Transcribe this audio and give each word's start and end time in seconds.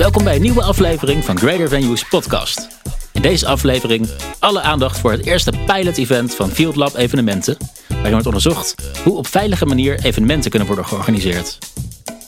Welkom 0.00 0.24
bij 0.24 0.34
een 0.34 0.42
nieuwe 0.42 0.62
aflevering 0.62 1.24
van 1.24 1.38
Greater 1.38 1.68
Venues 1.68 2.08
podcast. 2.08 2.68
In 3.12 3.22
deze 3.22 3.46
aflevering 3.46 4.08
alle 4.38 4.60
aandacht 4.60 4.98
voor 4.98 5.10
het 5.10 5.26
eerste 5.26 5.52
pilot-event 5.66 6.34
van 6.34 6.50
Field 6.50 6.76
Lab 6.76 6.94
Evenementen, 6.94 7.56
waarin 7.88 8.10
wordt 8.10 8.26
onderzocht 8.26 8.74
hoe 9.04 9.16
op 9.16 9.26
veilige 9.26 9.66
manier 9.66 10.04
evenementen 10.04 10.50
kunnen 10.50 10.68
worden 10.68 10.86
georganiseerd. 10.86 11.58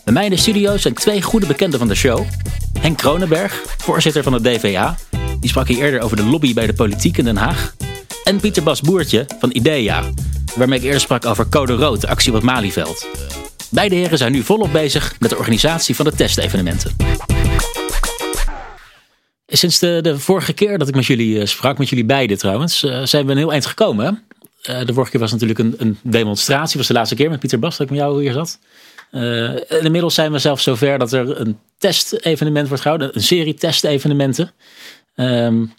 Bij 0.04 0.12
mij 0.12 0.24
in 0.24 0.30
de 0.30 0.36
studio 0.36 0.76
zijn 0.76 0.94
twee 0.94 1.22
goede 1.22 1.46
bekenden 1.46 1.78
van 1.78 1.88
de 1.88 1.94
show. 1.94 2.24
Henk 2.78 2.98
Kronenberg, 2.98 3.62
voorzitter 3.78 4.22
van 4.22 4.32
de 4.32 4.40
DVA, 4.40 4.96
die 5.40 5.50
sprak 5.50 5.68
hier 5.68 5.78
eerder 5.78 6.00
over 6.00 6.16
de 6.16 6.24
lobby 6.24 6.54
bij 6.54 6.66
de 6.66 6.74
politiek 6.74 7.18
in 7.18 7.24
Den 7.24 7.36
Haag. 7.36 7.74
En 8.24 8.40
Pieter 8.40 8.62
Bas 8.62 8.80
Boertje 8.80 9.26
van 9.38 9.50
IDEA, 9.52 10.02
waarmee 10.56 10.78
ik 10.78 10.84
eerder 10.84 11.00
sprak 11.00 11.26
over 11.26 11.48
Code 11.48 11.74
Rood, 11.74 12.00
de 12.00 12.08
actie 12.08 12.28
op 12.28 12.34
het 12.34 12.44
Malieveld. 12.44 13.06
Beide 13.72 13.94
heren 13.94 14.18
zijn 14.18 14.32
nu 14.32 14.42
volop 14.42 14.72
bezig 14.72 15.14
met 15.18 15.30
de 15.30 15.36
organisatie 15.36 15.94
van 15.94 16.04
de 16.04 16.12
testevenementen. 16.12 16.96
Sinds 19.46 19.78
de, 19.78 19.98
de 20.02 20.18
vorige 20.18 20.52
keer 20.52 20.78
dat 20.78 20.88
ik 20.88 20.94
met 20.94 21.06
jullie 21.06 21.38
uh, 21.38 21.46
sprak, 21.46 21.78
met 21.78 21.88
jullie 21.88 22.04
beiden 22.04 22.38
trouwens, 22.38 22.82
uh, 22.82 23.02
zijn 23.04 23.26
we 23.26 23.32
een 23.32 23.38
heel 23.38 23.52
eind 23.52 23.66
gekomen. 23.66 24.22
Uh, 24.70 24.84
de 24.84 24.92
vorige 24.92 25.10
keer 25.10 25.20
was 25.20 25.32
natuurlijk 25.32 25.58
een, 25.58 25.74
een, 25.78 25.98
demonstratie, 26.02 26.78
was 26.78 26.86
de 26.86 26.92
laatste 26.92 27.14
keer 27.14 27.30
met 27.30 27.40
Pieter 27.40 27.58
Bas 27.58 27.76
dat 27.76 27.86
ik 27.86 27.92
met 27.92 28.02
jou 28.02 28.22
hier 28.22 28.32
zat. 28.32 28.58
inmiddels 29.82 30.14
zijn 30.14 30.32
we 30.32 30.38
zelfs 30.38 30.62
zover 30.62 30.98
dat 30.98 31.12
er 31.12 31.40
een 31.40 31.58
testevenement 31.78 32.68
wordt 32.68 32.82
gehouden, 32.82 33.10
een 33.14 33.22
serie 33.22 33.54
testevenementen. 33.54 34.52
Um, 35.16 35.72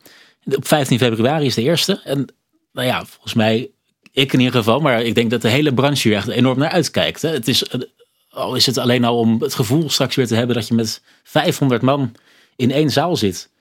op 0.46 0.68
15 0.68 0.98
februari 0.98 1.46
is 1.46 1.55
de 1.55 1.62
eerste. 1.62 2.02
En 2.04 2.27
nou 2.71 2.88
ja, 2.88 3.05
volgens 3.05 3.34
mij, 3.34 3.71
ik 4.13 4.34
in 4.34 4.40
ieder 4.40 4.55
geval, 4.55 4.80
maar 4.80 5.03
ik 5.03 5.16
denk 5.16 5.30
dat 5.31 5.41
de 5.41 5.49
hele 5.49 5.73
branche 5.73 6.08
hier 6.08 6.17
echt 6.17 6.27
enorm 6.27 6.59
naar 6.59 6.70
uitkijkt. 6.70 7.21
Hè. 7.21 7.30
Het 7.30 7.48
is, 7.48 7.66
al 8.30 8.55
is 8.55 8.66
het 8.66 8.77
alleen 8.77 9.04
al 9.04 9.17
om 9.17 9.41
het 9.41 9.54
gevoel 9.54 9.90
straks 9.90 10.16
weer 10.16 10.27
te 10.27 10.35
hebben 10.35 10.55
dat 10.55 10.67
je 10.67 10.73
met 10.73 11.02
500 11.23 11.81
man 11.81 12.12
in 12.55 12.71
één 12.71 12.90
zaal 12.90 13.15
zit 13.15 13.51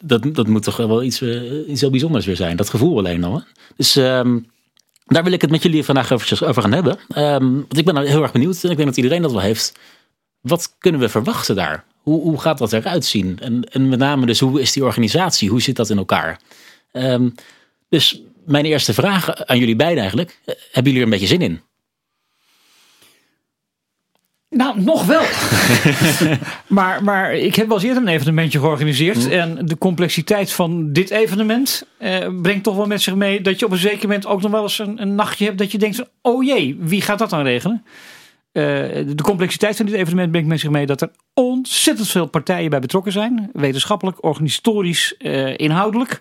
dat, 0.00 0.34
dat 0.34 0.46
moet 0.46 0.62
toch 0.62 0.76
wel 0.76 1.02
iets, 1.02 1.20
uh, 1.20 1.78
heel 1.78 1.90
bijzonders 1.90 2.26
weer 2.26 2.36
zijn. 2.36 2.56
Dat 2.56 2.70
gevoel 2.70 2.98
alleen 2.98 3.24
al. 3.24 3.34
Hè? 3.34 3.40
Dus 3.76 3.96
um, 3.96 4.46
daar 5.06 5.24
wil 5.24 5.32
ik 5.32 5.40
het 5.40 5.50
met 5.50 5.62
jullie 5.62 5.84
vandaag 5.84 6.12
over, 6.12 6.48
over 6.48 6.62
gaan 6.62 6.72
hebben. 6.72 6.98
Um, 7.16 7.54
want 7.54 7.78
ik 7.78 7.84
ben 7.84 7.96
heel 7.96 8.22
erg 8.22 8.32
benieuwd. 8.32 8.64
En 8.64 8.70
ik 8.70 8.76
denk 8.76 8.88
dat 8.88 8.96
iedereen 8.96 9.22
dat 9.22 9.32
wel 9.32 9.40
heeft. 9.40 9.72
Wat 10.40 10.74
kunnen 10.78 11.00
we 11.00 11.08
verwachten 11.08 11.54
daar? 11.54 11.84
Hoe, 12.02 12.20
hoe 12.20 12.40
gaat 12.40 12.58
dat 12.58 12.72
eruit 12.72 13.04
zien? 13.04 13.38
En, 13.40 13.64
en 13.64 13.88
met 13.88 13.98
name 13.98 14.26
dus, 14.26 14.40
hoe 14.40 14.60
is 14.60 14.72
die 14.72 14.84
organisatie? 14.84 15.50
Hoe 15.50 15.62
zit 15.62 15.76
dat 15.76 15.90
in 15.90 15.98
elkaar? 15.98 16.40
Um, 16.92 17.34
dus 17.88 18.20
mijn 18.46 18.64
eerste 18.64 18.94
vraag 18.94 19.44
aan 19.46 19.58
jullie 19.58 19.76
beiden 19.76 19.98
eigenlijk. 19.98 20.40
Hebben 20.44 20.92
jullie 20.92 20.98
er 20.98 21.02
een 21.02 21.10
beetje 21.10 21.26
zin 21.26 21.42
in? 21.42 21.60
Nou, 24.54 24.80
nog 24.80 25.06
wel. 25.06 25.22
maar, 26.76 27.04
maar 27.04 27.34
ik 27.34 27.54
heb 27.54 27.66
wel 27.66 27.76
eens 27.76 27.86
eerder 27.86 28.02
een 28.02 28.08
evenementje 28.08 28.58
georganiseerd. 28.58 29.24
Mm. 29.24 29.32
En 29.32 29.66
de 29.66 29.78
complexiteit 29.78 30.52
van 30.52 30.92
dit 30.92 31.10
evenement 31.10 31.86
eh, 31.98 32.28
brengt 32.42 32.64
toch 32.64 32.76
wel 32.76 32.86
met 32.86 33.02
zich 33.02 33.14
mee 33.14 33.40
dat 33.40 33.58
je 33.58 33.64
op 33.64 33.72
een 33.72 33.78
zeker 33.78 34.08
moment 34.08 34.26
ook 34.26 34.42
nog 34.42 34.50
wel 34.50 34.62
eens 34.62 34.78
een, 34.78 35.02
een 35.02 35.14
nachtje 35.14 35.44
hebt 35.44 35.58
dat 35.58 35.72
je 35.72 35.78
denkt: 35.78 36.02
oh 36.22 36.44
jee, 36.44 36.76
wie 36.80 37.02
gaat 37.02 37.18
dat 37.18 37.30
dan 37.30 37.42
regelen? 37.42 37.84
Uh, 38.52 38.64
de 38.64 39.22
complexiteit 39.22 39.76
van 39.76 39.86
dit 39.86 39.94
evenement 39.94 40.30
brengt 40.30 40.48
met 40.48 40.60
zich 40.60 40.70
mee 40.70 40.86
dat 40.86 41.00
er 41.00 41.10
ontzettend 41.34 42.08
veel 42.08 42.26
partijen 42.26 42.70
bij 42.70 42.80
betrokken 42.80 43.12
zijn. 43.12 43.50
Wetenschappelijk, 43.52 44.24
organisatorisch, 44.24 45.14
uh, 45.18 45.58
inhoudelijk. 45.58 46.20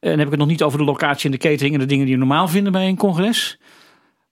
En 0.00 0.08
dan 0.10 0.18
heb 0.18 0.26
ik 0.26 0.30
het 0.30 0.40
nog 0.40 0.48
niet 0.48 0.62
over 0.62 0.78
de 0.78 0.84
locatie 0.84 1.24
en 1.24 1.30
de 1.30 1.48
catering 1.48 1.74
en 1.74 1.80
de 1.80 1.86
dingen 1.86 2.04
die 2.04 2.14
je 2.14 2.20
normaal 2.20 2.48
vinden 2.48 2.72
bij 2.72 2.88
een 2.88 2.96
congres. 2.96 3.58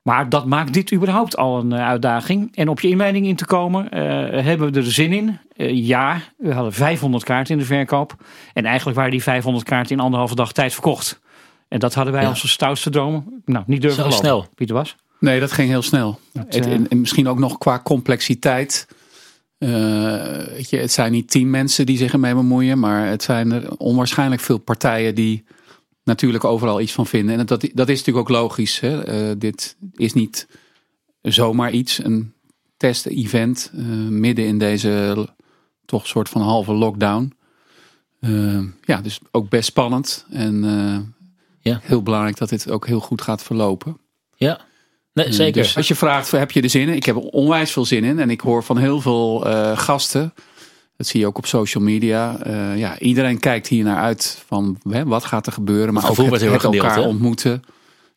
Maar 0.08 0.28
dat 0.28 0.46
maakt 0.46 0.72
dit 0.72 0.92
überhaupt 0.92 1.36
al 1.36 1.58
een 1.58 1.72
eh, 1.72 1.86
uitdaging. 1.86 2.56
En 2.56 2.68
op 2.68 2.80
je 2.80 2.88
inleiding 2.88 3.26
in 3.26 3.36
te 3.36 3.46
komen, 3.46 3.84
uh, 3.84 3.90
hebben 4.44 4.72
we 4.72 4.78
er 4.78 4.92
zin 4.92 5.12
in. 5.12 5.38
Uh, 5.56 5.86
ja, 5.86 6.20
we 6.36 6.52
hadden 6.52 6.72
500 6.72 7.24
kaarten 7.24 7.52
in 7.52 7.60
de 7.60 7.66
verkoop. 7.66 8.16
En 8.52 8.64
eigenlijk 8.64 8.96
waren 8.96 9.12
die 9.12 9.22
500 9.22 9.64
kaarten 9.64 9.96
in 9.96 10.02
anderhalve 10.02 10.34
dag 10.34 10.52
tijd 10.52 10.72
verkocht. 10.72 11.20
En 11.68 11.78
dat 11.78 11.94
hadden 11.94 12.12
wij 12.12 12.22
ja. 12.22 12.28
onze 12.28 12.48
stoutste 12.48 12.90
dromen. 12.90 13.42
Nou, 13.44 13.64
niet 13.66 13.82
durven 13.82 14.02
Zo 14.02 14.10
snel. 14.10 14.46
Pieter 14.54 14.76
was. 14.76 14.96
Nee, 15.20 15.40
dat 15.40 15.52
ging 15.52 15.68
heel 15.68 15.82
snel. 15.82 16.18
Het, 16.32 16.66
en, 16.66 16.88
en, 16.88 17.00
misschien 17.00 17.28
ook 17.28 17.38
nog 17.38 17.58
qua 17.58 17.80
complexiteit. 17.84 18.88
weet 19.58 20.70
je, 20.70 20.76
het 20.76 20.92
zijn 20.92 21.12
niet 21.12 21.30
tien 21.30 21.50
mensen 21.50 21.86
die 21.86 21.96
zich 21.96 22.12
ermee 22.12 22.34
bemoeien. 22.34 22.78
Maar 22.78 23.06
het 23.06 23.22
zijn 23.22 23.52
er 23.52 23.76
onwaarschijnlijk 23.76 24.40
veel 24.40 24.58
partijen 24.58 25.14
die 25.14 25.44
natuurlijk 26.08 26.44
overal 26.44 26.80
iets 26.80 26.92
van 26.92 27.06
vinden. 27.06 27.38
En 27.38 27.46
dat, 27.46 27.60
dat 27.74 27.88
is 27.88 27.98
natuurlijk 27.98 28.28
ook 28.28 28.36
logisch. 28.36 28.80
Hè? 28.80 29.30
Uh, 29.30 29.34
dit 29.38 29.76
is 29.94 30.12
niet 30.12 30.48
zomaar 31.22 31.70
iets, 31.70 32.04
een 32.04 32.32
test-event 32.76 33.70
uh, 33.74 33.84
midden 34.08 34.44
in 34.46 34.58
deze 34.58 35.28
toch 35.84 36.06
soort 36.06 36.28
van 36.28 36.42
halve 36.42 36.72
lockdown. 36.72 37.32
Uh, 38.20 38.64
ja, 38.82 39.00
dus 39.00 39.20
ook 39.30 39.48
best 39.48 39.64
spannend 39.64 40.26
en 40.30 40.62
ja. 41.60 41.80
heel 41.82 42.02
belangrijk 42.02 42.36
dat 42.36 42.48
dit 42.48 42.70
ook 42.70 42.86
heel 42.86 43.00
goed 43.00 43.22
gaat 43.22 43.42
verlopen. 43.42 43.98
Ja, 44.36 44.60
nee, 45.12 45.32
zeker. 45.32 45.62
Dus 45.62 45.76
als 45.76 45.88
je 45.88 45.94
vraagt, 45.94 46.30
heb 46.30 46.50
je 46.50 46.62
er 46.62 46.70
zin 46.70 46.88
in? 46.88 46.94
Ik 46.94 47.04
heb 47.04 47.16
er 47.16 47.22
onwijs 47.22 47.70
veel 47.70 47.84
zin 47.84 48.04
in 48.04 48.18
en 48.18 48.30
ik 48.30 48.40
hoor 48.40 48.64
van 48.64 48.78
heel 48.78 49.00
veel 49.00 49.40
gasten 49.76 50.34
dat 50.98 51.06
zie 51.06 51.20
je 51.20 51.26
ook 51.26 51.38
op 51.38 51.46
social 51.46 51.84
media. 51.84 52.46
Uh, 52.46 52.78
ja, 52.78 52.98
iedereen 52.98 53.38
kijkt 53.38 53.66
hier 53.68 53.84
naar 53.84 53.96
uit 53.96 54.42
van 54.46 54.78
hè, 54.88 55.04
wat 55.04 55.24
gaat 55.24 55.46
er 55.46 55.52
gebeuren. 55.52 55.94
Maar 55.94 56.02
het 56.02 56.10
ook 56.10 56.30
het, 56.30 56.40
het 56.40 56.64
elkaar 56.64 56.90
gedeeld, 56.90 57.06
ontmoeten. 57.06 57.62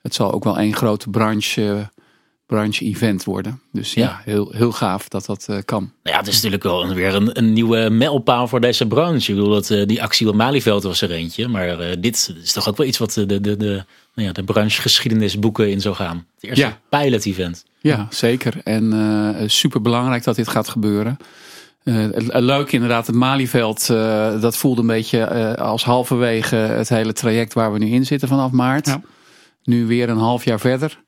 Het 0.02 0.14
zal 0.14 0.32
ook 0.32 0.44
wel 0.44 0.58
één 0.58 0.76
grote 0.76 1.10
branche, 1.10 1.90
branche 2.46 2.86
event 2.86 3.24
worden. 3.24 3.62
Dus 3.72 3.94
ja, 3.94 4.04
ja 4.04 4.22
heel, 4.24 4.52
heel 4.52 4.72
gaaf 4.72 5.08
dat 5.08 5.26
dat 5.26 5.48
uh, 5.50 5.58
kan. 5.66 5.82
Nou 6.04 6.16
ja, 6.16 6.18
het 6.18 6.28
is 6.28 6.36
natuurlijk 6.36 6.64
wel 6.64 6.94
weer 6.94 7.16
een, 7.16 7.38
een 7.38 7.54
nieuwe 7.54 7.90
mijlpaal 7.90 8.48
voor 8.48 8.62
deze 8.62 8.88
branche. 8.88 9.32
Ik 9.32 9.38
bedoel, 9.38 9.54
dat, 9.54 9.70
uh, 9.70 9.86
die 9.86 10.04
actie 10.04 10.28
op 10.28 10.36
Malieveld 10.36 10.84
was 10.84 11.02
er 11.02 11.12
eentje. 11.12 11.48
Maar 11.48 12.00
dit 12.00 12.36
is 12.44 12.52
toch 12.52 12.70
ook 12.70 12.78
wel 12.78 12.88
iets 12.88 12.98
wat 12.98 13.14
de, 13.14 13.26
de, 13.26 13.42
de, 13.42 13.58
de, 13.58 13.86
nou 14.16 14.28
ja, 14.28 14.32
de 14.32 14.44
branchegeschiedenisboeken 14.44 15.72
in 15.72 15.82
zou 15.82 15.96
gaan. 15.96 16.26
Het 16.36 16.44
eerste 16.44 16.66
ja. 16.66 16.80
pilot 16.90 17.26
event. 17.26 17.66
Ja, 17.80 18.08
zeker. 18.10 18.62
En 18.64 19.50
super 19.50 19.82
belangrijk 19.82 20.24
dat 20.24 20.36
dit 20.36 20.48
gaat 20.48 20.68
gebeuren. 20.68 21.18
Uh, 21.84 22.06
leuk 22.28 22.72
inderdaad, 22.72 23.08
het 23.08 23.16
Malieveld, 23.16 23.88
uh, 23.92 24.42
dat 24.42 24.58
voelde 24.58 24.82
een 24.82 24.88
beetje 24.88 25.30
uh, 25.32 25.54
als 25.54 25.84
halverwege 25.84 26.56
het 26.56 26.90
hele 26.90 27.14
traject 27.14 27.54
waar 27.54 27.74
we 27.74 27.80
nu 27.80 27.88
in 27.88 28.06
zitten 28.06 28.28
vanaf 28.28 28.52
maart. 28.52 28.86
Ja. 28.86 29.02
Nu 29.64 29.86
weer 29.86 30.10
een 30.10 30.18
half 30.18 30.46
jaar 30.46 30.60
verder. 30.60 31.00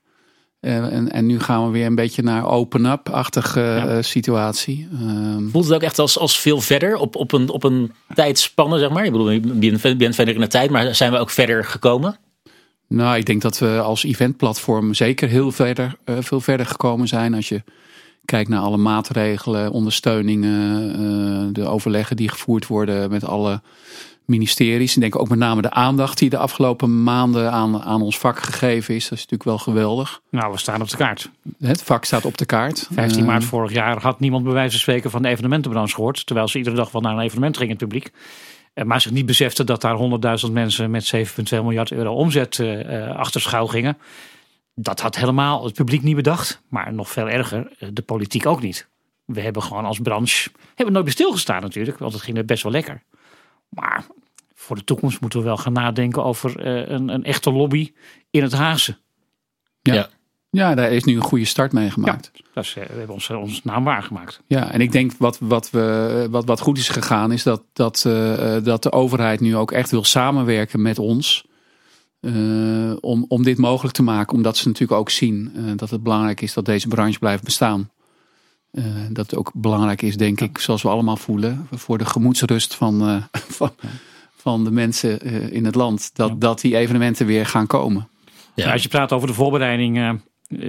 En, 0.60 1.12
en, 1.12 1.26
nu 1.26 1.40
gaan 1.40 1.66
we 1.66 1.72
weer 1.72 1.86
een 1.86 1.96
beetje 1.96 2.24
naar 2.24 2.48
open-up-achtige 2.48 3.60
ja. 3.60 4.02
situatie. 4.02 4.88
Ehm, 4.94 5.50
Voelt 5.50 5.66
het 5.66 5.74
ook 5.74 5.82
echt 5.82 6.00
als, 6.00 6.20
als 6.20 6.40
veel 6.40 6.62
verder 6.62 6.96
op, 6.96 7.16
op, 7.16 7.32
een, 7.32 7.50
op 7.50 7.64
een 7.64 7.92
tijdspanne, 8.16 8.80
zeg 8.80 8.90
maar? 8.90 9.06
Ik 9.06 9.12
bedoel, 9.12 9.30
je 9.30 9.96
bent 9.98 10.16
verder 10.16 10.36
in 10.36 10.42
de 10.42 10.48
tijd, 10.48 10.70
maar 10.70 10.96
zijn 10.96 11.12
we 11.12 11.18
ook 11.18 11.30
verder 11.30 11.66
gekomen? 11.66 12.18
Nou, 12.88 13.18
ik 13.18 13.26
denk 13.26 13.42
dat 13.42 13.60
we 13.60 13.80
als 13.82 14.04
eventplatform 14.04 14.94
zeker 14.94 15.30
heel 15.30 15.52
verder, 15.52 15.96
veel 16.06 16.42
verder 16.42 16.66
gekomen 16.66 17.08
zijn. 17.08 17.34
Als 17.34 17.50
je 17.50 17.64
Kijk 18.26 18.48
naar 18.48 18.60
alle 18.60 18.78
maatregelen, 18.78 19.72
ondersteuningen, 19.72 20.90
uh, 21.02 21.48
de 21.52 21.68
overleggen 21.68 22.16
die 22.16 22.30
gevoerd 22.30 22.68
worden 22.68 23.10
met 23.10 23.24
alle 23.24 23.62
ministeries. 24.26 24.96
Ik 24.96 25.02
denk 25.02 25.20
ook 25.20 25.30
met 25.30 25.40
name 25.40 25.62
de 25.62 25.72
aandacht 25.72 26.18
die 26.18 26.30
de 26.30 26.38
afgelopen 26.38 27.04
maanden 27.04 27.52
aan, 27.52 27.82
aan 27.82 28.02
ons 28.02 28.18
vak 28.18 28.40
gegeven 28.40 28.96
is. 28.96 29.04
Dat 29.04 29.18
is 29.18 29.24
natuurlijk 29.24 29.44
wel 29.44 29.58
geweldig. 29.58 30.22
Nou, 30.30 30.52
we 30.52 30.58
staan 30.58 30.82
op 30.82 30.90
de 30.90 30.98
kaart. 30.98 31.30
Het 31.60 31.84
vak 31.84 32.06
staat 32.06 32.26
op 32.26 32.38
de 32.38 32.46
kaart. 32.46 32.88
15 32.92 33.26
maart 33.26 33.44
uh, 33.44 33.48
vorig 33.48 33.72
jaar 33.72 34.02
had 34.02 34.20
niemand 34.20 34.44
bij 34.44 34.54
wijze 34.54 34.72
van 34.72 34.80
spreken 34.80 35.12
van 35.12 35.22
de 35.22 35.28
evenementenbranche 35.28 35.96
gehoord. 35.96 36.26
Terwijl 36.26 36.48
ze 36.48 36.58
iedere 36.58 36.76
dag 36.76 36.92
wel 36.92 37.02
naar 37.02 37.14
een 37.14 37.24
evenement 37.24 37.58
gingen, 37.58 37.72
het 37.72 37.88
publiek. 37.88 38.12
Maar 38.86 39.02
zich 39.02 39.12
niet 39.12 39.26
besefte 39.26 39.64
dat 39.64 39.82
daar 39.82 39.98
100.000 40.46 40.52
mensen 40.52 40.92
met 40.92 41.16
7,2 41.16 41.24
miljard 41.50 41.92
euro 41.92 42.14
omzet 42.14 42.64
achter 43.16 43.42
schouw 43.42 43.68
gingen. 43.68 43.98
Dat 44.76 45.00
had 45.00 45.16
helemaal 45.16 45.64
het 45.64 45.74
publiek 45.74 46.04
niet 46.04 46.16
bedacht. 46.16 46.62
Maar 46.68 46.94
nog 46.94 47.10
veel 47.10 47.30
erger, 47.30 47.72
eh, 47.80 47.90
de 47.94 48.02
politiek 48.02 48.46
ook 48.46 48.62
niet. 48.62 48.88
We 49.26 49.42
hebben 49.42 49.64
gewoon 49.64 49.86
als 49.86 50.00
branche, 50.00 50.50
hebben 50.76 50.94
nooit 50.94 51.06
bij 51.06 51.14
stilgestaan 51.14 51.62
natuurlijk. 51.62 51.98
Want 51.98 52.14
het 52.14 52.22
ging 52.22 52.38
er 52.38 52.46
best 52.46 52.64
wel 52.64 52.72
lekker. 52.72 53.04
Maar 53.70 54.06
voor 54.54 54.76
de 54.76 54.84
toekomst 54.84 55.22
moeten 55.22 55.40
we 55.40 55.46
wel 55.46 55.58
gaan 55.58 55.74
nadenken 55.74 56.24
over 56.24 56.66
uh, 56.66 56.90
een, 56.90 57.10
een, 57.10 57.24
echte 57.24 57.52
lobby 57.52 57.92
in 58.30 58.44
het 58.44 58.54
Haagse. 58.54 58.98
Ja. 59.82 59.94
ja. 59.94 60.10
ja. 60.50 60.76
daar 60.76 60.92
is 60.92 61.04
nu 61.04 61.16
een 61.16 61.22
goede 61.22 61.46
start 61.46 61.72
mee 61.72 61.90
gemaakt. 61.90 62.32
Ja, 62.34 62.42
dat 62.54 62.64
is, 62.64 62.76
uh, 62.76 62.84
we 62.84 62.98
hebben 62.98 63.16
ons, 63.16 63.30
ons 63.30 63.64
naam 63.64 63.84
waargemaakt. 63.84 64.42
Ja, 64.48 64.72
en 64.72 64.82
ik 64.82 64.92
denk 64.92 65.12
wat, 65.18 65.38
wat, 65.40 65.70
we, 65.70 66.28
wat, 66.30 66.46
wat 66.46 66.60
goed 66.60 66.78
is 66.78 66.90
gegaan 66.90 67.32
is 67.32 67.44
dat, 67.44 67.64
dat, 67.74 68.04
uh, 68.08 68.58
dat 68.64 68.84
de 68.84 68.92
overheid 68.92 69.40
nu 69.40 69.56
ook 69.56 69.72
echt 69.72 69.92
wil 69.92 70.04
samenwerken 70.04 70.82
met 70.82 71.00
ons. 71.00 71.46
Uh, 72.26 72.96
om, 73.00 73.26
om 73.28 73.44
dit 73.44 73.58
mogelijk 73.58 73.96
te 73.96 74.04
maken. 74.04 74.36
Omdat 74.36 74.58
ze 74.58 74.68
natuurlijk 74.68 75.00
ook 75.00 75.10
zien 75.10 75.52
uh, 75.56 75.72
dat 75.76 75.90
het 75.90 76.04
belangrijk 76.04 76.42
is 76.42 76.54
dat 76.54 76.66
deze 76.66 76.88
branche 76.88 77.20
blijft 77.20 77.44
bestaan. 77.44 77.90
Uh, 78.72 78.86
dat 79.10 79.26
het 79.26 79.40
ook 79.40 79.52
belangrijk 79.54 80.02
is, 80.02 80.18
denk 80.18 80.42
ik, 80.42 80.58
zoals 80.58 80.82
we 80.82 80.90
allemaal 80.90 81.18
voelen, 81.18 81.68
voor 81.72 81.98
de 81.98 82.06
gemoedsrust 82.06 82.76
van, 82.76 83.24
van, 83.58 83.72
van, 84.36 84.64
de 84.64 84.72
mensen 84.72 85.20
in 85.52 85.66
het 85.66 85.76
land. 85.76 86.12
Dat, 86.14 86.42
dat 86.42 86.62
die 86.62 86.78
evenementen 86.78 87.26
weer 87.26 87.46
gaan 87.46 87.68
komen. 87.68 88.10
Ja. 88.56 88.72
als 88.72 88.84
je 88.84 88.90
praat 88.90 89.12
over 89.12 89.28
de 89.28 89.34
voorbereiding, 89.34 90.22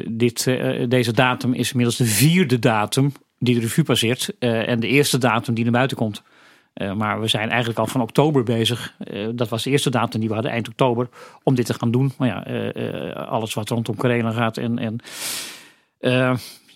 dit, 0.09 0.45
deze 0.89 1.13
datum 1.13 1.53
is 1.53 1.71
inmiddels 1.71 1.97
de 1.97 2.05
vierde 2.05 2.59
datum 2.59 3.13
die 3.39 3.55
de 3.55 3.61
revue 3.61 3.85
passeert. 3.85 4.39
en 4.39 4.81
de 4.81 4.89
eerste 4.89 5.19
datum 5.19 5.55
die 5.55 5.65
naar 5.65 5.73
buiten 5.73 5.97
komt. 5.97 6.23
Maar 6.75 7.21
we 7.21 7.29
zijn 7.29 7.49
eigenlijk 7.49 7.79
al 7.79 7.87
van 7.87 8.01
oktober 8.01 8.43
bezig. 8.43 8.95
dat 9.35 9.49
was 9.49 9.63
de 9.63 9.71
eerste 9.71 9.91
datum 9.91 10.21
die 10.21 10.29
we 10.29 10.35
hadden, 10.35 10.53
eind 10.53 10.69
oktober, 10.69 11.09
om 11.43 11.55
dit 11.55 11.67
te 11.67 11.75
gaan 11.75 11.91
doen. 11.91 12.13
Maar 12.19 12.29
ja, 12.29 12.71
alles 13.11 13.55
wat 13.55 13.69
rondom 13.69 13.97
corona 13.97 14.31
gaat 14.31 14.57
en, 14.57 14.79
en 14.79 15.01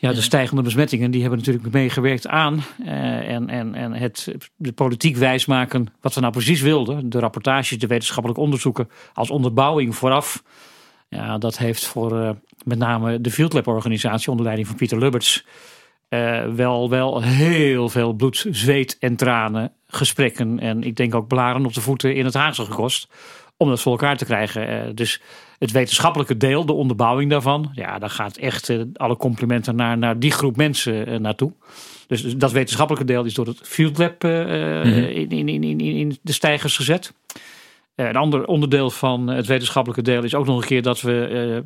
ja, 0.01 0.13
de 0.13 0.21
stijgende 0.21 0.63
besmettingen, 0.63 1.11
die 1.11 1.21
hebben 1.21 1.39
natuurlijk 1.39 1.73
meegewerkt 1.73 2.27
aan. 2.27 2.63
en 2.85 3.49
en, 3.49 3.75
en 3.75 3.93
het 3.93 4.35
de 4.57 4.73
politiek 4.73 5.17
wijsmaken 5.17 5.87
wat 6.01 6.15
we 6.15 6.21
nou 6.21 6.33
precies 6.33 6.61
wilden. 6.61 7.11
De 7.11 7.19
rapportages, 7.19 7.79
de 7.79 7.87
wetenschappelijke 7.87 8.43
onderzoeken 8.43 8.89
als 9.15 9.31
onderbouwing 9.31 9.97
vooraf. 9.97 10.43
Ja, 11.09 11.39
dat 11.39 11.59
heeft 11.59 11.87
voor 11.87 12.37
met 12.65 12.79
name 12.79 13.21
de 13.21 13.31
Field 13.31 13.53
Lab 13.53 13.67
organisatie 13.67 14.31
onder 14.31 14.45
leiding 14.45 14.69
van 14.69 14.77
Pieter 14.77 14.99
Lubberts 14.99 15.45
uh, 16.09 16.47
wel, 16.47 16.91
wel 16.91 17.23
heel 17.23 17.89
veel 17.89 18.13
bloed, 18.13 18.47
zweet 18.51 18.97
en 18.99 19.17
tranen, 19.17 19.73
gesprekken 19.89 20.59
en 20.59 20.83
ik 20.83 20.97
denk 20.97 21.15
ook 21.15 21.29
blaren 21.29 21.67
op 21.67 21.75
de 21.75 21.81
voeten 21.81 22.15
in 22.15 22.25
het 22.25 22.35
Haagse 22.35 22.65
gekost 22.65 23.09
om 23.57 23.69
dat 23.69 23.81
voor 23.81 23.93
elkaar 23.93 24.17
te 24.17 24.25
krijgen. 24.25 24.71
Uh, 24.71 24.95
dus 24.95 25.21
het 25.59 25.71
wetenschappelijke 25.71 26.37
deel, 26.37 26.67
de 26.67 26.73
onderbouwing 26.73 27.31
daarvan, 27.31 27.71
ja, 27.73 27.99
daar 27.99 28.11
gaat 28.11 28.37
echt 28.37 28.69
uh, 28.69 28.83
alle 28.95 29.17
complimenten 29.17 29.77
naar, 29.77 29.99
naar 29.99 30.19
die 30.19 30.31
groep 30.31 30.57
mensen 30.57 31.23
naartoe. 31.23 31.53
Dus, 32.07 32.23
dus, 32.23 32.37
dat 32.37 32.53
wetenschappelijke 32.53 33.07
deel 33.07 33.25
is 33.25 33.35
door 33.35 33.47
het 33.47 33.61
Field 33.63 33.99
Lab 33.99 34.23
mm 34.23 34.31
-hmm. 34.31 34.93
in, 34.93 35.31
in, 35.31 35.49
in, 35.49 35.63
in, 35.63 35.81
in 35.81 36.19
de 36.23 36.33
stijgers 36.33 36.77
gezet. 36.77 37.15
een 37.95 38.17
ander 38.17 38.47
onderdeel 38.47 38.91
van 38.91 39.29
het 39.29 39.47
wetenschappelijke 39.47 40.03
deel 40.03 40.25
is 40.25 40.35
ook 40.35 40.47
nog 40.47 40.61
een 40.61 40.67
keer 40.67 40.83
dat 40.83 41.01
we 41.01 41.65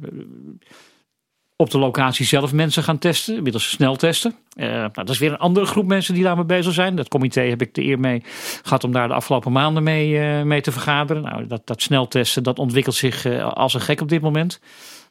op 1.62 1.70
de 1.70 1.78
locatie 1.78 2.26
zelf 2.26 2.52
mensen 2.52 2.82
gaan 2.82 2.98
testen, 2.98 3.42
middels 3.42 3.70
sneltesten. 3.70 4.34
Uh, 4.54 4.66
nou, 4.66 4.90
dat 4.92 5.08
is 5.08 5.18
weer 5.18 5.30
een 5.30 5.38
andere 5.38 5.66
groep 5.66 5.86
mensen 5.86 6.14
die 6.14 6.22
daarmee 6.22 6.44
bezig 6.44 6.72
zijn. 6.72 6.96
Dat 6.96 7.08
comité 7.08 7.40
heb 7.40 7.62
ik 7.62 7.74
de 7.74 7.82
eer 7.82 8.00
mee 8.00 8.22
gehad 8.62 8.84
om 8.84 8.92
daar 8.92 9.08
de 9.08 9.14
afgelopen 9.14 9.52
maanden 9.52 9.82
mee, 9.82 10.10
uh, 10.10 10.42
mee 10.42 10.60
te 10.60 10.72
vergaderen. 10.72 11.22
Nou, 11.22 11.46
dat, 11.46 11.66
dat 11.66 11.82
sneltesten 11.82 12.42
dat 12.42 12.58
ontwikkelt 12.58 12.94
zich 12.94 13.24
uh, 13.24 13.52
als 13.52 13.74
een 13.74 13.80
gek 13.80 14.00
op 14.00 14.08
dit 14.08 14.20
moment. 14.20 14.60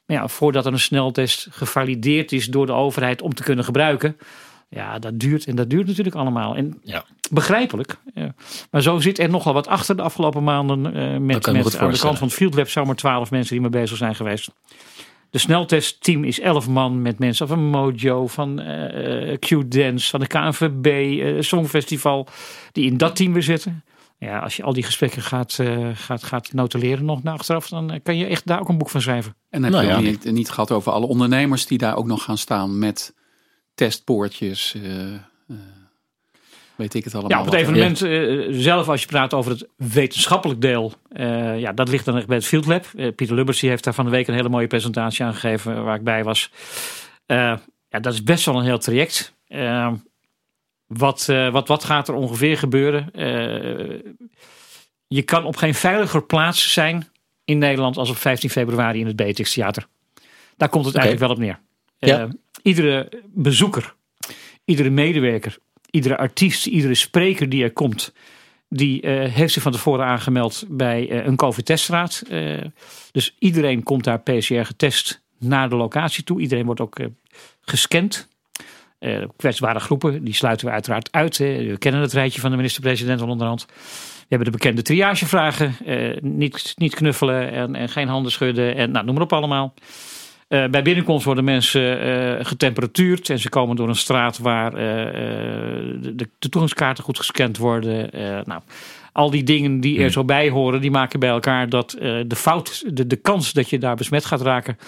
Maar 0.06 0.18
ja, 0.18 0.28
voordat 0.28 0.66
er 0.66 0.72
een 0.72 0.80
sneltest 0.80 1.48
gevalideerd 1.52 2.32
is 2.32 2.46
door 2.48 2.66
de 2.66 2.74
overheid 2.74 3.22
om 3.22 3.34
te 3.34 3.44
kunnen 3.44 3.66
gebruiken. 3.66 4.18
Ja, 4.70 5.00
dat 5.00 5.20
duurt 5.20 5.46
en 5.46 5.56
dat 5.56 5.70
duurt 5.70 5.88
natuurlijk 5.88 6.16
allemaal. 6.16 6.56
En 6.56 6.80
ja. 6.84 7.04
begrijpelijk. 7.30 7.98
Maar 8.72 8.82
zo 8.82 9.00
zit 9.00 9.20
er 9.20 9.30
nogal 9.30 9.54
wat 9.54 9.68
achter 9.68 9.96
de 9.96 10.02
afgelopen 10.02 10.44
maanden. 10.44 10.82
met, 10.82 11.26
met 11.26 11.78
aan 11.78 11.92
de 11.92 12.00
kant 12.00 12.18
van 12.18 12.28
het 12.28 12.34
Field 12.34 12.56
Lab 12.56 12.70
zomaar 12.70 12.96
twaalf 12.96 13.32
mensen 13.32 13.52
die 13.52 13.62
mee 13.62 13.82
bezig 13.82 13.98
zijn 13.98 14.16
geweest. 14.16 14.50
De 15.32 15.38
sneltestteam 15.38 16.24
is 16.24 16.40
elf 16.40 16.68
man 16.68 17.02
met 17.02 17.20
mensen 17.20 17.48
van 17.48 17.66
Mojo, 17.66 18.28
van 18.28 18.62
uh, 18.62 19.38
Q-Dance, 19.40 20.10
van 20.10 20.20
de 20.20 20.28
KNVB, 20.28 20.86
uh, 20.86 21.42
Songfestival, 21.42 22.28
die 22.72 22.86
in 22.86 22.98
dat 22.98 23.16
team 23.16 23.34
weer 23.34 23.44
zitten. 23.44 23.84
Ja, 24.18 24.40
als 24.40 24.56
je 24.56 24.64
al 24.64 24.74
die 24.74 24.84
gesprekken 24.84 25.22
gaat, 25.22 25.58
uh, 25.62 25.90
gaat, 25.94 26.24
gaat 26.24 26.54
notuleren 26.54 27.06
nog 27.06 27.24
na 27.24 27.32
achteraf, 27.32 27.70
dan 27.70 28.00
kan 28.04 28.18
je 28.18 28.26
echt 28.26 28.48
daar 28.48 28.60
ook 28.60 28.70
een 28.70 28.78
boek 28.78 28.90
van 28.90 29.02
schrijven. 29.02 29.36
En 29.50 29.64
heb 29.64 29.72
nou, 29.72 29.86
je 29.86 29.92
ja. 29.92 30.00
niet, 30.00 30.32
niet, 30.32 30.50
gehad 30.50 30.72
over 30.72 30.92
alle 30.92 31.06
ondernemers 31.06 31.66
die 31.66 31.78
daar 31.78 31.96
ook 31.96 32.06
nog 32.06 32.24
gaan 32.24 32.38
staan 32.38 32.80
met 32.80 33.16
testpoortjes, 33.74 34.76
weet 36.82 36.94
ik 36.94 37.04
het 37.04 37.14
allemaal. 37.14 37.32
Ja, 37.32 37.40
op 37.40 37.46
het 37.46 37.62
evenement 37.62 38.04
uh, 38.04 38.48
zelf, 38.50 38.90
als 38.90 39.02
je 39.02 39.08
praat 39.08 39.34
over 39.34 39.52
het 39.52 39.68
wetenschappelijk 39.76 40.62
deel, 40.62 40.94
uh, 41.14 41.60
ja, 41.60 41.74
dat 41.74 41.90
ligt 41.90 42.06
dan 42.06 42.18
echt 42.18 42.28
bij 42.28 42.36
het 42.36 42.46
Field 42.46 42.66
Lab. 42.66 42.86
Uh, 42.96 43.08
Pieter 43.16 43.36
Lubbers 43.36 43.60
die 43.60 43.70
heeft 43.70 43.84
daar 43.84 43.94
van 43.94 44.06
de 44.06 44.12
week 44.12 44.28
een 44.28 44.34
hele 44.34 44.50
mooie 44.50 44.68
presentatie 44.68 45.26
aangegeven 45.26 45.84
waar 45.84 45.96
ik 45.96 46.04
bij 46.04 46.24
was. 46.24 46.52
ja, 47.26 47.60
dat 47.90 48.14
is 48.14 48.24
best 48.24 48.46
wel 48.46 48.56
een 48.56 48.64
heel 48.64 48.80
traject. 48.80 49.36
wat, 50.88 51.26
wat, 51.52 51.68
wat 51.68 51.84
gaat 51.84 52.08
er 52.08 52.14
ongeveer 52.14 52.58
gebeuren? 52.58 53.10
je 55.08 55.22
kan 55.22 55.46
op 55.46 55.56
geen 55.56 55.76
veiliger 55.76 56.24
plaats 56.24 56.74
zijn 56.74 57.08
in 57.46 57.58
Nederland 57.58 57.98
als 57.98 58.10
op 58.10 58.18
15 58.18 58.50
februari 58.50 59.00
in 59.00 59.08
het 59.08 59.16
Beatrix 59.16 59.54
Theater. 59.54 59.88
Daar 60.58 60.70
komt 60.70 60.86
het 60.86 60.96
eigenlijk 60.96 61.26
wel 61.26 61.36
op 61.36 61.42
neer. 61.44 61.60
Ja. 61.98 62.28
iedere 62.62 63.10
bezoeker, 63.26 63.96
iedere 64.66 64.90
medewerker, 64.90 65.58
iedere 65.92 66.18
artiest, 66.18 66.66
iedere 66.66 66.96
spreker 66.96 67.50
die 67.50 67.64
er 67.64 67.72
komt, 67.72 68.14
die 68.70 69.02
uh, 69.02 69.34
heeft 69.34 69.54
zich 69.54 69.64
van 69.64 69.72
tevoren 69.72 70.06
aangemeld 70.06 70.66
bij 70.68 71.10
uh, 71.10 71.26
een 71.26 71.36
COVID-teststraat. 71.36 72.24
Uh, 72.30 72.58
dus 73.12 73.36
iedereen 73.40 73.84
komt 73.84 74.04
daar 74.04 74.20
PCR 74.20 74.66
getest 74.66 75.22
naar 75.40 75.70
de 75.70 75.76
locatie 75.76 76.24
toe. 76.24 76.42
Iedereen 76.42 76.66
wordt 76.66 76.82
ook 76.82 77.00
gescand. 77.62 78.28
kwetsbare 79.36 79.80
groepen, 79.80 80.24
die 80.24 80.34
sluiten 80.34 80.66
we 80.66 80.74
uiteraard 80.74 81.12
uit. 81.12 81.38
We 81.38 81.76
kennen 81.80 82.02
het 82.02 82.14
rijtje 82.14 82.42
van 82.42 82.50
de 82.50 82.56
minister-president 82.56 83.22
al 83.22 83.28
onderhand. 83.28 83.66
We 83.66 84.26
hebben 84.28 84.52
de 84.52 84.58
bekende 84.58 84.82
triagevragen. 84.82 85.76
niet, 86.22 86.74
niet 86.78 86.96
knuffelen 86.96 87.52
en, 87.52 87.76
en 87.76 87.90
geen 87.90 88.08
handen 88.08 88.32
schudden 88.32 88.76
en 88.76 88.92
nou, 88.92 89.06
noem 89.06 89.14
maar 89.14 89.24
op 89.24 89.34
allemaal. 89.34 89.74
Uh, 90.52 90.68
bij 90.68 90.82
binnenkomst 90.82 91.26
worden 91.26 91.44
mensen 91.44 92.08
uh, 92.08 92.36
getemperatuurd 92.46 93.30
en 93.30 93.40
ze 93.40 93.50
komen 93.50 93.76
door 93.76 93.90
een 93.90 93.96
straat 93.96 94.38
waar 94.38 94.74
uh, 94.74 94.80
de, 96.02 96.30
de, 96.40 96.50
toegangskaarten 96.50 97.04
goed 97.04 97.18
gescand 97.18 97.58
worden. 97.58 98.10
nou, 98.46 98.62
al 99.12 99.30
die 99.30 99.44
dingen 99.44 99.80
die 99.80 99.96
er 99.96 100.02
hmm. 100.02 100.12
zo 100.12 100.26
bij 100.26 100.50
horen, 100.50 100.82
die 100.82 100.92
maken 100.92 101.20
bij 101.20 101.30
elkaar 101.30 101.70
dat 101.70 101.96
de 102.28 102.36
fout, 102.36 102.96
de, 102.96 103.08
de 103.08 103.16
kans 103.16 103.54
dat 103.54 103.70
je 103.70 103.78
daar 103.78 103.96
besmet 103.96 104.26
gaat 104.26 104.42
raken 104.42 104.78
0,0002% 104.78 104.84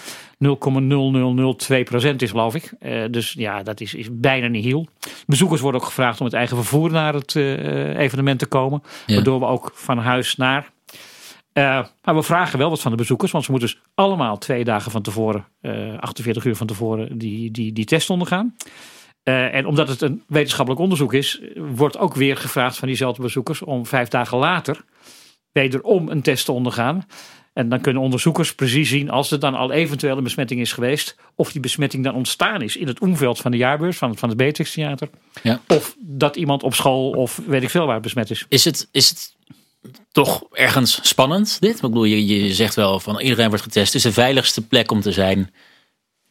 is, 2.18 2.30
geloof 2.30 2.56
ik. 2.56 2.74
dus 3.12 3.33
ja, 3.33 3.63
dat 3.63 3.81
is, 3.81 3.94
is 3.94 4.07
bijna 4.12 4.48
niet 4.48 4.63
heel. 4.63 4.88
Bezoekers 5.25 5.62
worden 5.62 5.81
ook 5.81 5.88
gevraagd 5.88 6.19
om 6.19 6.25
het 6.25 6.36
eigen 6.36 6.57
vervoer 6.57 6.92
naar 6.92 7.13
het 7.13 7.36
evenement 7.98 8.39
te 8.39 8.45
komen, 8.45 8.83
ja. 9.06 9.16
waardoor 9.16 9.39
we 9.39 9.45
ook 9.45 9.71
van 9.74 9.98
huis 9.98 10.36
naar 10.36 10.71
uh, 11.54 11.86
maar 12.04 12.16
we 12.16 12.24
vragen 12.24 12.60
wel 12.60 12.70
wat 12.70 12.82
van 12.82 12.92
de 12.92 12.98
bezoekers, 12.98 13.32
want 13.32 13.44
ze 13.44 13.52
moeten 13.52 13.70
dus 13.70 13.82
allemaal 13.94 14.38
twee 14.38 14.64
dagen 14.64 14.92
van 14.92 15.02
tevoren, 15.02 15.46
uh, 15.62 15.98
48 16.00 16.46
uur 16.46 16.56
van 16.56 16.68
tevoren, 16.68 17.18
die, 17.18 17.52
die, 17.52 17.74
die 17.74 17.86
test 17.86 18.10
ondergaan. 18.10 18.56
Uh, 19.24 19.54
en 19.54 19.66
omdat 19.66 19.88
het 19.88 20.02
een 20.02 20.24
wetenschappelijk 20.28 20.82
onderzoek 20.84 21.14
is, 21.14 21.42
wordt 21.56 21.98
ook 21.98 22.16
weer 22.16 22.38
gevraagd 22.38 22.78
van 22.78 22.88
diezelfde 22.88 23.22
bezoekers 23.22 23.62
om 23.62 23.86
vijf 23.86 24.08
dagen 24.08 24.38
later 24.38 24.84
wederom 25.52 26.10
een 26.10 26.22
test 26.22 26.46
te 26.46 26.52
ondergaan. 26.52 27.06
En 27.54 27.70
dan 27.70 27.82
kunnen 27.82 28.02
onderzoekers 28.02 28.56
precies 28.56 28.90
zien, 28.90 29.10
als 29.10 29.32
er 29.32 29.40
dan 29.40 29.56
al 29.56 29.72
eventueel 29.72 30.18
een 30.18 30.24
besmetting 30.24 30.60
is 30.60 30.74
geweest, 30.74 31.16
of 31.36 31.52
die 31.52 31.62
besmetting 31.62 32.04
dan 32.04 32.16
ontstaan 32.16 32.62
is 32.62 32.78
in 32.78 32.88
het 32.88 33.00
omveld 33.00 33.40
van 33.40 33.52
de 33.52 33.58
jaarbeurs, 33.58 33.98
van, 33.98 34.18
van 34.18 34.30
het 34.30 34.38
Beatrix 34.38 34.74
Theater. 34.74 35.10
Ja. 35.44 35.62
Of 35.68 35.96
dat 36.00 36.36
iemand 36.36 36.64
op 36.64 36.74
school 36.74 37.10
of 37.10 37.42
weet 37.48 37.64
ik 37.64 37.69
veel 37.69 37.86
waar 37.86 38.00
besmet 38.00 38.30
is. 38.30 38.45
Is 38.50 38.66
het, 38.66 38.88
is 38.92 39.10
het 39.10 39.32
toch 40.11 40.44
ergens 40.52 40.99
spannend, 41.02 41.57
dit? 41.59 41.75
Ik 41.75 41.81
bedoel, 41.81 42.04
je, 42.04 42.25
je 42.25 42.54
zegt 42.54 42.75
wel 42.75 42.99
van 42.99 43.19
iedereen 43.19 43.47
wordt 43.47 43.63
getest. 43.63 43.85
Het 43.85 43.95
is 43.95 44.02
de 44.02 44.21
veiligste 44.21 44.68
plek 44.68 44.92
om 44.92 45.02
te 45.02 45.11
zijn. 45.11 45.54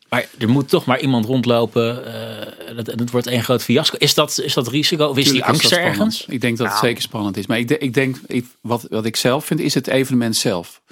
Maar 0.08 0.26
er 0.38 0.48
moet 0.48 0.68
toch 0.68 0.84
maar 0.84 1.00
iemand 1.00 1.24
rondlopen. 1.24 2.02
Uh, 2.06 2.76
het, 2.76 2.86
het 2.86 3.10
wordt 3.10 3.26
één 3.26 3.42
groot 3.42 3.62
fiasco. 3.62 3.96
Is 3.98 4.14
dat, 4.14 4.38
is 4.38 4.54
dat 4.54 4.68
risico 4.68 5.06
of 5.06 5.18
is 5.18 5.30
die 5.30 5.44
angst 5.44 5.72
er 5.72 5.78
ergens? 5.78 6.24
Ik 6.28 6.40
denk 6.40 6.58
dat 6.58 6.68
het 6.68 6.78
zeker 6.78 7.02
spannend 7.02 7.36
is. 7.36 7.46
Maar 7.46 7.58
ik, 7.58 7.70
ik 7.70 7.94
denk, 7.94 8.16
ik, 8.26 8.46
wat, 8.60 8.86
wat 8.90 9.04
ik 9.04 9.16
zelf 9.16 9.44
vind, 9.44 9.60
is 9.60 9.74
het 9.74 9.86
evenement 9.86 10.36
zelf. 10.36 10.82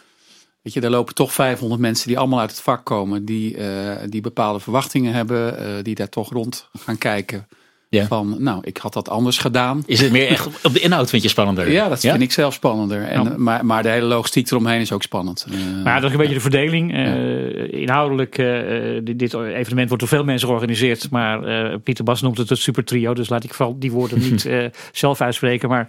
Weet 0.62 0.72
je, 0.72 0.80
daar 0.80 0.90
lopen 0.90 1.14
toch 1.14 1.32
500 1.32 1.80
mensen 1.80 2.08
die 2.08 2.18
allemaal 2.18 2.40
uit 2.40 2.50
het 2.50 2.60
vak 2.60 2.84
komen. 2.84 3.24
Die, 3.24 3.56
uh, 3.56 3.96
die 4.08 4.20
bepaalde 4.20 4.60
verwachtingen 4.60 5.12
hebben. 5.12 5.62
Uh, 5.62 5.82
die 5.82 5.94
daar 5.94 6.08
toch 6.08 6.32
rond 6.32 6.68
gaan 6.78 6.98
kijken. 6.98 7.48
Ja. 7.90 8.06
Van, 8.06 8.36
nou, 8.38 8.60
ik 8.64 8.76
had 8.76 8.92
dat 8.92 9.08
anders 9.08 9.38
gedaan. 9.38 9.82
Is 9.86 10.00
het 10.00 10.12
meer 10.12 10.26
echt 10.26 10.46
op 10.64 10.72
de 10.72 10.80
inhoud 10.80 11.10
vind 11.10 11.22
je 11.22 11.28
spannender? 11.28 11.70
Ja, 11.70 11.88
dat 11.88 12.00
vind 12.00 12.20
ik 12.20 12.32
zelf 12.32 12.54
spannender. 12.54 13.02
En, 13.02 13.42
maar, 13.42 13.66
maar 13.66 13.82
de 13.82 13.88
hele 13.88 14.06
logistiek 14.06 14.50
eromheen 14.50 14.80
is 14.80 14.92
ook 14.92 15.02
spannend. 15.02 15.46
Uh, 15.50 15.84
maar 15.84 16.00
dat 16.00 16.04
is 16.04 16.10
een 16.10 16.20
beetje 16.20 16.34
de 16.34 16.40
verdeling. 16.40 16.94
Uh, 16.94 17.72
inhoudelijk, 17.72 18.38
uh, 18.38 19.00
dit, 19.02 19.18
dit, 19.18 19.34
evenement 19.34 19.88
wordt 19.88 19.98
door 19.98 20.08
veel 20.08 20.24
mensen 20.24 20.48
georganiseerd. 20.48 21.10
Maar 21.10 21.78
Pieter 21.78 22.04
Bas 22.04 22.22
noemt 22.22 22.38
het 22.38 22.48
het 22.48 22.58
super 22.58 22.84
trio. 22.84 23.14
Dus 23.14 23.28
laat 23.28 23.44
ik 23.44 23.54
vooral 23.54 23.78
die 23.78 23.92
woorden 23.92 24.18
niet 24.30 24.48
zelf 24.92 25.20
uitspreken. 25.20 25.68
Maar 25.68 25.88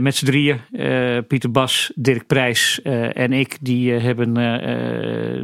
met 0.00 0.16
z'n 0.16 0.24
drieën, 0.24 0.60
Pieter 1.26 1.50
Bas, 1.50 1.92
Dirk 1.94 2.26
Prijs 2.26 2.82
en 3.12 3.32
ik, 3.32 3.56
die 3.60 3.92
hebben 3.92 4.34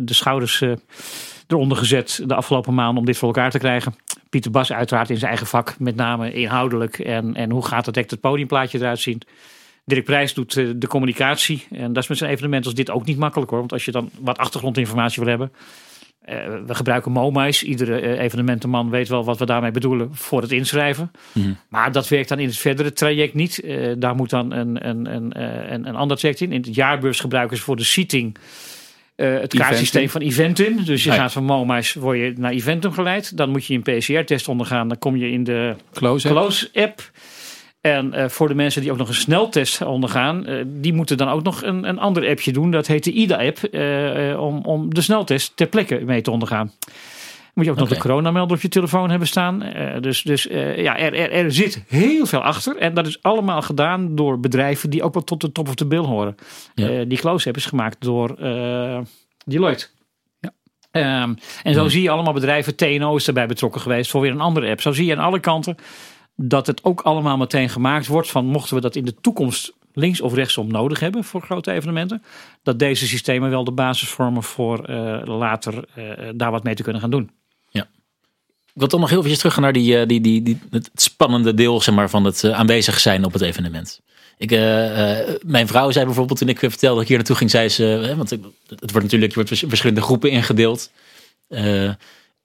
de 0.07 0.15
schouders 0.15 0.63
eronder 1.47 1.77
gezet 1.77 2.23
de 2.27 2.35
afgelopen 2.35 2.75
maanden 2.75 2.99
om 2.99 3.05
dit 3.05 3.17
voor 3.17 3.29
elkaar 3.29 3.51
te 3.51 3.59
krijgen. 3.59 3.95
Pieter 4.31 4.51
Bas 4.51 4.73
uiteraard 4.73 5.11
in 5.11 5.17
zijn 5.17 5.31
eigen 5.31 5.47
vak, 5.47 5.79
met 5.79 5.97
name 5.97 6.33
inhoudelijk. 6.33 6.99
En, 6.99 7.35
en 7.35 7.51
hoe 7.51 7.67
gaat 7.67 7.87
het 7.87 7.97
echt 7.97 8.11
het 8.11 8.21
podiumplaatje 8.21 8.79
eruit 8.79 9.01
zien. 9.01 9.23
Dirk 9.85 10.05
Prijs 10.05 10.35
doet 10.35 10.57
eh, 10.57 10.67
de 10.77 10.87
communicatie. 10.87 11.67
En 11.71 11.93
dat 11.93 12.03
is 12.03 12.09
met 12.09 12.19
zijn 12.19 12.31
evenement 12.31 12.65
als 12.65 12.75
dit 12.75 12.91
ook 12.91 13.07
niet 13.07 13.19
makkelijk 13.19 13.51
hoor. 13.51 13.59
Want 13.59 13.73
als 13.73 13.85
je 13.85 13.91
dan 13.91 14.11
wat 14.21 14.39
achtergrondinformatie 14.39 15.23
wil 15.23 15.31
hebben. 15.31 15.53
Uh, 16.29 16.37
we 16.67 16.75
gebruiken 16.75 17.13
MoMA's. 17.13 17.63
Iedere 17.63 18.03
uh, 18.03 18.21
evenementenman 18.21 18.91
weet 18.91 19.09
wel 19.09 19.25
wat 19.25 19.39
we 19.39 19.47
daarmee 19.47 19.71
bedoelen 19.71 20.15
voor 20.15 20.43
het 20.43 20.53
inschrijven. 20.53 21.11
Mhm. 21.33 21.53
Maar 21.69 21.93
dat 21.93 22.09
werkt 22.09 22.29
dan 22.29 22.39
in 22.39 22.47
het 22.47 22.57
verdere 22.57 22.93
traject 22.93 23.35
niet. 23.35 23.65
Uh, 23.65 23.93
daar 23.99 24.15
moet 24.15 24.31
dan 24.31 24.53
een, 24.53 24.89
een, 24.89 25.15
een, 25.15 25.43
een, 25.43 25.89
een 25.89 25.97
ander 25.97 26.17
traject 26.17 26.41
in. 26.41 26.53
In 26.53 26.63
het 26.63 26.75
jaarbeurs 26.75 27.21
gebruiken 27.21 27.57
ze 27.57 27.63
voor 27.63 27.77
de 27.77 27.85
seating 27.85 28.37
het 29.25 29.55
kaartsysteem 29.55 30.09
van 30.09 30.21
Eventum. 30.21 30.85
Dus 30.85 31.05
je 31.05 31.12
gaat 31.12 31.33
van 31.33 31.45
MoMA's 31.45 31.95
word 31.95 32.19
je 32.19 32.33
naar 32.37 32.53
Eventum 32.53 32.93
geleid. 32.93 33.37
Dan 33.37 33.50
moet 33.50 33.67
je 33.67 33.75
een 33.75 33.99
PCR-test 33.99 34.49
ondergaan. 34.49 34.89
Dan 34.89 34.99
kom 34.99 35.17
je 35.17 35.31
in 35.31 35.45
de 35.45 35.75
Close-app. 35.93 36.35
Close 36.35 36.69
En 37.81 38.31
voor 38.31 38.49
de 38.49 38.55
mensen 38.55 38.83
die 38.83 38.93
ook 38.93 38.99
nog 38.99 39.09
een 39.09 39.15
sneltest 39.15 39.83
ondergaan, 39.83 40.47
die 40.67 40.93
moeten 40.93 41.17
dan 41.17 41.29
ook 41.29 41.43
nog 41.43 41.62
een, 41.62 41.89
een 41.89 41.99
ander 41.99 42.29
appje 42.29 42.53
doen. 42.53 42.71
Dat 42.71 42.87
heet 42.87 43.05
de 43.05 43.12
IDA-app, 43.12 43.59
om, 44.39 44.65
om 44.65 44.95
de 44.95 45.00
sneltest 45.00 45.53
ter 45.55 45.67
plekke 45.67 46.00
mee 46.05 46.23
te 46.23 46.31
ondergaan. 46.31 46.73
Moet 47.61 47.69
je 47.69 47.75
ook 47.75 47.88
nog 47.88 47.99
de 47.99 48.09
coronamelder 48.09 48.57
op 48.57 48.62
je 48.62 48.69
telefoon 48.69 49.11
hebben 49.11 49.29
staan. 49.29 49.64
dus 50.00 50.23
dus 50.23 50.43
ja, 50.76 50.99
er, 50.99 51.14
er, 51.14 51.31
er 51.31 51.52
zit 51.52 51.85
heel 51.88 52.26
veel 52.26 52.43
achter. 52.43 52.76
En 52.76 52.95
dat 52.95 53.07
is 53.07 53.23
allemaal 53.23 53.62
gedaan 53.62 54.14
door 54.14 54.40
bedrijven 54.40 54.90
die 54.90 55.02
ook 55.02 55.14
wel 55.14 55.25
tot 55.25 55.40
de 55.40 55.52
top 55.52 55.69
of 55.69 55.75
de 55.75 55.87
bill 55.87 56.05
horen. 56.05 56.35
die 57.09 57.19
close-app 57.19 57.57
is 57.57 57.67
gemaakt 57.67 58.00
door 58.00 58.37
Deloitte. 59.45 59.88
Um, 60.93 61.37
en 61.62 61.75
zo 61.75 61.88
zie 61.88 62.02
je 62.02 62.11
allemaal 62.11 62.33
bedrijven, 62.33 62.76
TNO 62.76 63.17
is 63.17 63.26
erbij 63.26 63.47
betrokken 63.47 63.81
geweest 63.81 64.11
voor 64.11 64.21
weer 64.21 64.31
een 64.31 64.40
andere 64.40 64.71
app. 64.71 64.81
Zo 64.81 64.93
zie 64.93 65.07
je 65.07 65.17
aan 65.17 65.25
alle 65.25 65.40
kanten 65.40 65.76
dat 66.37 66.67
het 66.67 66.85
ook 66.85 67.00
allemaal 67.00 67.37
meteen 67.37 67.69
gemaakt 67.69 68.07
wordt 68.07 68.31
van 68.31 68.47
mochten 68.47 68.75
we 68.75 68.81
dat 68.81 68.97
in 68.97 69.05
de 69.05 69.14
toekomst 69.14 69.73
links 69.93 70.21
of 70.21 70.35
rechtsom 70.35 70.71
nodig 70.71 71.00
hebben 71.00 71.25
voor 71.25 71.43
grote 71.43 71.73
evenementen, 71.73 72.23
dat 72.62 72.79
deze 72.79 73.07
systemen 73.07 73.50
wel 73.50 73.64
de 73.64 73.73
basis 73.73 74.09
vormen 74.09 74.43
voor 74.43 74.90
uh, 74.90 75.21
later 75.25 75.85
uh, 75.97 76.29
daar 76.35 76.50
wat 76.50 76.64
mee 76.64 76.75
te 76.75 76.83
kunnen 76.83 77.00
gaan 77.00 77.11
doen. 77.11 77.31
Ik 78.81 78.89
wil 78.91 78.99
toch 78.99 79.11
nog 79.11 79.21
heel 79.21 79.27
even 79.27 79.39
terug 79.39 79.59
naar 79.59 79.73
die, 79.73 80.01
uh, 80.01 80.07
die, 80.07 80.21
die, 80.21 80.43
die, 80.43 80.59
het 80.71 80.91
spannende 80.95 81.55
deel 81.55 81.81
zeg 81.81 81.95
maar, 81.95 82.11
van 82.11 82.25
het 82.25 82.45
aanwezig 82.45 83.01
zijn 83.01 83.25
op 83.25 83.33
het 83.33 83.43
evenement. 83.43 84.01
Ik, 84.39 84.53
uh, 84.53 84.59
mijn 85.43 85.67
vrouw 85.67 85.91
zei 85.91 86.05
bijvoorbeeld 86.05 86.39
toen 86.39 86.49
ik 86.49 86.59
vertelde 86.59 86.95
dat 86.95 87.03
ik 87.03 87.09
hier 87.09 87.17
naartoe 87.17 87.37
ging, 87.37 87.51
zei 87.51 87.69
ze, 87.69 88.15
want 88.17 88.31
het 88.31 88.41
wordt 88.69 89.03
natuurlijk, 89.03 89.35
je 89.35 89.45
wordt 89.45 89.65
verschillende 89.69 90.03
groepen 90.03 90.31
ingedeeld. 90.31 90.91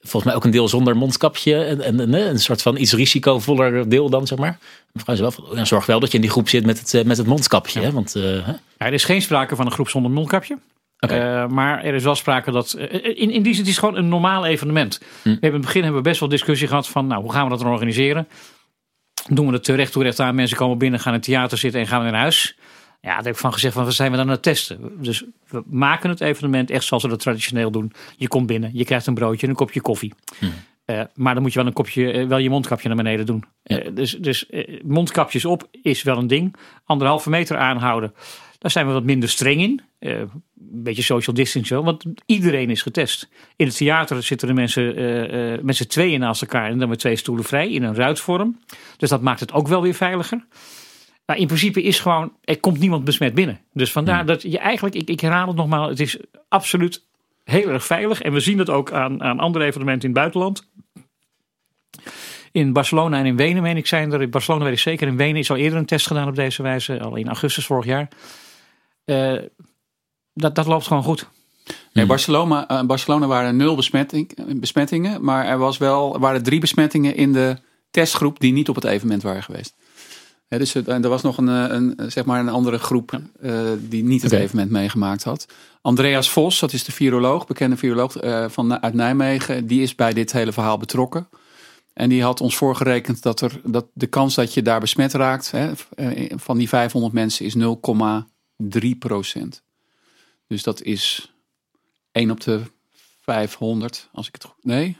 Volgens 0.01 0.23
mij 0.23 0.35
ook 0.35 0.43
een 0.43 0.51
deel 0.51 0.67
zonder 0.67 0.97
mondkapje 0.97 1.63
en, 1.63 1.81
en, 1.99 2.13
een 2.13 2.39
soort 2.39 2.61
van 2.61 2.77
iets 2.77 2.93
risicovoller 2.93 3.89
deel 3.89 4.09
dan, 4.09 4.27
zeg 4.27 4.37
maar. 4.37 4.59
Mevrouw 4.91 5.15
zei 5.15 5.29
wel, 5.37 5.55
ja, 5.55 5.65
zorg 5.65 5.85
wel 5.85 5.99
dat 5.99 6.09
je 6.09 6.15
in 6.15 6.21
die 6.21 6.31
groep 6.31 6.49
zit 6.49 6.65
met 6.65 6.91
het, 6.91 7.05
met 7.05 7.17
het 7.17 7.27
mondkapje. 7.27 7.81
Hè, 7.81 7.91
want, 7.91 8.13
ja, 8.13 8.59
er 8.77 8.93
is 8.93 9.03
geen 9.03 9.21
sprake 9.21 9.55
van 9.55 9.65
een 9.65 9.71
groep 9.71 9.89
zonder 9.89 10.11
mondkapje. 10.11 10.57
Okay. 11.11 11.47
maar 11.47 11.83
er 11.83 11.93
is 11.93 12.03
wel 12.03 12.15
sprake 12.15 12.51
dat. 12.51 12.73
in, 12.73 13.31
in 13.31 13.41
die 13.41 13.53
zin 13.53 13.63
het 13.63 13.71
is 13.71 13.77
gewoon 13.77 13.95
een 13.95 14.09
normaal 14.09 14.45
evenement. 14.45 14.99
Hm. 14.99 15.05
We 15.23 15.29
hebben 15.29 15.49
in 15.49 15.53
het 15.53 15.61
begin 15.61 15.83
hebben 15.83 16.01
we 16.01 16.09
best 16.09 16.19
wel 16.19 16.29
discussie 16.29 16.67
gehad 16.67 16.87
van. 16.87 17.07
Nou, 17.07 17.21
hoe 17.21 17.31
gaan 17.31 17.43
we 17.43 17.49
dat 17.49 17.59
dan 17.59 17.71
organiseren? 17.71 18.27
doen 19.27 19.47
we 19.47 19.53
het 19.53 19.63
terecht 19.63 19.91
toe 19.91 20.03
recht 20.03 20.19
aan. 20.19 20.35
Mensen 20.35 20.57
komen 20.57 20.77
binnen, 20.77 20.99
gaan 20.99 21.13
in 21.13 21.19
het 21.19 21.27
theater 21.27 21.57
zitten 21.57 21.79
en 21.81 21.87
gaan 21.87 22.01
weer 22.01 22.11
naar 22.11 22.21
huis. 22.21 22.57
Ja, 23.01 23.15
daar 23.15 23.23
heb 23.23 23.33
ik 23.33 23.39
van 23.39 23.53
gezegd, 23.53 23.73
van, 23.73 23.83
wat 23.83 23.93
zijn 23.93 24.11
we 24.11 24.17
dan 24.17 24.25
aan 24.25 24.31
het 24.31 24.41
testen? 24.41 24.91
Dus 25.01 25.23
we 25.47 25.63
maken 25.65 26.09
het 26.09 26.21
evenement 26.21 26.69
echt 26.69 26.83
zoals 26.83 27.03
we 27.03 27.09
dat 27.09 27.19
traditioneel 27.19 27.71
doen. 27.71 27.91
Je 28.17 28.27
komt 28.27 28.47
binnen, 28.47 28.69
je 28.73 28.85
krijgt 28.85 29.07
een 29.07 29.13
broodje 29.13 29.43
en 29.43 29.49
een 29.49 29.55
kopje 29.55 29.81
koffie. 29.81 30.13
Uh, 30.85 31.01
maar 31.13 31.33
dan 31.33 31.43
moet 31.43 31.53
je 31.53 31.59
wel 31.59 31.67
een 31.67 31.73
kopje, 31.73 32.27
wel 32.27 32.37
je 32.37 32.49
mondkapje 32.49 32.87
naar 32.87 32.97
beneden 32.97 33.25
doen. 33.25 33.43
Ja. 33.63 33.89
Dus 33.89 34.11
dus 34.11 34.45
mondkapjes 34.83 35.45
op 35.45 35.67
is 35.71 36.03
wel 36.03 36.17
een 36.17 36.27
ding. 36.27 36.55
Anderhalve 36.83 37.29
meter 37.29 37.57
aanhouden. 37.57 38.13
Daar 38.65 38.73
zijn 38.73 38.87
we 38.87 38.93
wat 38.93 39.03
minder 39.03 39.29
streng 39.29 39.61
in. 39.61 39.81
Uh, 39.99 40.19
een 40.19 40.29
beetje 40.57 41.01
social 41.01 41.35
distancing, 41.35 41.83
want 41.83 42.03
iedereen 42.25 42.69
is 42.69 42.81
getest. 42.81 43.29
In 43.55 43.65
het 43.65 43.77
theater 43.77 44.23
zitten 44.23 44.47
de 44.47 44.53
mensen 44.53 44.99
uh, 44.99 45.51
uh, 45.53 45.61
met 45.61 45.75
z'n 45.75 45.87
tweeën 45.87 46.19
naast 46.19 46.41
elkaar 46.41 46.69
en 46.69 46.79
dan 46.79 46.89
met 46.89 46.99
twee 46.99 47.15
stoelen 47.15 47.45
vrij 47.45 47.71
in 47.71 47.83
een 47.83 47.95
ruitvorm. 47.95 48.59
Dus 48.97 49.09
dat 49.09 49.21
maakt 49.21 49.39
het 49.39 49.53
ook 49.53 49.67
wel 49.67 49.81
weer 49.81 49.93
veiliger. 49.93 50.45
Maar 51.25 51.37
in 51.37 51.47
principe 51.47 51.83
is 51.83 51.99
gewoon, 51.99 52.33
er 52.43 52.59
komt 52.59 52.79
niemand 52.79 53.03
besmet 53.03 53.33
binnen. 53.33 53.59
Dus 53.73 53.91
vandaar 53.91 54.17
hmm. 54.17 54.27
dat 54.27 54.41
je 54.41 54.59
eigenlijk, 54.59 54.95
ik, 54.95 55.09
ik 55.09 55.19
herhaal 55.19 55.47
het 55.47 55.55
nogmaals, 55.55 55.89
het 55.89 55.99
is 55.99 56.17
absoluut 56.47 57.03
heel 57.43 57.69
erg 57.69 57.85
veilig. 57.85 58.21
En 58.21 58.33
we 58.33 58.39
zien 58.39 58.59
het 58.59 58.69
ook 58.69 58.91
aan, 58.91 59.23
aan 59.23 59.39
andere 59.39 59.65
evenementen 59.65 60.09
in 60.09 60.15
het 60.15 60.19
buitenland. 60.19 60.69
In 62.51 62.73
Barcelona 62.73 63.17
en 63.17 63.25
in 63.25 63.35
Wenen, 63.35 63.61
meen 63.61 63.77
ik, 63.77 63.87
zijn 63.87 64.11
er. 64.11 64.21
In 64.21 64.29
Barcelona 64.29 64.63
weet 64.63 64.73
ik 64.73 64.79
zeker. 64.79 65.07
In 65.07 65.17
Wenen 65.17 65.39
is 65.39 65.49
al 65.49 65.57
eerder 65.57 65.79
een 65.79 65.85
test 65.85 66.07
gedaan 66.07 66.27
op 66.27 66.35
deze 66.35 66.61
wijze. 66.61 66.99
Al 66.99 67.15
in 67.15 67.27
augustus 67.27 67.65
vorig 67.65 67.85
jaar. 67.85 68.07
Uh, 69.05 69.41
dat, 70.33 70.55
dat 70.55 70.65
loopt 70.65 70.87
gewoon 70.87 71.03
goed. 71.03 71.27
Nee, 71.93 72.05
Barcelona, 72.05 72.71
uh, 72.71 72.83
Barcelona 72.83 73.27
waren 73.27 73.55
nul 73.55 73.75
besmetting, 73.75 74.57
besmettingen. 74.59 75.23
Maar 75.23 75.45
er 75.45 75.57
was 75.57 75.77
wel, 75.77 76.19
waren 76.19 76.43
drie 76.43 76.59
besmettingen 76.59 77.15
in 77.15 77.33
de 77.33 77.57
testgroep 77.91 78.39
die 78.39 78.53
niet 78.53 78.69
op 78.69 78.75
het 78.75 78.83
evenement 78.83 79.23
waren 79.23 79.43
geweest. 79.43 79.75
Dus 80.47 80.75
uh, 80.75 80.87
er 80.87 81.09
was 81.09 81.21
nog 81.21 81.37
een, 81.37 81.47
een, 81.47 82.11
zeg 82.11 82.25
maar 82.25 82.39
een 82.39 82.49
andere 82.49 82.77
groep 82.77 83.19
die 83.79 84.03
niet 84.03 84.21
het 84.21 84.31
okay. 84.31 84.43
evenement 84.43 84.71
meegemaakt 84.71 85.23
had. 85.23 85.47
Andreas 85.81 86.29
Vos, 86.29 86.59
dat 86.59 86.73
is 86.73 86.83
de 86.83 86.91
viroloog, 86.91 87.47
bekende 87.47 87.77
viroloog 87.77 88.15
van, 88.51 88.81
uit 88.81 88.93
Nijmegen. 88.93 89.67
Die 89.67 89.81
is 89.81 89.95
bij 89.95 90.13
dit 90.13 90.31
hele 90.31 90.51
verhaal 90.51 90.77
betrokken. 90.77 91.27
En 91.93 92.09
die 92.09 92.23
had 92.23 92.41
ons 92.41 92.55
voorgerekend 92.55 93.21
dat, 93.21 93.41
er, 93.41 93.61
dat 93.63 93.85
de 93.93 94.07
kans 94.07 94.35
dat 94.35 94.53
je 94.53 94.61
daar 94.61 94.79
besmet 94.79 95.13
raakt 95.13 95.51
hè, 95.51 95.71
van 96.35 96.57
die 96.57 96.69
500 96.69 97.13
mensen 97.13 97.45
is 97.45 97.55
0,3 98.63 98.89
procent. 98.99 99.63
Dus 100.47 100.63
dat 100.63 100.81
is 100.81 101.31
1 102.11 102.31
op 102.31 102.41
de 102.41 102.61
500, 103.21 104.09
als 104.11 104.27
ik 104.27 104.33
het 104.33 104.43
goed. 104.43 104.63
Nee? 104.63 104.97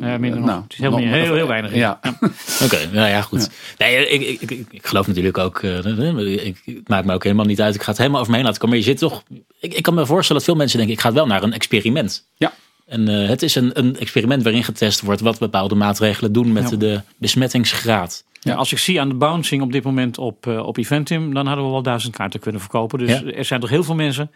Ja, 0.00 0.18
minder 0.18 0.40
nou, 0.40 0.62
Het 0.62 0.72
is 0.72 0.78
heel, 0.78 0.96
heel, 0.96 1.34
heel, 1.34 1.46
weinig. 1.46 1.74
Ja. 1.74 1.98
ja. 2.02 2.10
Oké, 2.20 2.64
okay, 2.64 2.84
nou 2.84 3.08
ja, 3.08 3.22
goed. 3.22 3.40
Ja. 3.78 3.86
Nee, 3.86 4.08
ik, 4.08 4.40
ik, 4.40 4.50
ik, 4.50 4.66
ik, 4.70 4.86
geloof 4.86 5.06
natuurlijk 5.06 5.38
ook. 5.38 5.62
Uh, 5.62 6.46
ik, 6.46 6.62
het 6.64 6.88
maakt 6.88 7.06
me 7.06 7.14
ook 7.14 7.22
helemaal 7.22 7.44
niet 7.44 7.60
uit. 7.60 7.74
Ik 7.74 7.82
ga 7.82 7.88
het 7.88 7.98
helemaal 7.98 8.20
over 8.20 8.30
me 8.30 8.36
heen 8.36 8.46
laten 8.46 8.60
komen. 8.60 8.76
Maar 8.76 8.86
je 8.86 8.90
zit 8.92 9.00
toch. 9.00 9.22
Ik, 9.60 9.74
ik 9.74 9.82
kan 9.82 9.94
me 9.94 10.06
voorstellen 10.06 10.42
dat 10.42 10.50
veel 10.50 10.60
mensen 10.60 10.78
denken: 10.78 10.96
ik 10.96 11.02
ga 11.02 11.12
wel 11.12 11.26
naar 11.26 11.42
een 11.42 11.52
experiment. 11.52 12.26
Ja. 12.36 12.52
En 12.86 13.08
uh, 13.08 13.28
het 13.28 13.42
is 13.42 13.54
een, 13.54 13.78
een 13.78 13.98
experiment 13.98 14.42
waarin 14.42 14.64
getest 14.64 15.00
wordt 15.00 15.20
wat 15.20 15.38
bepaalde 15.38 15.74
maatregelen 15.74 16.32
doen 16.32 16.52
met 16.52 16.70
ja. 16.70 16.76
de 16.76 17.00
besmettingsgraad. 17.16 18.24
Ja, 18.40 18.54
als 18.54 18.72
ik 18.72 18.78
zie 18.78 19.00
aan 19.00 19.08
de 19.08 19.14
bouncing 19.14 19.62
op 19.62 19.72
dit 19.72 19.84
moment 19.84 20.18
op, 20.18 20.46
uh, 20.46 20.66
op 20.66 20.76
Eventim, 20.76 21.34
dan 21.34 21.46
hadden 21.46 21.64
we 21.64 21.70
wel 21.70 21.82
duizend 21.82 22.16
kaarten 22.16 22.40
kunnen 22.40 22.60
verkopen. 22.60 22.98
Dus 22.98 23.22
er 23.22 23.44
zijn 23.44 23.60
toch 23.60 23.70
heel 23.70 23.84
veel 23.84 23.94
mensen 23.94 24.30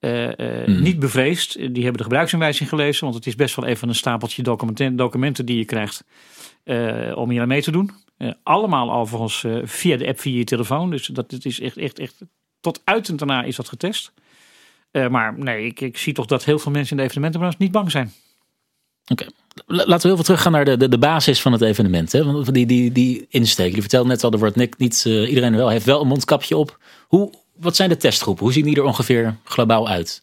uh, 0.00 0.26
uh, 0.26 0.66
mm. 0.66 0.82
niet 0.82 0.98
bevreesd. 0.98 1.54
Die 1.54 1.82
hebben 1.82 1.96
de 1.96 2.02
gebruiksaanwijzing 2.02 2.68
gelezen, 2.68 3.04
want 3.04 3.14
het 3.14 3.26
is 3.26 3.34
best 3.34 3.54
wel 3.54 3.64
even 3.64 3.88
een 3.88 3.94
stapeltje 3.94 4.42
documenten, 4.42 4.96
documenten 4.96 5.46
die 5.46 5.56
je 5.56 5.64
krijgt 5.64 6.04
om 7.14 7.30
hier 7.30 7.40
aan 7.40 7.48
mee 7.48 7.62
te 7.62 7.70
doen. 7.70 7.90
allemaal 8.42 8.92
overigens 8.92 9.44
via 9.64 9.96
de 9.96 10.06
app, 10.06 10.20
via 10.20 10.38
je 10.38 10.44
telefoon. 10.44 10.90
Dus 10.90 11.06
dat 11.06 11.30
het 11.30 11.44
is 11.44 11.60
echt, 11.60 11.76
echt, 11.76 11.98
echt 11.98 12.14
tot 12.60 12.80
uit 12.84 13.08
en 13.08 13.16
daarna 13.16 13.42
is 13.42 13.56
dat 13.56 13.68
getest. 13.68 14.12
maar 14.92 15.38
nee, 15.38 15.66
ik, 15.66 15.80
ik 15.80 15.98
zie 15.98 16.12
toch 16.12 16.26
dat 16.26 16.44
heel 16.44 16.58
veel 16.58 16.72
mensen 16.72 16.90
in 16.90 16.96
de 16.96 17.08
evenementenbranche 17.08 17.58
niet 17.60 17.72
bang 17.72 17.90
zijn. 17.90 18.12
Oké. 19.06 19.26
Laten 19.66 20.00
we 20.00 20.06
heel 20.06 20.14
veel 20.14 20.24
teruggaan 20.24 20.52
naar 20.52 20.64
de, 20.64 20.76
de, 20.76 20.88
de 20.88 20.98
basis 20.98 21.42
van 21.42 21.52
het 21.52 21.60
evenement. 21.60 22.12
Hè? 22.12 22.42
Die, 22.42 22.66
die, 22.66 22.92
die 22.92 23.26
insteek. 23.28 23.74
Je 23.74 23.80
vertelde 23.80 24.08
net 24.08 24.24
al, 24.24 24.32
er 24.32 24.38
wordt 24.38 24.76
niet, 24.76 25.04
uh, 25.06 25.28
iedereen 25.28 25.56
wel, 25.56 25.68
heeft 25.68 25.86
wel 25.86 26.00
een 26.00 26.06
mondkapje 26.06 26.56
op. 26.56 26.78
Hoe, 27.08 27.32
wat 27.56 27.76
zijn 27.76 27.88
de 27.88 27.96
testgroepen? 27.96 28.44
Hoe 28.44 28.52
zien 28.52 28.64
die 28.64 28.76
er 28.76 28.82
ongeveer 28.82 29.36
globaal 29.44 29.88
uit? 29.88 30.22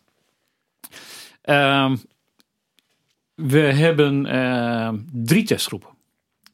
Uh, 1.45 1.95
we 3.35 3.59
hebben 3.59 4.25
uh, 4.25 4.89
drie 5.11 5.43
testgroepen. 5.43 5.89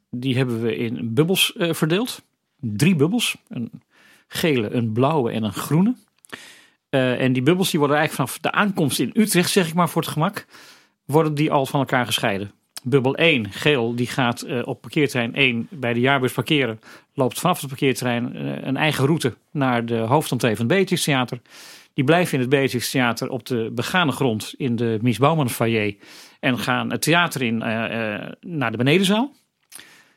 Die 0.10 0.38
hebben 0.38 0.62
we 0.62 0.75
in 0.75 1.13
bubbels 1.13 1.53
uh, 1.55 1.74
verdeeld. 1.74 2.22
Drie 2.60 2.96
bubbels. 2.96 3.36
Een 3.48 3.72
gele, 4.27 4.69
een 4.69 4.91
blauwe 4.91 5.31
en 5.31 5.43
een 5.43 5.53
groene. 5.53 5.96
Uh, 6.89 7.22
en 7.22 7.34
die 7.34 7.43
bubbels 7.43 7.69
die 7.69 7.79
worden 7.79 7.98
eigenlijk 7.98 8.29
vanaf 8.29 8.53
de 8.53 8.60
aankomst 8.60 9.00
in 9.00 9.12
Utrecht, 9.13 9.51
zeg 9.51 9.67
ik 9.67 9.74
maar 9.74 9.89
voor 9.89 10.01
het 10.01 10.12
gemak, 10.12 10.46
worden 11.08 11.34
die 11.34 11.52
al 11.52 11.66
van 11.66 11.80
elkaar 11.80 12.06
gescheiden. 12.06 12.52
Bubbel 12.84 13.16
1, 13.16 13.52
geel, 13.52 13.96
die 13.96 14.08
gaat 14.08 14.46
uh, 14.46 14.62
op 14.68 14.82
parkeerterrein 14.82 15.36
1 15.36 15.68
bij 15.70 15.94
de 15.94 16.00
jaarbeurs 16.00 16.34
parkeren. 16.34 16.80
Loopt 17.14 17.40
vanaf 17.40 17.60
het 17.60 17.70
parkeerterrein 17.70 18.36
uh, 18.36 18.66
een 18.66 18.78
eigen 18.78 19.06
route 19.06 19.34
naar 19.52 19.86
de 19.86 19.98
hoofdentree 19.98 20.56
van 20.56 20.66
het 20.66 20.76
Beatrix 20.76 21.04
Theater. 21.04 21.42
Die 21.94 22.04
blijven 22.04 22.34
in 22.34 22.40
het 22.40 22.50
Beatrix 22.50 22.92
Theater 22.92 23.30
op 23.30 23.46
de 23.46 23.72
begane 23.74 24.12
grond 24.12 24.54
in 24.58 24.76
de 24.76 24.98
Mies 25.02 25.18
Bouwman. 25.18 25.50
En 26.40 26.60
gaan 26.60 26.92
het 26.92 27.02
theater 27.02 27.42
in 27.42 27.56
uh, 27.56 27.62
naar 28.42 28.72
de 28.72 28.78
benedenzaal. 28.78 29.34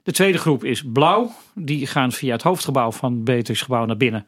De 0.03 0.13
tweede 0.13 0.39
groep 0.39 0.65
is 0.65 0.85
blauw. 0.93 1.33
Die 1.55 1.87
gaan 1.87 2.13
via 2.13 2.33
het 2.33 2.43
hoofdgebouw 2.43 2.93
van 2.93 3.13
het 3.13 3.25
Beatrix 3.25 3.63
gebouw 3.63 3.85
naar 3.85 3.97
binnen. 3.97 4.27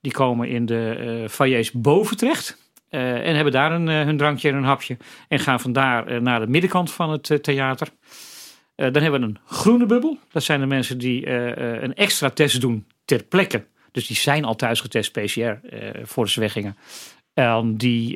Die 0.00 0.12
komen 0.12 0.48
in 0.48 0.66
de 0.66 1.26
foyers 1.30 1.72
boven 1.72 2.16
terecht. 2.16 2.63
Uh, 2.94 3.26
en 3.26 3.34
hebben 3.34 3.52
daar 3.52 3.72
een, 3.72 3.88
uh, 3.88 4.02
hun 4.02 4.16
drankje 4.16 4.48
en 4.48 4.54
een 4.54 4.64
hapje. 4.64 4.96
En 5.28 5.38
gaan 5.38 5.60
vandaar 5.60 6.12
uh, 6.12 6.20
naar 6.20 6.40
de 6.40 6.46
middenkant 6.46 6.92
van 6.92 7.10
het 7.10 7.42
theater. 7.42 7.88
dan 8.74 9.02
hebben 9.02 9.20
we 9.20 9.26
een 9.26 9.38
groene 9.46 9.86
bubbel. 9.86 10.18
Dat 10.32 10.42
zijn 10.42 10.60
de 10.60 10.66
mensen 10.66 10.98
die 10.98 11.30
een 11.82 11.94
extra 11.94 12.30
test 12.30 12.60
doen 12.60 12.86
ter 13.04 13.22
plekke. 13.24 13.64
Dus 13.92 14.06
die 14.06 14.16
zijn 14.16 14.44
al 14.44 14.56
thuis 14.56 14.80
getest 14.80 15.12
PCR 15.12 15.58
voor 16.02 16.28
ze 16.28 16.40
weggingen. 16.40 16.76
En 17.34 17.76
die 17.76 18.14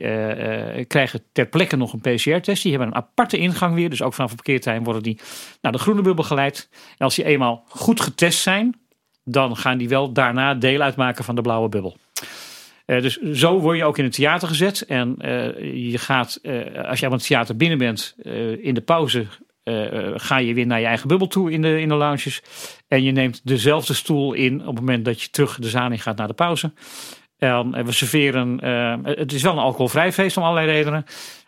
krijgen 0.86 1.22
ter 1.32 1.46
plekke 1.46 1.76
nog 1.76 1.92
een 1.92 2.00
PCR-test. 2.00 2.62
Die 2.62 2.70
hebben 2.70 2.88
een 2.88 2.94
aparte 2.94 3.38
ingang 3.38 3.74
weer. 3.74 3.90
Dus 3.90 4.02
ook 4.02 4.14
vanaf 4.14 4.30
het 4.30 4.42
parkeerterrein 4.42 4.84
worden 4.84 5.02
die 5.02 5.18
naar 5.60 5.72
de 5.72 5.78
groene 5.78 6.02
bubbel 6.02 6.24
geleid. 6.24 6.68
En 6.72 7.04
als 7.04 7.14
die 7.14 7.24
eenmaal 7.24 7.64
goed 7.68 8.00
getest 8.00 8.40
zijn, 8.40 8.80
dan 9.24 9.56
gaan 9.56 9.78
die 9.78 9.88
wel 9.88 10.12
daarna 10.12 10.54
deel 10.54 10.80
uitmaken 10.80 11.24
van 11.24 11.34
de 11.34 11.42
blauwe 11.42 11.68
bubbel. 11.68 11.96
Uh, 12.90 13.02
dus 13.02 13.16
zo 13.16 13.60
word 13.60 13.76
je 13.76 13.84
ook 13.84 13.98
in 13.98 14.04
het 14.04 14.12
theater 14.12 14.48
gezet. 14.48 14.80
En 14.80 15.16
uh, 15.20 15.90
je 15.90 15.98
gaat, 15.98 16.38
uh, 16.42 16.84
als 16.84 17.00
je 17.00 17.06
aan 17.06 17.12
het 17.12 17.26
theater 17.26 17.56
binnen 17.56 17.78
bent, 17.78 18.16
in 18.60 18.74
de 18.74 18.80
pauze 18.80 19.26
ga 20.14 20.38
je 20.38 20.54
weer 20.54 20.66
naar 20.66 20.80
je 20.80 20.86
eigen 20.86 21.08
bubbel 21.08 21.26
toe 21.26 21.52
in 21.52 21.62
de, 21.62 21.80
in 21.80 21.88
de 21.88 21.94
lounges. 21.94 22.42
En 22.86 23.02
je 23.02 23.12
neemt 23.12 23.40
dezelfde 23.44 23.94
stoel 23.94 24.32
in 24.32 24.60
op 24.60 24.66
het 24.66 24.84
moment 24.84 25.04
dat 25.04 25.22
je 25.22 25.30
terug 25.30 25.58
de 25.58 25.68
zaal 25.68 25.90
in 25.90 25.98
gaat 25.98 26.16
naar 26.16 26.26
de 26.26 26.34
pauze. 26.34 26.72
En 27.38 27.84
we 27.84 27.92
serveren, 27.92 28.64
het 29.04 29.32
is 29.32 29.42
wel 29.42 29.52
een 29.52 29.58
alcoholvrij 29.58 30.12
feest 30.12 30.36
om 30.36 30.42
allerlei 30.42 30.66
redenen. 30.66 31.04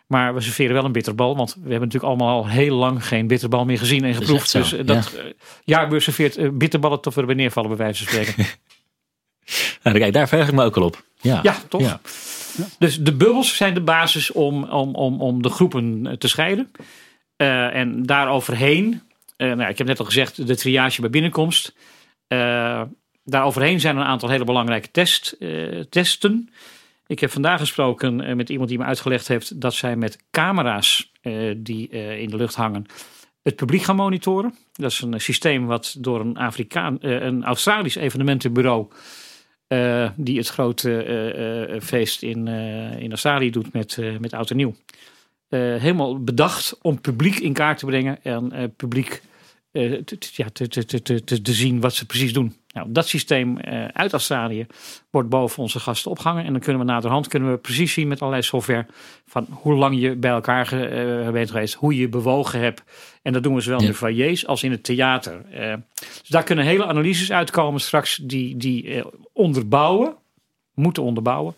Maar 0.07 0.33
we 0.33 0.41
serveren 0.41 0.73
wel 0.73 0.85
een 0.85 0.91
bitterbal. 0.91 1.35
Want 1.35 1.53
we 1.53 1.59
hebben 1.69 1.79
natuurlijk 1.87 2.13
allemaal 2.13 2.35
al 2.35 2.47
heel 2.47 2.75
lang 2.75 3.07
geen 3.07 3.27
bitterbal 3.27 3.65
meer 3.65 3.77
gezien 3.77 4.03
en 4.03 4.13
geproefd. 4.13 4.51
Dus 4.51 4.69
dat 4.85 5.13
ja. 5.15 5.31
jaarbeurs 5.63 6.03
serveert 6.03 6.57
bitterballen 6.57 7.01
tot 7.01 7.13
we 7.13 7.25
er 7.25 7.35
neervallen 7.35 7.69
bij 7.69 7.79
wijze 7.79 8.03
van 8.03 8.13
spreken. 8.13 8.45
nou, 9.83 9.97
kijk, 9.97 10.13
daar 10.13 10.27
verg 10.27 10.47
ik 10.47 10.53
me 10.53 10.63
ook 10.63 10.77
al 10.77 10.83
op. 10.83 11.03
Ja, 11.21 11.39
ja 11.43 11.55
toch? 11.67 11.81
Ja. 11.81 12.01
Dus 12.79 12.99
de 12.99 13.13
bubbels 13.13 13.55
zijn 13.55 13.73
de 13.73 13.81
basis 13.81 14.31
om, 14.31 14.63
om, 14.63 14.95
om, 14.95 15.21
om 15.21 15.41
de 15.41 15.49
groepen 15.49 16.15
te 16.19 16.27
scheiden. 16.27 16.71
Uh, 17.37 17.75
en 17.75 18.03
daaroverheen, 18.03 19.01
uh, 19.37 19.53
nou, 19.53 19.69
ik 19.69 19.77
heb 19.77 19.87
net 19.87 19.99
al 19.99 20.05
gezegd, 20.05 20.47
de 20.47 20.55
triage 20.55 21.01
bij 21.01 21.09
binnenkomst. 21.09 21.75
Uh, 22.27 22.81
daaroverheen 23.23 23.79
zijn 23.79 23.97
een 23.97 24.03
aantal 24.03 24.29
hele 24.29 24.43
belangrijke 24.43 24.91
test, 24.91 25.37
testen. 25.89 26.49
Ik 27.07 27.19
heb 27.19 27.31
vandaag 27.31 27.59
gesproken 27.59 28.35
met 28.35 28.49
iemand 28.49 28.69
die 28.69 28.77
me 28.77 28.83
uitgelegd 28.83 29.27
heeft 29.27 29.61
dat 29.61 29.73
zij 29.73 29.95
met 29.95 30.17
camera's 30.31 31.11
die 31.57 31.89
in 32.19 32.29
de 32.29 32.35
lucht 32.35 32.55
hangen 32.55 32.85
het 33.43 33.55
publiek 33.55 33.81
gaan 33.81 33.95
monitoren. 33.95 34.55
Dat 34.73 34.91
is 34.91 35.01
een 35.01 35.21
systeem 35.21 35.65
wat 35.65 35.95
door 35.99 36.19
een, 36.19 36.37
Afrikaan, 36.37 36.97
een 36.99 37.43
Australisch 37.43 37.95
evenementenbureau 37.95 38.87
uh, 39.71 40.09
die 40.15 40.37
het 40.37 40.47
grote 40.47 40.89
uh, 40.89 41.75
uh, 41.75 41.81
feest 41.81 42.21
in, 42.21 42.47
in 42.97 43.09
Australië 43.09 43.49
doet 43.49 43.73
met, 43.73 43.97
met 44.19 44.33
Oud 44.33 44.49
en 44.49 44.55
Nieuw. 44.55 44.75
helemaal 45.49 46.23
bedacht 46.23 46.77
om 46.81 47.01
publiek 47.01 47.39
in 47.39 47.53
kaart 47.53 47.77
te 47.77 47.85
brengen 47.85 48.23
en 48.23 48.73
publiek 48.75 49.21
te, 49.71 50.03
te, 50.03 51.01
te, 51.23 51.41
te, 51.41 51.53
zien 51.53 51.79
wat 51.79 51.93
ze 51.93 52.05
precies 52.05 52.33
doen. 52.33 52.55
Nou, 52.73 52.91
dat 52.91 53.07
systeem 53.07 53.59
uit 53.93 54.11
Australië 54.11 54.67
wordt 55.09 55.29
boven 55.29 55.63
onze 55.63 55.79
gasten 55.79 56.11
opgehangen. 56.11 56.45
En 56.45 56.51
dan 56.51 56.61
kunnen 56.61 56.81
we 56.81 56.91
naderhand 56.91 57.27
kunnen 57.27 57.51
we 57.51 57.57
precies 57.57 57.93
zien 57.93 58.07
met 58.07 58.19
allerlei 58.19 58.43
software 58.43 58.85
van 59.25 59.47
hoe 59.49 59.73
lang 59.73 59.99
je 59.99 60.15
bij 60.15 60.31
elkaar 60.31 60.69
bent 61.31 61.51
geweest, 61.51 61.73
hoe 61.73 61.95
je 61.95 62.09
bewogen 62.09 62.59
hebt. 62.59 62.83
En 63.21 63.33
dat 63.33 63.43
doen 63.43 63.55
we 63.55 63.61
zowel 63.61 63.79
in 63.79 63.85
de 63.85 63.93
foyers 63.93 64.47
als 64.47 64.63
in 64.63 64.71
het 64.71 64.83
theater. 64.83 65.45
dus 65.93 66.29
daar 66.29 66.43
kunnen 66.43 66.65
hele 66.65 66.85
analyses 66.85 67.31
uitkomen 67.31 67.81
straks 67.81 68.15
die, 68.15 68.57
die 68.57 69.03
onderbouwen, 69.33 70.15
moeten 70.73 71.03
onderbouwen, 71.03 71.55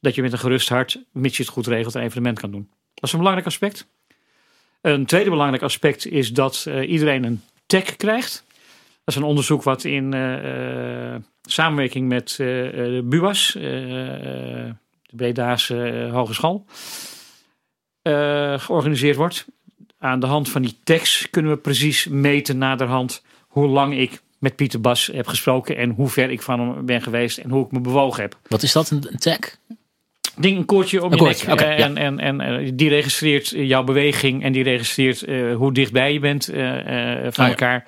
dat 0.00 0.14
je 0.14 0.22
met 0.22 0.32
een 0.32 0.38
gerust 0.38 0.68
hart, 0.68 1.02
mits 1.12 1.36
je 1.36 1.42
het 1.42 1.52
goed 1.52 1.66
regelt, 1.66 1.94
een 1.94 2.02
evenement 2.02 2.40
kan 2.40 2.50
doen. 2.50 2.68
Dat 2.94 3.04
is 3.04 3.12
een 3.12 3.18
belangrijk 3.18 3.48
aspect. 3.48 3.88
Een 4.80 5.06
tweede 5.06 5.30
belangrijk 5.30 5.62
aspect 5.62 6.06
is 6.06 6.32
dat 6.32 6.68
iedereen 6.86 7.24
een 7.24 7.42
tag 7.66 7.96
krijgt. 7.96 8.44
Dat 9.04 9.14
is 9.14 9.16
een 9.16 9.28
onderzoek 9.28 9.62
wat 9.62 9.84
in 9.84 10.14
uh, 10.14 11.14
samenwerking 11.42 12.08
met 12.08 12.34
de 12.36 13.02
BUAS, 13.04 13.52
de 13.52 14.74
Bredaanse 15.10 16.08
Hogeschool, 16.12 16.66
georganiseerd 18.56 19.16
wordt. 19.16 19.46
Aan 19.98 20.20
de 20.20 20.26
hand 20.26 20.50
van 20.50 20.62
die 20.62 20.78
tags 20.84 21.30
kunnen 21.30 21.52
we 21.52 21.58
precies 21.58 22.06
meten 22.06 22.58
naderhand 22.58 23.22
hoe 23.46 23.66
lang 23.66 23.98
ik 23.98 24.20
met 24.38 24.56
Pieter 24.56 24.80
Bas 24.80 25.06
heb 25.06 25.26
gesproken 25.26 25.76
en 25.76 25.90
hoe 25.90 26.08
ver 26.08 26.30
ik 26.30 26.42
van 26.42 26.60
hem 26.60 26.86
ben 26.86 27.02
geweest 27.02 27.38
en 27.38 27.50
hoe 27.50 27.64
ik 27.64 27.72
me 27.72 27.80
bewogen 27.80 28.22
heb. 28.22 28.38
Wat 28.48 28.62
is 28.62 28.72
dat, 28.72 28.90
een, 28.90 29.18
tag? 29.18 29.38
Ding, 30.38 30.56
een 30.56 30.64
koordje 30.64 31.04
om 31.04 31.14
je 31.14 31.22
nek. 31.22 31.44
Okay, 31.50 31.76
en, 31.76 31.96
en, 31.96 32.18
en, 32.18 32.40
en, 32.40 32.76
die 32.76 32.88
registreert 32.88 33.52
jouw 33.56 33.84
beweging 33.84 34.42
en 34.42 34.52
die 34.52 34.62
registreert 34.62 35.28
uh, 35.28 35.54
hoe 35.54 35.72
dichtbij 35.72 36.12
je 36.12 36.18
bent 36.18 36.50
uh, 36.52 36.56
uh, 36.56 37.26
van 37.30 37.44
ah, 37.44 37.50
elkaar. 37.50 37.86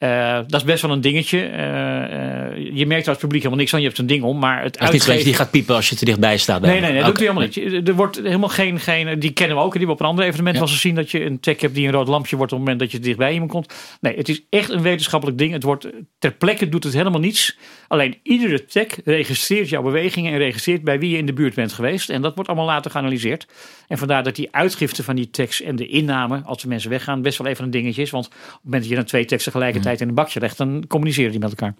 Uh, 0.00 0.34
dat 0.46 0.60
is 0.60 0.64
best 0.64 0.82
wel 0.82 0.90
een 0.90 1.00
dingetje. 1.00 1.50
Uh, 1.50 1.56
uh, 1.56 2.76
je 2.76 2.86
merkt 2.86 3.08
als 3.08 3.18
publiek 3.18 3.42
helemaal 3.42 3.58
niks 3.58 3.74
aan. 3.74 3.80
Je 3.80 3.86
hebt 3.86 3.98
een 3.98 4.06
ding 4.06 4.22
om. 4.22 4.38
Maar 4.38 4.62
het 4.62 4.92
niet 4.92 5.24
die 5.24 5.34
gaat 5.34 5.50
piepen 5.50 5.74
als 5.74 5.88
je 5.88 5.96
te 5.96 6.04
dichtbij 6.04 6.38
staat. 6.38 6.60
Nee, 6.60 6.80
nee, 6.80 6.92
nee. 6.92 7.02
Dat 7.02 7.06
doet 7.06 7.16
hij 7.16 7.26
helemaal 7.26 7.72
niet. 7.74 7.88
Er 7.88 7.94
wordt 7.94 8.16
helemaal 8.16 8.48
geen, 8.48 8.80
geen... 8.80 9.18
Die 9.18 9.30
kennen 9.30 9.56
we 9.56 9.62
ook. 9.62 9.72
Die 9.76 9.86
we 9.86 9.92
op 9.92 10.00
een 10.00 10.06
ander 10.06 10.24
evenement 10.24 10.56
ja. 10.56 10.62
wel 10.62 10.70
eens 10.70 10.80
zien. 10.80 10.94
Dat 10.94 11.10
je 11.10 11.24
een 11.24 11.40
tech 11.40 11.60
hebt 11.60 11.74
die 11.74 11.86
een 11.86 11.92
rood 11.92 12.08
lampje 12.08 12.36
wordt 12.36 12.52
op 12.52 12.58
het 12.58 12.66
moment 12.66 12.84
dat 12.84 12.92
je 12.92 13.06
dichtbij 13.06 13.32
iemand 13.32 13.50
komt. 13.50 13.74
Nee, 14.00 14.16
het 14.16 14.28
is 14.28 14.42
echt 14.50 14.70
een 14.70 14.82
wetenschappelijk 14.82 15.38
ding. 15.38 15.52
Het 15.52 15.62
wordt 15.62 15.88
ter 16.18 16.32
plekke 16.32 16.68
doet 16.68 16.84
het 16.84 16.92
helemaal 16.92 17.20
niets. 17.20 17.58
Alleen 17.88 18.18
iedere 18.22 18.64
tech 18.64 18.86
registreert 19.04 19.68
jouw 19.68 19.82
bewegingen. 19.82 20.32
En 20.32 20.38
registreert 20.38 20.84
bij 20.84 20.98
wie 20.98 21.10
je 21.10 21.16
in 21.16 21.26
de 21.26 21.32
buurt 21.32 21.54
bent 21.54 21.72
geweest. 21.72 22.10
En 22.10 22.22
dat 22.22 22.34
wordt 22.34 22.48
allemaal 22.48 22.68
later 22.68 22.90
geanalyseerd. 22.90 23.46
En 23.88 23.98
vandaar 23.98 24.22
dat 24.22 24.36
die 24.36 24.48
uitgifte 24.50 25.02
van 25.02 25.16
die 25.16 25.30
tekst 25.30 25.60
en 25.60 25.76
de 25.76 25.86
inname. 25.86 26.42
Als 26.44 26.62
de 26.62 26.68
mensen 26.68 26.90
weggaan 26.90 27.22
best 27.22 27.38
wel 27.38 27.46
even 27.46 27.64
een 27.64 27.70
dingetje 27.70 28.02
is. 28.02 28.10
Want 28.10 28.26
op 28.26 28.32
het 28.32 28.60
moment 28.62 28.82
dat 28.82 28.90
je 28.90 28.96
dan 28.96 29.04
twee 29.04 29.24
teksten 29.24 29.52
tegelijkertijd 29.52 29.89
in 29.98 30.08
een 30.08 30.14
bakje 30.14 30.40
legt, 30.40 30.56
dan 30.56 30.84
communiceren 30.88 31.30
die 31.30 31.40
met 31.40 31.50
elkaar. 31.50 31.74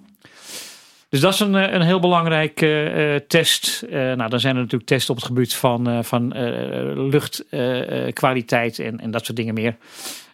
Dus 1.09 1.21
dat 1.21 1.33
is 1.33 1.41
een, 1.41 1.55
eh, 1.55 1.73
een 1.73 1.83
heel 1.83 2.01
belangrijke 2.01 2.93
uh, 2.95 3.17
test. 3.29 3.85
Uh, 3.87 3.93
nou, 3.93 4.31
dan 4.31 4.41
zijn 4.41 4.55
er 4.55 4.61
natuurlijk 4.61 4.91
tests 4.91 5.11
op 5.11 5.17
het 5.17 5.25
gebied 5.25 5.55
van, 5.55 6.05
van 6.05 6.33
luchtkwaliteit 7.11 8.79
en, 8.79 9.01
en 9.01 9.11
dat 9.11 9.25
soort 9.25 9.37
dingen 9.37 9.55
meer. 9.55 9.77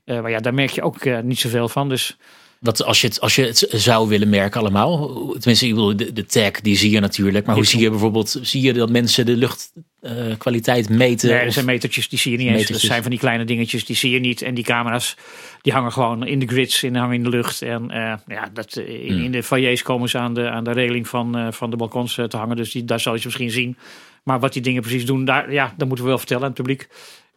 maar 0.04 0.30
ja, 0.30 0.38
daar 0.38 0.54
merk 0.54 0.70
je 0.70 0.82
ook 0.82 1.22
niet 1.22 1.38
zoveel 1.38 1.68
van. 1.68 1.88
Dus 1.88 2.16
wat 2.60 2.84
als 2.84 3.00
je, 3.00 3.06
het, 3.06 3.20
als 3.20 3.34
je 3.34 3.42
het 3.42 3.66
zou 3.70 4.08
willen 4.08 4.28
merken 4.28 4.60
allemaal. 4.60 5.08
Tenminste, 5.38 5.66
ik 5.66 5.74
bedoel, 5.74 5.96
de, 5.96 6.12
de 6.12 6.26
tag 6.26 6.60
die 6.60 6.76
zie 6.76 6.90
je 6.90 7.00
natuurlijk. 7.00 7.46
Maar 7.46 7.54
hoe 7.54 7.64
zie 7.64 7.80
je 7.80 7.90
bijvoorbeeld, 7.90 8.38
zie 8.42 8.62
je 8.62 8.72
dat 8.72 8.90
mensen 8.90 9.26
de 9.26 9.36
luchtkwaliteit 9.36 10.90
uh, 10.90 10.96
meten? 10.96 11.28
Nee, 11.28 11.38
er 11.38 11.52
zijn 11.52 11.64
metertjes, 11.64 12.08
die 12.08 12.18
zie 12.18 12.32
je 12.32 12.38
niet 12.38 12.48
eens. 12.48 12.68
Dat 12.68 12.80
zijn 12.80 13.02
van 13.02 13.10
die 13.10 13.20
kleine 13.20 13.44
dingetjes, 13.44 13.84
die 13.84 13.96
zie 13.96 14.10
je 14.10 14.20
niet. 14.20 14.42
En 14.42 14.54
die 14.54 14.64
camera's, 14.64 15.16
die 15.60 15.72
hangen 15.72 15.92
gewoon 15.92 16.26
in 16.26 16.38
de 16.38 16.46
grids, 16.46 16.82
in, 16.82 16.96
hangen 16.96 17.14
in 17.14 17.22
de 17.22 17.28
lucht. 17.28 17.62
En 17.62 17.82
uh, 17.90 18.14
ja, 18.26 18.50
dat, 18.52 18.76
in, 18.76 19.12
hmm. 19.12 19.24
in, 19.24 19.32
de 19.32 19.42
foyers 19.42 19.82
komen 19.82 20.08
ze 20.08 20.18
aan 20.18 20.34
de, 20.34 20.48
aan 20.48 20.64
de 20.64 20.72
reling 20.72 21.08
van, 21.08 21.38
uh, 21.38 21.46
van 21.50 21.70
de 21.70 21.76
balkons 21.76 22.14
te 22.14 22.36
hangen. 22.36 22.56
Dus 22.56 22.72
die, 22.72 22.84
daar 22.84 23.00
zal 23.00 23.12
je 23.12 23.18
ze 23.18 23.26
misschien 23.26 23.50
zien. 23.50 23.76
Maar 24.22 24.40
wat 24.40 24.52
die 24.52 24.62
dingen 24.62 24.82
precies 24.82 25.06
doen, 25.06 25.24
daar, 25.24 25.52
ja, 25.52 25.74
dat 25.76 25.86
moeten 25.86 26.04
we 26.04 26.10
wel 26.10 26.18
vertellen 26.18 26.42
aan 26.42 26.48
het 26.48 26.58
publiek. 26.58 26.88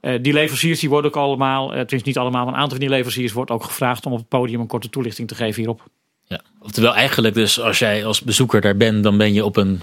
Uh, 0.02 0.18
die 0.22 0.34
leveranciers 0.34 0.80
die 0.80 0.90
worden 0.90 1.12
ook 1.12 1.18
allemaal, 1.18 1.72
het 1.72 1.92
is 1.92 2.04
niet 2.04 2.18
allemaal, 2.18 2.46
maar 2.46 2.54
een 2.54 2.60
aantal 2.60 2.78
van 2.78 2.80
die 2.80 2.90
leveranciers 2.90 3.32
wordt 3.32 3.52
ook 3.52 3.64
gevraagd 3.64 4.06
om 4.06 4.12
op 4.12 4.18
het 4.18 4.28
podium 4.28 4.60
een 4.60 4.68
korte 4.68 4.90
toelichting 4.90 5.28
te 5.28 5.36
geven 5.36 5.56
hierop. 5.56 5.84
Ja, 6.24 6.42
oftewel 6.60 6.96
eigenlijk 6.96 7.36
dus 7.36 7.62
als 7.62 7.80
jij 7.80 8.06
als 8.06 8.22
bezoeker 8.22 8.62
daar 8.62 8.78
bent, 8.78 9.04
dan 9.04 9.18
ben 9.18 9.34
je 9.34 9.46
op 9.46 9.58
een 9.58 9.82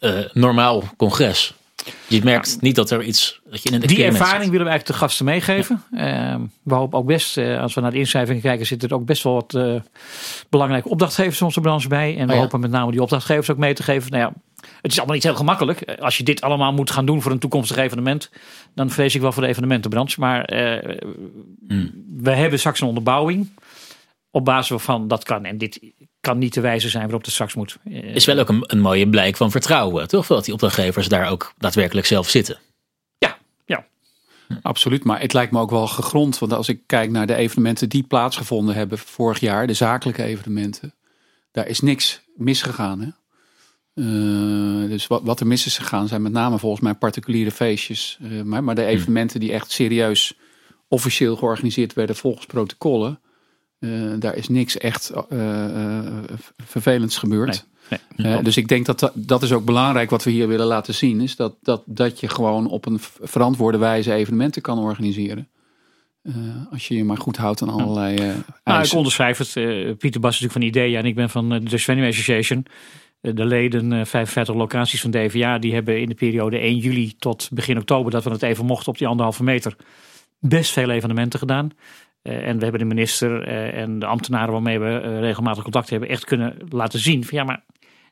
uh, 0.00 0.18
normaal 0.32 0.82
congres. 0.96 1.54
Je 2.06 2.20
merkt 2.24 2.60
niet 2.60 2.74
dat 2.74 2.90
er 2.90 3.02
iets. 3.02 3.40
Dat 3.50 3.62
je 3.62 3.68
in 3.68 3.74
een 3.74 3.80
die 3.80 4.04
ervaring 4.04 4.50
willen 4.50 4.66
we 4.66 4.70
eigenlijk 4.70 4.86
de 4.86 4.92
gasten 4.92 5.24
meegeven. 5.24 5.82
Ja. 5.90 6.34
Uh, 6.34 6.40
we 6.62 6.74
hopen 6.74 6.98
ook 6.98 7.06
best, 7.06 7.36
uh, 7.36 7.60
als 7.60 7.74
we 7.74 7.80
naar 7.80 7.90
de 7.90 7.98
inschrijving 7.98 8.40
kijken, 8.40 8.66
zitten 8.66 8.88
er 8.88 8.94
ook 8.94 9.04
best 9.04 9.22
wel 9.22 9.34
wat 9.34 9.54
uh, 9.54 9.80
belangrijke 10.48 10.88
opdrachtgevers 10.88 11.36
van 11.36 11.46
onze 11.46 11.60
branche 11.60 11.88
bij. 11.88 12.16
En 12.16 12.26
we 12.26 12.32
oh 12.32 12.34
ja. 12.34 12.42
hopen 12.42 12.60
met 12.60 12.70
name 12.70 12.90
die 12.90 13.02
opdrachtgevers 13.02 13.50
ook 13.50 13.56
mee 13.56 13.74
te 13.74 13.82
geven. 13.82 14.10
Nou 14.10 14.22
ja, 14.22 14.32
het 14.80 14.90
is 14.90 14.96
allemaal 14.96 15.14
niet 15.14 15.24
heel 15.24 15.34
gemakkelijk. 15.34 15.84
Als 16.00 16.16
je 16.16 16.24
dit 16.24 16.40
allemaal 16.40 16.72
moet 16.72 16.90
gaan 16.90 17.06
doen 17.06 17.22
voor 17.22 17.32
een 17.32 17.38
toekomstig 17.38 17.76
evenement, 17.76 18.30
dan 18.74 18.90
vrees 18.90 19.14
ik 19.14 19.20
wel 19.20 19.32
voor 19.32 19.42
de 19.42 19.48
evenementenbranche. 19.48 20.20
Maar 20.20 20.50
hmm. 21.68 22.04
we 22.16 22.30
hebben 22.30 22.58
straks 22.58 22.80
een 22.80 22.88
onderbouwing 22.88 23.50
op 24.30 24.44
basis 24.44 24.82
van 24.82 25.08
dat 25.08 25.24
kan. 25.24 25.44
En 25.44 25.58
dit 25.58 25.80
kan 26.20 26.38
niet 26.38 26.54
de 26.54 26.60
wijze 26.60 26.88
zijn 26.88 27.02
waarop 27.02 27.24
het 27.24 27.32
straks 27.32 27.54
moet. 27.54 27.76
Is 27.84 28.24
wel 28.24 28.38
ook 28.38 28.48
een, 28.48 28.64
een 28.66 28.80
mooie 28.80 29.08
blijk 29.08 29.36
van 29.36 29.50
vertrouwen, 29.50 30.08
toch? 30.08 30.26
Dat 30.26 30.44
die 30.44 30.54
opdrachtgevers 30.54 31.08
daar 31.08 31.30
ook 31.30 31.52
daadwerkelijk 31.58 32.06
zelf 32.06 32.28
zitten. 32.28 32.58
Ja, 33.18 33.38
ja. 33.64 33.86
Absoluut, 34.62 35.04
maar 35.04 35.20
het 35.20 35.32
lijkt 35.32 35.52
me 35.52 35.60
ook 35.60 35.70
wel 35.70 35.86
gegrond. 35.86 36.38
Want 36.38 36.52
als 36.52 36.68
ik 36.68 36.80
kijk 36.86 37.10
naar 37.10 37.26
de 37.26 37.34
evenementen 37.34 37.88
die 37.88 38.02
plaatsgevonden 38.02 38.74
hebben 38.74 38.98
vorig 38.98 39.40
jaar, 39.40 39.66
de 39.66 39.74
zakelijke 39.74 40.22
evenementen, 40.22 40.94
daar 41.52 41.66
is 41.66 41.80
niks 41.80 42.20
misgegaan. 42.36 43.00
Hè? 43.00 43.08
Uh, 43.94 44.88
dus 44.88 45.06
wat, 45.06 45.22
wat, 45.22 45.40
er 45.40 45.46
mis 45.46 45.66
is 45.66 45.78
gegaan 45.78 46.08
zijn 46.08 46.22
met 46.22 46.32
name 46.32 46.58
volgens 46.58 46.82
mij 46.82 46.94
particuliere 46.94 47.50
feestjes. 47.50 48.18
Uh, 48.22 48.42
maar, 48.42 48.64
maar 48.64 48.74
de 48.74 48.80
hmm. 48.80 48.90
evenementen 48.90 49.40
die 49.40 49.52
echt 49.52 49.70
serieus 49.70 50.34
officieel 50.88 51.36
georganiseerd 51.36 51.92
werden 51.92 52.16
volgens 52.16 52.46
protocollen 52.46 53.20
uh, 53.80 54.12
daar 54.18 54.36
is 54.36 54.48
niks 54.48 54.78
echt 54.78 55.12
uh, 55.32 56.18
vervelends 56.56 57.18
gebeurd. 57.18 57.66
Nee, 57.88 58.00
nee, 58.16 58.42
dus 58.42 58.56
ik 58.56 58.68
denk 58.68 58.86
dat, 58.86 59.12
dat 59.14 59.42
is 59.42 59.52
ook 59.52 59.64
belangrijk 59.64 60.10
wat 60.10 60.24
we 60.24 60.30
hier 60.30 60.48
willen 60.48 60.66
laten 60.66 60.94
zien. 60.94 61.20
Is 61.20 61.36
dat, 61.36 61.56
dat, 61.62 61.82
dat 61.86 62.20
je 62.20 62.28
gewoon 62.28 62.66
op 62.66 62.86
een 62.86 62.98
verantwoorde 63.20 63.78
wijze 63.78 64.12
evenementen 64.12 64.62
kan 64.62 64.78
organiseren. 64.78 65.48
als 66.70 66.88
je 66.88 66.94
je 66.94 67.04
maar 67.04 67.16
goed 67.16 67.36
houdt 67.36 67.62
aan 67.62 67.68
allerlei 67.68 68.28
uh, 68.28 68.34
nou, 68.64 68.84
Ik 68.84 68.92
onderschrijf 68.92 69.38
het. 69.38 69.52
Pieter 69.98 70.20
Bas 70.20 70.34
is 70.34 70.40
natuurlijk 70.40 70.52
van 70.52 70.82
IDEA 70.82 70.98
en 70.98 71.06
ik 71.06 71.14
ben 71.14 71.30
van 71.30 71.48
de 71.48 71.78
Venue 71.78 72.08
Association. 72.08 72.66
De 73.20 73.44
leden, 73.44 74.06
55 74.06 74.54
locaties 74.54 75.00
van 75.00 75.10
DVA, 75.10 75.58
die 75.58 75.74
hebben 75.74 76.00
in 76.00 76.08
de 76.08 76.14
periode 76.14 76.58
1 76.58 76.76
juli 76.76 77.16
tot 77.16 77.48
begin 77.52 77.78
oktober, 77.78 78.10
dat 78.10 78.24
we 78.24 78.30
het 78.30 78.42
even 78.42 78.64
mochten 78.64 78.88
op 78.88 78.98
die 78.98 79.06
anderhalve 79.06 79.42
meter, 79.42 79.76
best 80.38 80.72
veel 80.72 80.90
evenementen 80.90 81.38
gedaan. 81.38 81.70
Uh, 82.22 82.48
en 82.48 82.56
we 82.56 82.62
hebben 82.62 82.80
de 82.80 82.86
minister 82.86 83.42
en 83.72 83.98
de 83.98 84.06
ambtenaren 84.06 84.52
waarmee 84.52 84.78
we 84.78 85.18
regelmatig 85.20 85.62
contact 85.62 85.90
hebben, 85.90 86.08
echt 86.08 86.24
kunnen 86.24 86.56
laten 86.68 86.98
zien 86.98 87.24
van 87.24 87.38
ja, 87.38 87.44
maar 87.44 87.64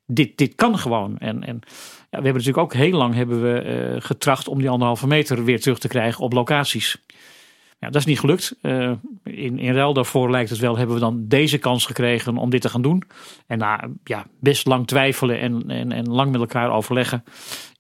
dit, 0.07 0.39
dit 0.39 0.55
kan 0.55 0.79
gewoon. 0.79 1.19
En, 1.19 1.45
en 1.45 1.61
ja, 2.11 2.19
we 2.19 2.25
hebben 2.25 2.33
natuurlijk 2.33 2.59
ook 2.59 2.75
heel 2.75 2.99
lang 2.99 3.15
hebben 3.15 3.43
we 3.43 3.97
getracht 3.99 4.49
om 4.49 4.59
die 4.59 4.71
anderhalve 4.71 5.07
meter 5.07 5.45
weer 5.45 5.61
terug 5.61 5.79
te 5.79 5.89
krijgen 5.89 6.25
op 6.25 6.33
locaties. 6.33 7.03
Ja, 7.81 7.87
dat 7.87 7.95
is 7.95 8.05
niet 8.05 8.21
gelukt. 8.21 8.57
Uh, 8.63 8.93
in, 9.25 9.59
in 9.59 9.75
ruil 9.75 9.93
daarvoor 9.93 10.31
lijkt 10.31 10.51
het 10.51 10.59
wel, 10.59 10.77
hebben 10.77 10.95
we 10.95 11.01
dan 11.01 11.25
deze 11.29 11.59
kans 11.59 11.87
gekregen 11.87 12.37
om 12.37 12.51
dit 12.51 12.61
te 12.61 12.69
gaan 12.69 12.83
doen. 12.83 13.03
En 13.47 13.59
na 13.59 13.89
ja, 14.05 14.27
best 14.41 14.67
lang 14.67 14.87
twijfelen 14.87 15.41
en, 15.41 15.71
en, 15.71 15.93
en 15.93 16.11
lang 16.11 16.31
met 16.31 16.41
elkaar 16.41 16.71
overleggen, 16.71 17.25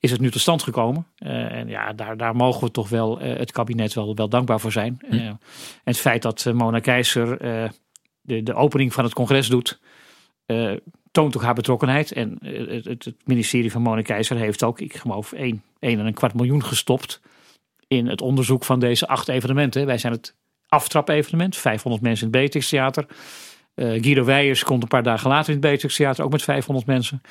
is 0.00 0.10
het 0.10 0.20
nu 0.20 0.30
tot 0.30 0.40
stand 0.40 0.62
gekomen. 0.62 1.06
Uh, 1.18 1.52
en 1.52 1.68
ja, 1.68 1.92
daar, 1.92 2.16
daar 2.16 2.36
mogen 2.36 2.64
we 2.64 2.70
toch 2.70 2.88
wel 2.88 3.22
uh, 3.22 3.36
het 3.36 3.52
kabinet 3.52 3.94
wel, 3.94 4.14
wel 4.14 4.28
dankbaar 4.28 4.60
voor 4.60 4.72
zijn. 4.72 4.98
Hm. 5.08 5.14
en 5.14 5.38
het 5.84 5.98
feit 5.98 6.22
dat 6.22 6.50
Mona 6.54 6.78
Keizer 6.78 7.38
de, 8.20 8.42
de 8.42 8.54
opening 8.54 8.92
van 8.92 9.04
het 9.04 9.14
congres 9.14 9.48
doet, 9.48 9.80
toont 11.10 11.36
ook 11.36 11.42
haar 11.42 11.54
betrokkenheid. 11.54 12.12
En 12.12 12.38
het, 12.40 12.84
het, 12.84 13.14
ministerie 13.24 13.72
van 13.72 13.82
Mona 13.82 14.02
Keizer 14.02 14.36
heeft 14.36 14.62
ook, 14.62 14.80
ik 14.80 14.96
geloof, 14.96 15.32
1, 15.32 15.62
1 15.78 15.98
en 15.98 16.06
een 16.06 16.14
kwart 16.14 16.34
miljoen 16.34 16.64
gestopt 16.64 17.20
in 17.88 18.06
het 18.06 18.20
onderzoek 18.20 18.64
van 18.64 18.80
deze 18.80 19.08
acht 19.08 19.28
evenementen. 19.28 19.86
Wij 19.86 19.98
zijn 19.98 20.12
het 20.12 20.34
aftrap-evenement, 20.68 21.56
500 21.56 22.02
mensen 22.02 22.26
in 22.26 22.32
het 22.32 22.40
Beatrix 22.40 22.68
Theater. 22.68 23.06
Uh, 23.74 24.02
Guido 24.02 24.24
Weijers 24.24 24.64
komt 24.64 24.82
een 24.82 24.88
paar 24.88 25.02
dagen 25.02 25.30
later 25.30 25.54
in 25.54 25.60
het 25.60 25.60
Beatrix 25.60 26.20
ook 26.20 26.30
met 26.30 26.42
500 26.42 26.86
mensen. 26.86 27.22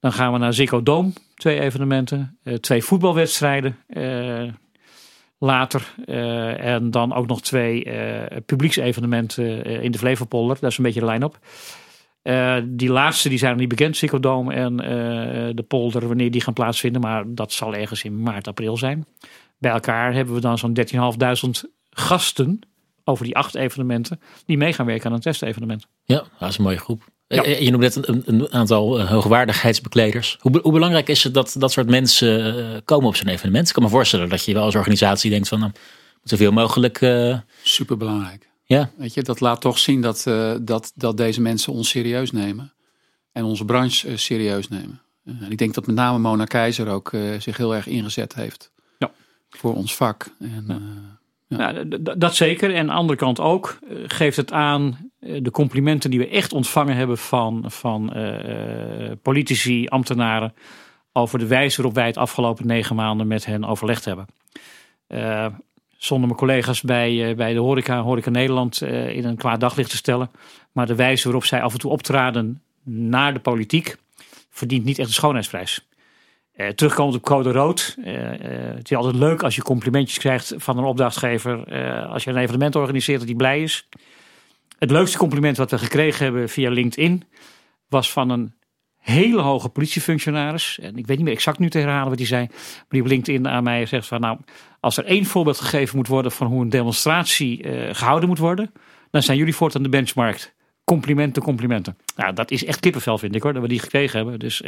Dan 0.00 0.12
gaan 0.12 0.32
we 0.32 0.38
naar 0.38 0.54
Ziggo 0.54 0.82
Dome, 0.82 1.12
twee 1.34 1.60
evenementen, 1.60 2.38
uh, 2.42 2.54
twee 2.54 2.84
voetbalwedstrijden 2.84 3.76
uh, 3.88 4.52
later. 5.38 5.94
en 6.58 6.90
dan 6.90 7.12
ook 7.12 7.26
nog 7.26 7.42
twee 7.42 7.86
publieksevenementen 8.46 9.64
in 9.82 9.90
de 9.90 9.98
Flevopolder. 9.98 10.56
Dat 10.60 10.70
is 10.70 10.78
een 10.78 10.84
beetje 10.84 11.00
de 11.00 11.06
line-up. 11.06 11.38
die 12.78 12.90
laatste 12.90 13.28
die 13.28 13.38
zijn 13.38 13.50
nog 13.50 13.60
niet 13.60 13.68
bekend, 13.68 14.22
Dome 14.22 14.54
en 14.54 14.76
de 15.56 15.64
polder, 15.68 16.06
wanneer 16.08 16.30
die 16.30 16.40
gaan 16.40 16.54
plaatsvinden. 16.54 17.00
Maar 17.00 17.24
dat 17.26 17.52
zal 17.52 17.74
ergens 17.74 18.04
in 18.04 18.22
maart, 18.22 18.48
april 18.48 18.76
zijn. 18.76 19.06
Bij 19.64 19.72
elkaar 19.72 20.14
hebben 20.14 20.34
we 20.34 20.40
dan 20.40 20.58
zo'n 20.58 20.76
13.500 21.64 21.70
gasten 21.90 22.60
over 23.04 23.24
die 23.24 23.36
acht 23.36 23.54
evenementen 23.54 24.20
die 24.46 24.56
mee 24.56 24.72
gaan 24.72 24.86
werken 24.86 25.06
aan 25.06 25.12
een 25.12 25.20
testevenement. 25.20 25.86
Ja, 26.04 26.24
dat 26.38 26.48
is 26.48 26.58
een 26.58 26.64
mooie 26.64 26.78
groep. 26.78 27.02
Eh, 27.26 27.60
je 27.60 27.70
noemde 27.70 27.86
net 27.86 28.08
een, 28.08 28.22
een 28.26 28.52
aantal 28.52 28.98
eh, 28.98 29.10
hoogwaardigheidsbekleders. 29.10 30.36
Hoe, 30.40 30.60
hoe, 30.62 30.72
belangrijk 30.72 31.08
is 31.08 31.24
het 31.24 31.34
dat 31.34 31.54
dat 31.58 31.72
soort 31.72 31.88
mensen 31.88 32.56
eh, 32.56 32.80
komen 32.84 33.08
op 33.08 33.16
zo'n 33.16 33.28
evenement? 33.28 33.68
Ik 33.68 33.74
kan 33.74 33.82
me 33.82 33.88
voorstellen 33.88 34.28
dat 34.28 34.44
je 34.44 34.54
wel 34.54 34.62
als 34.62 34.74
organisatie 34.74 35.30
denkt 35.30 35.48
van 35.48 35.58
nou, 35.58 35.72
zoveel 36.22 36.52
mogelijk. 36.52 37.00
Uh... 37.00 37.38
Superbelangrijk. 37.62 38.48
Ja. 38.64 38.90
Weet 38.96 39.14
je, 39.14 39.22
dat 39.22 39.40
laat 39.40 39.60
toch 39.60 39.78
zien 39.78 40.00
dat, 40.00 40.22
dat, 40.62 40.92
dat 40.94 41.16
deze 41.16 41.40
mensen 41.40 41.72
ons 41.72 41.88
serieus 41.88 42.30
nemen. 42.30 42.72
En 43.32 43.44
onze 43.44 43.64
branche 43.64 44.16
serieus 44.16 44.68
nemen. 44.68 45.02
ik 45.48 45.58
denk 45.58 45.74
dat 45.74 45.86
met 45.86 45.96
name 45.96 46.18
Mona 46.18 46.44
Keizer 46.44 46.88
ook 46.88 47.12
zich 47.38 47.56
heel 47.56 47.74
erg 47.74 47.86
ingezet 47.86 48.34
heeft 48.34 48.72
voor 49.56 49.74
ons 49.74 49.96
vak. 49.96 50.26
En. 50.40 50.64
Uh, 50.68 51.58
ja. 51.58 51.84
dat 52.16 52.34
zeker. 52.34 52.74
En 52.74 52.80
aan 52.80 52.86
de 52.86 52.92
andere 52.92 53.18
kant 53.18 53.40
ook 53.40 53.78
uh, 53.82 53.98
geeft 54.06 54.36
het 54.36 54.52
aan 54.52 55.10
uh, 55.20 55.38
de 55.42 55.50
complimenten 55.50 56.10
die 56.10 56.18
we 56.18 56.28
echt 56.28 56.52
ontvangen 56.52 56.96
hebben 56.96 57.18
van, 57.18 57.64
van 57.66 58.12
politici, 59.22 59.86
ambtenaren. 59.86 60.54
Over 61.12 61.38
de 61.38 61.46
wijze 61.46 61.76
waarop 61.76 61.94
wij 61.94 62.06
het 62.06 62.16
afgelopen 62.16 62.66
negen 62.66 62.96
maanden 62.96 63.26
met 63.26 63.44
hen 63.44 63.64
overlegd 63.64 64.04
hebben. 64.04 64.26
zonder 65.96 66.26
mijn 66.26 66.38
collega's 66.38 66.80
bij, 66.80 67.34
bij 67.36 67.52
de 67.52 67.58
horeca, 67.58 68.02
Horeca 68.02 68.30
Nederland, 68.30 68.82
in 68.82 69.24
een 69.24 69.36
kwaad 69.36 69.60
daglicht 69.60 69.90
te 69.90 69.96
stellen. 69.96 70.30
Maar 70.72 70.86
de 70.86 70.94
wijze 70.94 71.24
waarop 71.24 71.44
zij 71.44 71.62
af 71.62 71.72
en 71.72 71.78
toe 71.78 71.90
optraden 71.90 72.62
naar 72.84 73.34
de 73.34 73.40
politiek 73.40 73.96
verdient 74.50 74.84
niet 74.84 74.98
echt 74.98 75.08
een 75.08 75.14
schoonheidsprijs. 75.14 75.86
Uh, 76.56 76.68
terugkomend 76.68 77.16
op 77.16 77.22
code 77.22 77.52
rood. 77.52 77.96
Uh, 77.98 78.12
uh, 78.12 78.30
het 78.74 78.90
is 78.90 78.96
altijd 78.96 79.14
leuk 79.14 79.42
als 79.42 79.54
je 79.54 79.62
complimentjes 79.62 80.18
krijgt 80.18 80.54
van 80.56 80.78
een 80.78 80.84
opdrachtgever. 80.84 81.64
als 82.08 82.24
je 82.24 82.30
een 82.30 82.36
evenement 82.36 82.76
organiseert 82.76 83.18
dat 83.18 83.28
hij 83.28 83.36
blij 83.36 83.62
is. 83.62 83.88
Het 84.78 84.90
leukste 84.90 85.18
compliment 85.18 85.56
wat 85.56 85.70
we 85.70 85.78
gekregen 85.78 86.24
hebben 86.24 86.48
via 86.48 86.70
LinkedIn 86.70 87.24
was 87.88 88.12
van 88.12 88.30
een 88.30 88.54
hele 88.98 89.40
hoge 89.40 89.68
politiefunctionaris. 89.68 90.78
En 90.78 90.96
ik 90.96 91.06
weet 91.06 91.16
niet 91.16 91.26
meer 91.26 91.34
exact 91.34 91.58
nu 91.58 91.70
te 91.70 91.78
herhalen 91.78 92.08
wat 92.08 92.18
hij 92.18 92.26
zei. 92.26 92.46
Maar 92.46 92.84
die 92.88 93.00
op 93.00 93.06
LinkedIn 93.06 93.48
aan 93.48 93.64
mij 93.64 93.86
zegt 93.86 94.06
van 94.06 94.20
nou, 94.20 94.38
als 94.80 94.96
er 94.96 95.04
één 95.04 95.24
voorbeeld 95.24 95.60
gegeven 95.60 95.96
moet 95.96 96.08
worden 96.08 96.32
van 96.32 96.46
hoe 96.46 96.62
een 96.62 96.70
demonstratie 96.70 97.64
gehouden 97.94 98.28
moet 98.28 98.38
worden. 98.38 98.72
Dan 99.10 99.22
zijn 99.22 99.38
jullie 99.38 99.54
voortaan 99.54 99.82
de 99.82 99.88
benchmark. 99.88 100.54
Complimenten, 100.84 101.42
complimenten. 101.42 101.96
Nou, 102.16 102.32
dat 102.32 102.50
is 102.50 102.64
echt 102.64 102.80
kippenvel 102.80 103.18
vind 103.18 103.34
ik 103.34 103.42
hoor, 103.42 103.52
dat 103.52 103.62
we 103.62 103.68
die 103.68 103.78
gekregen 103.78 104.18
hebben. 104.18 104.38
Dus 104.38 104.62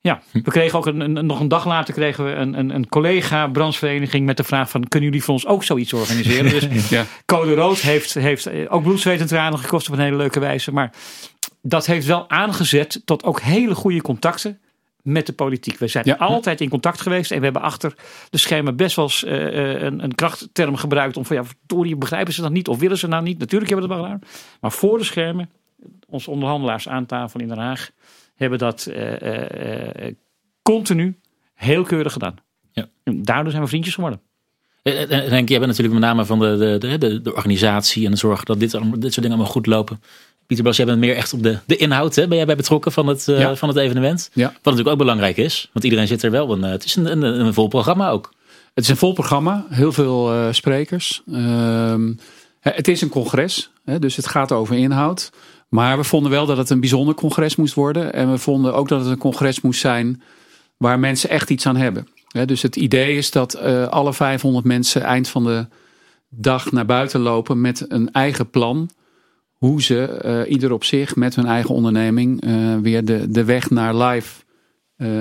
ja, 0.00 0.22
we 0.32 0.50
kregen 0.50 0.78
ook 0.78 0.86
een, 0.86 1.00
een, 1.00 1.26
nog 1.26 1.40
een 1.40 1.48
dag 1.48 1.66
later 1.66 1.94
kregen 1.94 2.24
we 2.24 2.30
een, 2.30 2.58
een, 2.58 2.74
een 2.74 2.88
collega 2.88 3.48
brandsvereniging 3.48 4.26
met 4.26 4.36
de 4.36 4.44
vraag 4.44 4.70
van 4.70 4.88
kunnen 4.88 5.08
jullie 5.08 5.24
voor 5.24 5.34
ons 5.34 5.46
ook 5.46 5.64
zoiets 5.64 5.92
organiseren? 5.92 6.50
Dus 6.70 6.88
ja. 6.88 7.04
Code 7.26 7.54
Rood 7.54 7.78
heeft, 7.78 8.14
heeft 8.14 8.68
ook 8.68 8.82
bloed, 8.82 9.00
zweet 9.00 9.20
en 9.20 9.26
tranen 9.26 9.58
gekost 9.58 9.88
op 9.88 9.94
een 9.94 10.00
hele 10.00 10.16
leuke 10.16 10.40
wijze. 10.40 10.72
Maar 10.72 10.92
dat 11.62 11.86
heeft 11.86 12.06
wel 12.06 12.30
aangezet 12.30 13.02
tot 13.04 13.24
ook 13.24 13.40
hele 13.40 13.74
goede 13.74 14.02
contacten 14.02 14.60
met 15.02 15.26
de 15.26 15.32
politiek. 15.32 15.78
We 15.78 15.88
zijn 15.88 16.18
altijd 16.18 16.60
in 16.60 16.68
contact 16.68 17.00
geweest 17.00 17.30
en 17.30 17.38
we 17.38 17.44
hebben 17.44 17.62
achter 17.62 17.94
de 18.30 18.38
schermen 18.38 18.76
best 18.76 18.96
wel 18.96 19.04
eens 19.04 19.24
uh, 19.24 19.82
een, 19.82 20.04
een 20.04 20.14
krachtterm 20.14 20.76
gebruikt 20.76 21.16
om 21.16 21.24
van 21.24 21.36
ja, 21.36 21.44
verdorie, 21.44 21.96
begrijpen 21.96 22.32
ze 22.32 22.42
dat 22.42 22.52
niet 22.52 22.68
of 22.68 22.78
willen 22.78 22.98
ze 22.98 23.06
nou 23.06 23.22
niet? 23.22 23.38
Natuurlijk 23.38 23.70
hebben 23.70 23.88
we 23.88 23.94
dat 23.94 24.04
wel 24.04 24.12
gedaan. 24.12 24.28
Maar 24.60 24.72
voor 24.72 24.98
de 24.98 25.04
schermen, 25.04 25.50
onze 26.08 26.30
onderhandelaars 26.30 26.88
aan 26.88 27.06
tafel 27.06 27.40
in 27.40 27.48
Den 27.48 27.58
Haag, 27.58 27.90
hebben 28.40 28.58
dat 28.58 28.86
eh, 28.86 29.22
eh, 29.22 30.06
eh, 30.06 30.14
continu 30.62 31.18
heel 31.54 31.82
keurig 31.82 32.12
gedaan. 32.12 32.34
Ja. 32.72 32.88
En 33.04 33.22
daardoor 33.22 33.50
zijn 33.50 33.62
we 33.62 33.68
vriendjes 33.68 33.94
geworden. 33.94 34.20
En 34.82 35.08
Henk, 35.08 35.48
jij 35.48 35.58
bent 35.58 35.70
natuurlijk 35.70 36.00
met 36.00 36.08
name 36.08 36.24
van 36.24 36.38
de, 36.38 36.76
de, 36.80 36.98
de, 36.98 37.22
de 37.22 37.34
organisatie 37.34 38.04
en 38.04 38.10
de 38.10 38.16
zorg 38.16 38.44
dat 38.44 38.60
dit, 38.60 38.70
dit 38.70 38.80
soort 38.82 39.14
dingen 39.14 39.30
allemaal 39.30 39.46
goed 39.46 39.66
lopen. 39.66 40.02
Pieter 40.46 40.64
Bas, 40.64 40.76
jij 40.76 40.86
bent 40.86 40.98
meer 40.98 41.16
echt 41.16 41.32
op 41.32 41.42
de, 41.42 41.58
de 41.66 41.76
inhoud, 41.76 42.14
hè? 42.14 42.28
ben 42.28 42.36
jij 42.36 42.46
bij 42.46 42.56
betrokken 42.56 42.92
van 42.92 43.06
het, 43.06 43.24
van 43.54 43.68
het 43.68 43.76
evenement? 43.76 44.30
Ja. 44.32 44.46
Wat 44.46 44.64
natuurlijk 44.64 44.88
ook 44.88 44.98
belangrijk 44.98 45.36
is, 45.36 45.68
want 45.72 45.84
iedereen 45.84 46.06
zit 46.06 46.22
er 46.22 46.30
wel. 46.30 46.52
Een, 46.52 46.62
het 46.62 46.84
is 46.84 46.96
een, 46.96 47.06
een, 47.12 47.22
een 47.22 47.54
vol 47.54 47.68
programma 47.68 48.10
ook. 48.10 48.32
Het 48.74 48.84
is 48.84 48.90
een 48.90 48.96
vol 48.96 49.12
programma, 49.12 49.66
heel 49.68 49.92
veel 49.92 50.34
uh, 50.34 50.52
sprekers. 50.52 51.22
Uh, 51.26 51.94
het 52.60 52.88
is 52.88 53.00
een 53.00 53.08
congres, 53.08 53.70
hè, 53.84 53.98
dus 53.98 54.16
het 54.16 54.26
gaat 54.26 54.52
over 54.52 54.76
inhoud. 54.76 55.30
Maar 55.70 55.96
we 55.96 56.04
vonden 56.04 56.30
wel 56.30 56.46
dat 56.46 56.56
het 56.56 56.70
een 56.70 56.80
bijzonder 56.80 57.14
congres 57.14 57.56
moest 57.56 57.74
worden. 57.74 58.12
En 58.12 58.30
we 58.30 58.38
vonden 58.38 58.74
ook 58.74 58.88
dat 58.88 59.00
het 59.00 59.10
een 59.10 59.18
congres 59.18 59.60
moest 59.60 59.80
zijn 59.80 60.22
waar 60.76 60.98
mensen 60.98 61.30
echt 61.30 61.50
iets 61.50 61.66
aan 61.66 61.76
hebben. 61.76 62.08
dus 62.46 62.62
het 62.62 62.76
idee 62.76 63.16
is 63.16 63.30
dat 63.30 63.60
uh, 63.62 63.86
alle 63.86 64.12
500 64.12 64.64
mensen 64.64 65.02
eind 65.02 65.28
van 65.28 65.44
de 65.44 65.66
dag 66.28 66.72
naar 66.72 66.86
buiten 66.86 67.20
lopen 67.20 67.60
met 67.60 67.84
een 67.88 68.12
eigen 68.12 68.50
plan. 68.50 68.90
Hoe 69.52 69.82
ze 69.82 70.22
uh, 70.24 70.52
ieder 70.52 70.72
op 70.72 70.84
zich 70.84 71.16
met 71.16 71.34
hun 71.34 71.46
eigen 71.46 71.74
onderneming 71.74 72.44
uh, 72.44 72.76
weer 72.76 73.04
de, 73.04 73.30
de 73.30 73.44
weg 73.44 73.70
naar 73.70 73.96
live 73.96 74.42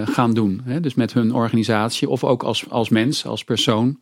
gaan 0.05 0.33
doen. 0.33 0.61
dus 0.81 0.93
met 0.93 1.13
hun 1.13 1.33
organisatie 1.33 2.09
of 2.09 2.23
ook 2.23 2.43
als, 2.43 2.69
als 2.69 2.89
mens, 2.89 3.25
als 3.25 3.43
persoon 3.43 3.99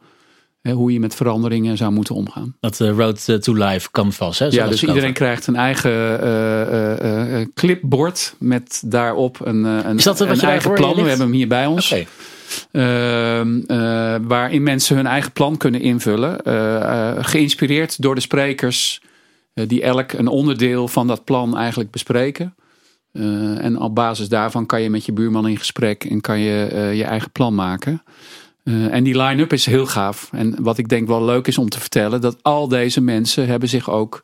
hoe 0.62 0.94
je 0.94 1.00
met 1.00 1.16
veranderingen 1.16 1.78
zou 1.78 1.92
moeten 1.92 2.16
omgaan. 2.16 2.56
Dat 2.60 2.80
uh, 2.80 2.90
Road 2.98 3.42
to 3.44 3.54
Life 3.54 3.92
canvas. 3.92 4.40
Hè, 4.40 4.46
ja, 4.46 4.68
dus 4.68 4.84
iedereen 4.84 5.14
krijgt 5.14 5.48
een 5.48 5.56
eigen 5.56 6.24
uh, 6.24 7.40
uh, 7.40 7.46
clipboard 7.54 8.36
met 8.40 8.82
daarop 8.86 9.40
een, 9.44 9.64
een, 9.64 9.98
Is 9.98 10.04
dat 10.04 10.20
een 10.20 10.40
eigen 10.40 10.74
plan. 10.74 10.96
We 10.96 11.02
hebben 11.02 11.20
hem 11.20 11.32
hier 11.32 11.48
bij 11.48 11.66
ons. 11.66 11.92
Okay. 11.92 12.08
Ehm, 12.72 13.62
waarin 14.28 14.64
mensen 14.64 14.96
hun 14.96 15.08
eigen 15.08 15.32
plan 15.32 15.58
kunnen 15.58 15.82
invullen. 15.82 16.40
geïnspireerd 17.26 18.02
door 18.02 18.16
de 18.16 18.22
sprekers 18.22 19.02
die 19.54 19.82
elk 19.82 20.12
een 20.12 20.28
onderdeel 20.28 20.88
van 20.88 21.08
dat 21.08 21.24
plan 21.24 21.58
eigenlijk 21.58 21.92
bespreken. 21.92 22.56
en 23.58 23.80
op 23.80 23.96
basis 23.96 24.30
daarvan 24.30 24.66
kan 24.66 24.82
je 24.82 24.90
met 24.90 25.06
je 25.06 25.12
buurman 25.12 25.48
in 25.48 25.58
gesprek 25.58 26.04
en 26.04 26.22
kan 26.22 26.40
je 26.40 26.92
je 26.96 27.04
eigen 27.04 27.32
plan 27.32 27.56
maken. 27.56 28.02
Uh, 28.68 28.94
en 28.94 29.04
die 29.04 29.22
line-up 29.22 29.54
is 29.54 29.66
heel 29.66 29.86
gaaf. 29.86 30.30
En 30.32 30.64
wat 30.64 30.78
ik 30.78 30.90
denk 30.90 31.08
wel 31.08 31.26
leuk 31.26 31.48
is 31.48 31.58
om 31.58 31.70
te 31.70 31.80
vertellen, 31.80 32.22
dat 32.22 32.38
al 32.42 32.68
deze 32.68 33.02
mensen 33.02 33.48
hebben 33.48 33.70
zich 33.70 33.90
ook 33.90 34.24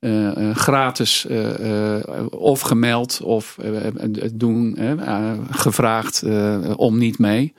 uh, 0.00 0.36
uh, 0.36 0.56
gratis 0.56 1.26
of 2.30 2.60
gemeld 2.60 3.20
of 3.22 3.58
doen, 4.32 4.78
gevraagd 5.50 6.22
om 6.76 6.98
niet 6.98 7.18
mee. 7.18 7.52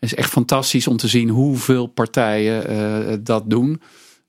Het 0.00 0.10
is 0.10 0.14
echt 0.14 0.30
fantastisch 0.30 0.86
om 0.86 0.96
te 0.96 1.08
zien 1.08 1.28
hoeveel 1.28 1.86
partijen 1.86 3.24
dat 3.24 3.50
doen. 3.50 3.80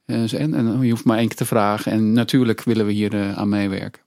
En, 0.06 0.54
en, 0.54 0.82
je 0.82 0.90
hoeft 0.90 1.06
maar 1.06 1.18
één 1.18 1.28
keer 1.28 1.38
te 1.38 1.46
vragen. 1.46 1.92
En 1.92 2.14
natuurlijk 2.14 2.64
willen 2.64 2.86
we 2.86 2.92
hier 2.92 3.34
aan 3.36 3.50
meewerken. 3.50 4.02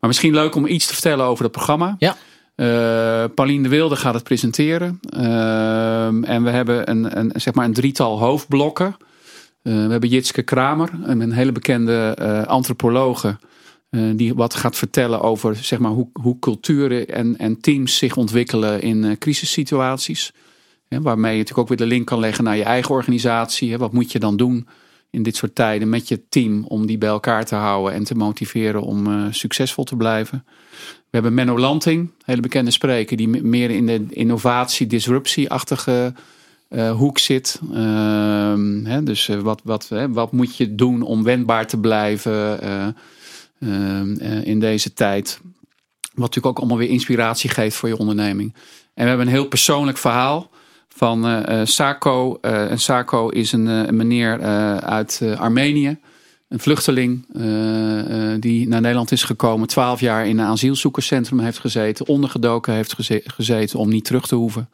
Maar 0.00 0.08
misschien 0.08 0.34
leuk 0.34 0.54
om 0.54 0.66
iets 0.66 0.86
te 0.86 0.92
vertellen 0.92 1.26
over 1.26 1.44
het 1.44 1.52
programma. 1.52 1.96
Ja. 1.98 2.16
Uh, 2.60 3.24
Pauline 3.34 3.62
de 3.62 3.68
Wilde 3.68 3.96
gaat 3.96 4.14
het 4.14 4.22
presenteren. 4.22 5.00
Uh, 5.16 6.06
en 6.06 6.42
we 6.42 6.50
hebben 6.50 6.90
een, 6.90 7.18
een, 7.18 7.32
zeg 7.34 7.54
maar 7.54 7.64
een 7.64 7.72
drietal 7.72 8.18
hoofdblokken. 8.18 8.96
Uh, 9.62 9.84
we 9.84 9.90
hebben 9.90 10.08
Jitske 10.08 10.42
Kramer, 10.42 10.90
een 11.02 11.32
hele 11.32 11.52
bekende 11.52 12.16
antropologe. 12.48 13.38
die 13.90 14.34
wat 14.34 14.54
gaat 14.54 14.76
vertellen 14.76 15.20
over 15.20 15.56
zeg 15.56 15.78
maar, 15.78 15.90
hoe, 15.90 16.08
hoe 16.12 16.38
culturen 16.38 17.08
en, 17.08 17.38
en 17.38 17.60
teams 17.60 17.96
zich 17.96 18.16
ontwikkelen 18.16 18.82
in 18.82 19.18
crisissituaties. 19.18 20.32
waarmee 20.88 21.32
je 21.32 21.38
natuurlijk 21.38 21.58
ook 21.58 21.68
weer 21.68 21.88
de 21.88 21.94
link 21.94 22.06
kan 22.06 22.20
leggen 22.20 22.44
naar 22.44 22.56
je 22.56 22.64
eigen 22.64 22.94
organisatie. 22.94 23.78
Wat 23.78 23.92
moet 23.92 24.12
je 24.12 24.18
dan 24.18 24.36
doen 24.36 24.68
in 25.10 25.22
dit 25.22 25.36
soort 25.36 25.54
tijden 25.54 25.88
met 25.88 26.08
je 26.08 26.28
team 26.28 26.64
om 26.64 26.86
die 26.86 26.98
bij 26.98 27.08
elkaar 27.08 27.44
te 27.44 27.54
houden 27.54 27.92
en 27.92 28.04
te 28.04 28.14
motiveren 28.14 28.82
om 28.82 29.32
succesvol 29.32 29.84
te 29.84 29.96
blijven. 29.96 30.44
We 30.80 31.10
hebben 31.10 31.34
Menno 31.34 31.58
Lanting, 31.58 32.10
hele 32.24 32.40
bekende 32.40 32.70
spreker, 32.70 33.16
die 33.16 33.28
meer 33.28 33.70
in 33.70 33.86
de 33.86 34.06
innovatie, 34.08 34.86
disruptie-achtige 34.86 36.12
hoek 36.92 37.18
zit. 37.18 37.60
Ehm, 37.72 38.84
hè, 38.84 39.02
dus 39.02 39.26
wat, 39.26 39.60
wat, 39.64 39.88
wat 40.10 40.32
moet 40.32 40.56
je 40.56 40.74
doen 40.74 41.02
om 41.02 41.22
wendbaar 41.22 41.66
te 41.66 41.78
blijven 41.78 42.60
ehm, 43.58 44.14
in 44.42 44.60
deze 44.60 44.92
tijd? 44.92 45.40
Wat 46.18 46.26
natuurlijk 46.26 46.46
ook 46.46 46.58
allemaal 46.58 46.78
weer 46.78 46.88
inspiratie 46.88 47.50
geeft 47.50 47.76
voor 47.76 47.88
je 47.88 47.98
onderneming. 47.98 48.54
En 48.94 49.02
we 49.02 49.08
hebben 49.08 49.26
een 49.26 49.32
heel 49.32 49.48
persoonlijk 49.48 49.98
verhaal 49.98 50.50
van 50.88 51.26
uh, 51.26 51.60
Sako. 51.64 52.38
Uh, 52.42 52.70
en 52.70 52.78
Sako 52.78 53.28
is 53.28 53.52
een, 53.52 53.66
een 53.66 53.96
meneer 53.96 54.40
uit 54.80 55.22
Armenië. 55.36 55.96
Een 56.48 56.58
vluchteling 56.58 57.26
die 58.40 58.68
naar 58.68 58.80
Nederland 58.80 59.12
is 59.12 59.22
gekomen. 59.22 59.68
Twaalf 59.68 60.00
jaar 60.00 60.26
in 60.26 60.38
een 60.38 60.46
asielzoekerscentrum 60.46 61.40
heeft 61.40 61.58
gezeten. 61.58 62.06
Ondergedoken 62.06 62.74
heeft 62.74 62.94
gezeten 63.24 63.78
om 63.78 63.88
niet 63.88 64.04
terug 64.04 64.26
te 64.26 64.34
hoeven. 64.34 64.70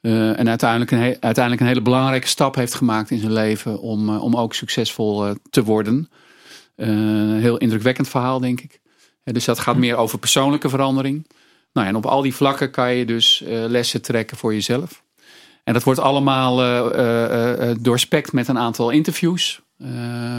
en 0.00 0.48
uiteindelijk 0.48 0.90
een, 0.90 1.00
uiteindelijk 1.00 1.60
een 1.60 1.66
hele 1.66 1.82
belangrijke 1.82 2.26
stap 2.26 2.54
heeft 2.54 2.74
gemaakt 2.74 3.10
in 3.10 3.18
zijn 3.18 3.32
leven. 3.32 3.80
Om, 3.80 4.16
om 4.16 4.36
ook 4.36 4.54
succesvol 4.54 5.34
te 5.50 5.64
worden. 5.64 6.10
heel 7.40 7.56
indrukwekkend 7.56 8.08
verhaal 8.08 8.40
denk 8.40 8.60
ik. 8.60 8.80
dus 9.24 9.44
dat 9.44 9.58
gaat 9.58 9.76
meer 9.76 9.96
over 9.96 10.18
persoonlijke 10.18 10.68
verandering. 10.68 11.26
Nou, 11.72 11.86
en 11.88 11.96
op 11.96 12.06
al 12.06 12.22
die 12.22 12.34
vlakken 12.34 12.70
kan 12.70 12.94
je 12.94 13.04
dus 13.04 13.42
lessen 13.46 14.02
trekken 14.02 14.36
voor 14.36 14.52
jezelf. 14.52 15.04
En 15.66 15.72
dat 15.72 15.82
wordt 15.82 16.00
allemaal 16.00 16.62
uh, 16.62 17.68
uh, 17.68 17.74
doorspekt 17.80 18.32
met 18.32 18.48
een 18.48 18.58
aantal 18.58 18.90
interviews. 18.90 19.60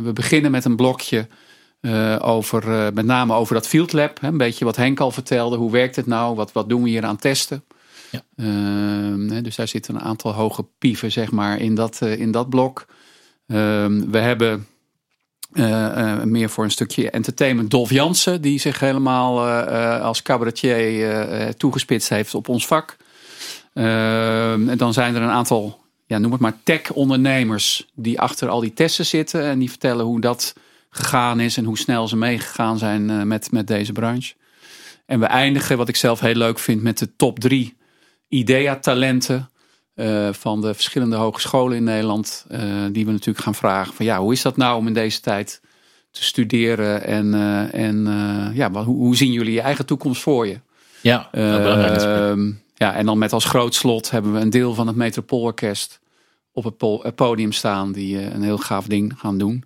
we 0.04 0.12
beginnen 0.14 0.52
met 0.52 0.66
een 0.66 0.76
blokje 0.76 1.28
over, 2.20 2.94
met 2.94 3.06
name 3.06 3.34
over 3.34 3.54
dat 3.54 3.68
field 3.68 3.94
lab. 3.94 4.20
Hè, 4.22 4.28
een 4.28 4.38
beetje 4.38 4.66
wat 4.66 4.76
Henk 4.76 5.00
al 5.00 5.12
vertelde. 5.12 5.58
Hoe 5.58 5.72
werkt 5.72 5.96
het 5.96 6.06
nou? 6.06 6.36
Wat, 6.36 6.52
wat 6.52 6.70
doen 6.70 6.84
we 6.84 6.90
hier 6.90 7.06
aan 7.06 7.18
testen? 7.18 7.64
Ja. 8.12 8.22
Ehm, 8.36 9.44
dus 9.44 9.56
daar 9.56 9.68
zitten 9.68 9.96
een 9.96 10.02
aantal 10.02 10.34
hoge 10.34 10.66
pieven 10.78 11.12
zeg 11.12 11.32
maar, 11.32 11.60
in, 11.60 11.76
dat, 11.76 12.02
in 12.02 12.32
dat 12.32 12.50
blok. 12.50 12.86
Ehm, 13.48 14.10
we 14.10 14.18
hebben 14.18 14.68
meer 16.24 16.50
voor 16.50 16.64
een 16.64 16.72
stukje 16.72 17.10
entertainment. 17.10 17.72
Dolf 17.72 17.90
Jansen, 17.90 18.42
die 18.42 18.60
zich 18.60 18.80
helemaal 18.80 19.48
als 20.00 20.22
cabaretier 20.22 21.56
toegespitst 21.58 22.10
heeft 22.10 22.36
op 22.36 22.50
ons 22.50 22.68
vak. 22.68 22.98
Ehm, 23.78 24.70
en 24.70 24.78
dan 24.78 24.94
zijn 24.94 25.16
er 25.16 25.22
een 25.22 25.30
aantal, 25.30 25.80
ja, 26.06 26.18
noem 26.18 26.32
het 26.32 26.42
maar 26.42 26.58
tech-ondernemers 26.64 27.88
die 27.94 28.20
achter 28.20 28.50
al 28.50 28.60
die 28.60 28.74
testen 28.74 29.06
zitten. 29.06 29.44
En 29.44 29.60
die 29.60 29.70
vertellen 29.70 30.06
hoe 30.06 30.22
dat 30.22 30.54
gegaan 30.90 31.40
is 31.40 31.58
en 31.58 31.66
hoe 31.66 31.78
snel 31.78 32.08
ze 32.08 32.16
meegegaan 32.16 32.78
zijn 32.78 33.10
uh, 33.10 33.24
met, 33.24 33.52
met 33.52 33.68
deze 33.68 33.92
branche. 33.92 34.34
En 35.06 35.20
we 35.20 35.26
eindigen, 35.26 35.78
wat 35.78 35.88
ik 35.88 35.96
zelf 35.96 36.20
heel 36.20 36.36
leuk 36.36 36.60
vind, 36.60 36.82
met 36.82 36.98
de 36.98 37.16
top 37.16 37.40
drie 37.40 37.78
IDEA-talenten. 38.28 39.50
Uh, 39.96 40.30
van 40.32 40.62
de 40.62 40.74
verschillende 40.74 41.16
hogescholen 41.16 41.78
in 41.78 41.84
Nederland. 41.84 42.46
Uh, 42.52 42.60
die 42.92 43.06
we 43.06 43.12
natuurlijk 43.12 43.46
gaan 43.46 43.56
vragen 43.56 43.94
van 43.94 44.06
ja, 44.06 44.20
hoe 44.20 44.34
is 44.34 44.42
dat 44.42 44.58
nou 44.58 44.78
om 44.78 44.88
in 44.88 44.94
deze 44.94 45.20
tijd 45.20 45.62
te 46.12 46.24
studeren? 46.24 47.04
En, 47.04 47.34
en 47.72 48.06
ja, 48.54 48.72
hoe, 48.72 48.96
hoe, 48.96 49.16
zien 49.16 49.32
jullie 49.32 49.54
je 49.54 49.62
eigen 49.62 49.86
toekomst 49.86 50.22
voor 50.22 50.48
je? 50.48 50.60
Ja, 51.02 51.30
belangrijk. 51.32 52.66
Ja, 52.78 52.94
en 52.94 53.06
dan 53.06 53.18
met 53.18 53.34
als 53.34 53.46
groot 53.46 53.76
slot 53.76 54.12
hebben 54.12 54.34
we 54.34 54.40
een 54.40 54.50
deel 54.50 54.74
van 54.74 54.88
het 54.88 54.96
Metropoolorkest 54.96 56.00
op 56.52 56.64
het 56.64 57.16
podium 57.16 57.52
staan 57.52 57.92
die 57.92 58.16
uh, 58.16 58.34
een 58.34 58.44
heel 58.44 58.58
gaaf 58.58 58.88
ding 58.88 59.14
gaan 59.18 59.38
doen. 59.38 59.64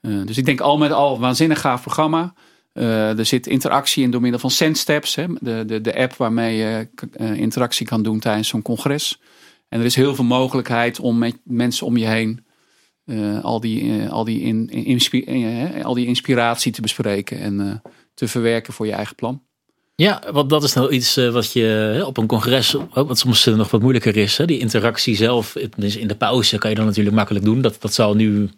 Uh, 0.00 0.26
dus 0.26 0.38
ik 0.38 0.44
denk 0.44 0.60
al 0.60 0.78
met 0.78 0.92
al 0.92 1.18
waanzinnig 1.18 1.60
gaaf 1.60 1.82
programma. 1.82 2.34
Uh, 2.72 3.18
er 3.18 3.26
zit 3.26 3.46
interactie 3.46 4.02
in 4.02 4.10
door 4.10 4.20
middel 4.20 4.40
van 4.40 4.50
SendSteps, 4.50 5.14
hè, 5.14 5.26
de, 5.40 5.64
de, 5.66 5.80
de 5.80 5.96
app 5.96 6.14
waarmee 6.14 6.56
je 6.56 6.88
interactie 7.36 7.86
kan 7.86 8.02
doen 8.02 8.18
tijdens 8.18 8.48
zo'n 8.48 8.62
congres. 8.62 9.20
En 9.68 9.80
er 9.80 9.86
is 9.86 9.94
heel 9.94 10.14
veel 10.14 10.24
mogelijkheid 10.24 11.00
om 11.00 11.18
met 11.18 11.38
mensen 11.44 11.86
om 11.86 11.96
je 11.96 12.06
heen 12.06 12.44
al, 13.42 13.60
die, 13.60 14.08
al, 14.08 14.24
die 14.24 14.40
in, 14.40 14.68
in, 14.68 15.84
al 15.84 15.94
die 15.94 16.06
inspiratie 16.06 16.72
te 16.72 16.80
bespreken 16.80 17.38
en 17.38 17.82
te 18.14 18.28
verwerken 18.28 18.72
voor 18.72 18.86
je 18.86 18.92
eigen 18.92 19.14
plan. 19.14 19.42
Ja, 20.02 20.22
want 20.32 20.50
dat 20.50 20.62
is 20.62 20.72
nou 20.72 20.90
iets 20.90 21.16
eh, 21.16 21.28
wat 21.28 21.52
je 21.52 22.02
op 22.06 22.16
een 22.16 22.26
congres, 22.26 22.76
wat 22.94 23.18
soms 23.18 23.44
nog 23.44 23.70
wat 23.70 23.80
moeilijker 23.80 24.16
is. 24.16 24.40
Die 24.44 24.58
interactie 24.58 25.16
zelf, 25.16 25.56
in 25.76 26.08
de 26.08 26.14
pauze 26.14 26.58
kan 26.58 26.70
je 26.70 26.76
dan 26.76 26.86
natuurlijk 26.86 27.16
makkelijk 27.16 27.44
doen. 27.44 27.60
Dat, 27.60 27.76
dat 27.80 27.94
zal 27.94 28.14
nu 28.14 28.50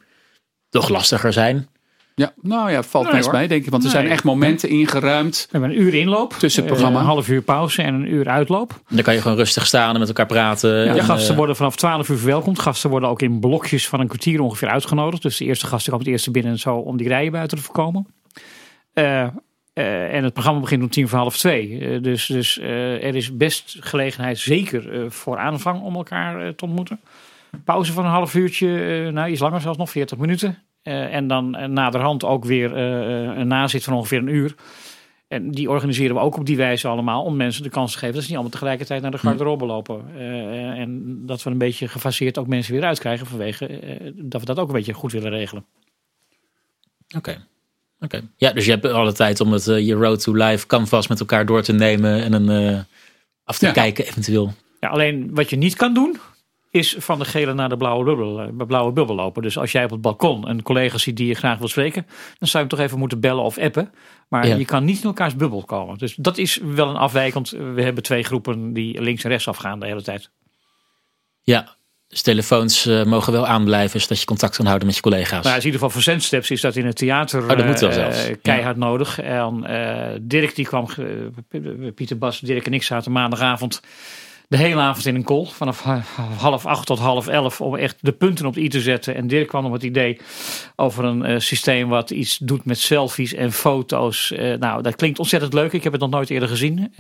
toch 0.69 0.89
lastiger 0.89 1.33
zijn. 1.33 1.69
Ja, 2.15 2.33
nou 2.41 2.71
ja, 2.71 2.83
valt 2.83 3.05
nee, 3.05 3.15
best 3.15 3.33
mee, 3.33 3.49
denk 3.49 3.65
ik. 3.65 3.71
Want 3.71 3.85
er 3.85 3.91
zijn 3.91 4.07
echt 4.07 4.25
momenten 4.25 4.69
ingeruimd. 4.69 5.47
We 5.51 5.59
hebben 5.59 5.71
een 5.77 5.83
uur 5.83 5.95
inloop. 5.95 6.33
Tussen 6.33 6.63
het 6.63 6.73
programma. 6.73 6.99
Een 6.99 7.07
half 7.07 7.29
uur 7.29 7.43
pauze 7.43 7.83
en 7.83 7.95
een 7.95 8.13
uur 8.13 8.29
uitloop. 8.29 8.81
Dan 8.89 9.03
kan 9.03 9.15
je 9.15 9.21
gewoon 9.21 9.37
rustig 9.37 9.67
staan 9.67 9.95
en 9.95 9.99
met 9.99 10.09
elkaar 10.09 10.27
praten. 10.27 10.85
Ja, 10.85 10.93
de 10.93 11.03
gasten 11.03 11.31
eh, 11.31 11.37
worden 11.37 11.57
vanaf 11.57 11.77
12 11.77 12.09
uur 12.09 12.17
verwelkomd. 12.17 12.59
Gasten 12.59 12.91
worden 12.91 13.09
ook 13.09 13.23
in 13.23 13.41
blokjes 13.41 13.89
van 13.89 14.01
een 14.01 14.07
kwartier 14.07 14.41
ongeveer 14.41 14.69
uitgenodigd. 14.69 15.23
Dus 15.23 15.37
de 15.37 15.45
eerste 15.45 15.67
gasten 15.67 15.93
komen 15.93 16.07
het 16.07 16.15
eerste 16.15 16.31
binnen 16.31 16.53
en 16.53 16.59
zo 16.59 16.75
om 16.75 16.97
die 16.97 17.09
rijen 17.09 17.33
buiten 17.33 17.59
te 17.59 17.65
voorkomen. 17.65 18.07
Uh, 18.95 19.27
uh, 19.75 20.15
en 20.15 20.25
het 20.25 20.33
programma 20.33 20.61
begint 20.61 20.83
om 20.83 20.89
tien 20.89 21.09
voor 21.09 21.19
half 21.19 21.37
twee. 21.37 21.69
Uh, 21.69 22.03
dus 22.03 22.27
dus 22.27 22.59
uh, 22.59 23.05
er 23.05 23.15
is 23.15 23.37
best 23.37 23.77
gelegenheid, 23.81 24.39
zeker 24.39 25.13
voor 25.13 25.39
aanvang, 25.39 25.83
om 25.83 25.95
elkaar 25.95 26.55
te 26.55 26.65
ontmoeten. 26.65 27.01
Pauze 27.65 27.93
van 27.93 28.05
een 28.05 28.11
half 28.11 28.35
uurtje, 28.35 29.11
nou 29.11 29.31
iets 29.31 29.41
langer 29.41 29.61
zelfs 29.61 29.79
nog, 29.79 29.91
40 29.91 30.19
minuten. 30.19 30.59
en 30.83 31.27
dan 31.27 31.73
naderhand 31.73 32.25
ook 32.25 32.45
weer 32.45 32.77
een 32.77 33.47
nazit 33.47 33.85
van 33.85 33.95
ongeveer 33.95 34.19
een 34.19 34.29
uur. 34.29 34.55
En 35.29 35.51
die 35.51 35.71
organiseren 35.71 36.15
we 36.15 36.21
ook 36.21 36.37
op 36.37 36.47
die 36.47 36.57
wijze 36.57 36.89
allemaal 36.89 37.25
om 37.25 37.37
mensen 37.37 37.63
de 37.63 37.69
kans 37.69 37.93
te 37.93 37.99
geven 37.99 38.15
dat 38.15 38.23
ze 38.23 38.29
niet 38.29 38.39
allemaal 38.39 38.59
tegelijkertijd 38.59 39.03
naar 39.03 39.11
de 39.11 39.17
hm. 39.17 39.27
garderobe 39.27 39.67
lopen. 39.67 40.05
en 40.77 41.21
dat 41.27 41.43
we 41.43 41.51
een 41.51 41.59
beetje 41.59 41.89
gefaseerd 41.89 42.39
ook 42.39 42.47
mensen 42.47 42.73
weer 42.73 42.85
uitkrijgen 42.85 43.27
vanwege 43.27 43.67
dat 44.17 44.41
we 44.41 44.47
dat 44.47 44.59
ook 44.59 44.69
een 44.69 44.75
beetje 44.75 44.93
goed 44.93 45.13
willen 45.13 45.31
regelen. 45.31 45.65
Oké. 47.17 47.47
Oké. 48.05 48.23
Ja, 48.37 48.53
dus 48.53 48.64
je 48.64 48.71
hebt 48.71 48.85
alle 48.85 49.12
tijd 49.12 49.40
om 49.40 49.53
het, 49.53 49.67
uh, 49.67 49.87
je 49.87 49.95
Road 49.95 50.23
to 50.23 50.33
Life 50.33 50.67
canvas 50.67 51.09
met 51.09 51.21
elkaar 51.21 51.47
door 51.47 51.62
te 51.62 51.73
nemen 51.73 52.23
en 52.23 52.33
een, 52.33 52.73
uh, 52.73 52.81
af 53.45 53.59
te 53.59 53.71
kijken 53.73 54.07
eventueel. 54.07 54.55
Ja, 54.81 54.88
alleen 54.88 55.35
wat 55.35 55.51
je 55.51 55.57
niet 55.57 55.77
kan 55.77 55.95
doen, 55.95 56.19
is 56.71 56.97
van 56.99 57.19
de 57.19 57.25
gele 57.25 57.55
naar 57.55 57.69
de 57.69 57.77
blauwe 57.77 58.05
bubbel, 58.05 58.43
uh, 58.43 58.67
blauwe 58.67 58.93
bubbel 58.93 59.14
lopen. 59.14 59.43
Dus 59.43 59.59
als 59.59 59.73
jij 59.73 59.85
op 59.85 59.90
het 59.90 60.01
balkon 60.01 60.49
een 60.49 60.62
collega 60.62 60.99
ziet 60.99 61.17
die 61.17 61.27
je 61.27 61.35
graag 61.35 61.59
wil 61.59 61.69
spreken, 61.69 62.07
dan 62.38 62.49
zou 62.49 62.53
je 62.53 62.59
hem 62.59 62.69
toch 62.69 62.79
even 62.79 62.99
moeten 62.99 63.21
bellen 63.21 63.43
of 63.43 63.59
appen. 63.59 63.93
Maar 64.29 64.59
je 64.59 64.64
kan 64.64 64.85
niet 64.85 64.99
in 64.99 65.05
elkaars 65.05 65.37
bubbel 65.37 65.62
komen. 65.64 65.99
Dus 65.99 66.14
dat 66.14 66.38
is 66.38 66.57
wel 66.62 66.88
een 66.88 66.97
afwijkend. 66.97 67.51
We 67.51 67.83
hebben 67.83 68.03
twee 68.03 68.23
groepen 68.23 68.73
die 68.73 69.01
links 69.01 69.25
en 69.25 69.31
rechts 69.31 69.49
afgaan 69.49 69.81
de 69.81 69.87
hele 69.87 70.03
tijd. 70.03 70.31
Ja, 71.43 71.77
dus 72.14 72.22
telefoons 72.22 72.87
uh, 72.87 73.05
mogen 73.05 73.33
wel 73.33 73.46
aanblijven, 73.46 74.00
zodat 74.00 74.20
je 74.20 74.24
contact 74.24 74.57
kan 74.57 74.66
houden 74.66 74.87
met 74.87 74.96
je 74.96 75.03
collega's. 75.03 75.44
Nou, 75.44 75.48
in 75.48 75.55
ieder 75.55 75.72
geval 75.72 75.90
voor 75.90 76.03
Zendsteps 76.03 76.50
is 76.50 76.61
dat 76.61 76.77
in 76.77 76.87
het 76.87 76.96
theater 76.96 77.42
oh, 77.42 77.48
dat 77.48 77.66
moet 77.66 77.81
wel 77.81 77.90
uh, 77.90 78.14
keihard 78.42 78.77
nodig. 78.77 79.20
En 79.20 79.64
uh, 79.68 80.07
Dirk 80.20 80.55
die 80.55 80.66
kwam, 80.66 80.88
Pieter 81.94 82.18
Bas, 82.18 82.40
Dirk 82.40 82.66
en 82.66 82.74
ik 82.74 82.83
zaten 82.83 83.12
maandagavond 83.12 83.81
de 84.48 84.57
hele 84.57 84.81
avond 84.81 85.07
in 85.07 85.14
een 85.14 85.24
call. 85.24 85.46
Vanaf 85.46 85.85
half 86.38 86.66
acht 86.66 86.87
tot 86.87 86.98
half 86.98 87.27
elf 87.27 87.61
om 87.61 87.77
echt 87.77 87.96
de 88.00 88.12
punten 88.12 88.46
op 88.46 88.55
de 88.55 88.61
i 88.61 88.68
te 88.68 88.81
zetten. 88.81 89.14
En 89.14 89.27
Dirk 89.27 89.48
kwam 89.48 89.64
op 89.64 89.72
het 89.72 89.83
idee 89.83 90.20
over 90.77 91.05
een 91.05 91.40
systeem 91.42 91.88
wat 91.88 92.11
iets 92.11 92.38
doet 92.38 92.64
met 92.64 92.79
selfies 92.79 93.35
en 93.35 93.53
foto's. 93.53 94.33
nou, 94.59 94.83
dat 94.83 94.96
klinkt 94.96 95.18
ontzettend 95.18 95.53
leuk. 95.53 95.72
Ik 95.72 95.83
heb 95.83 95.92
het 95.92 96.00
nog 96.00 96.11
nooit 96.11 96.31
eerder 96.31 96.48
gezien. 96.48 96.92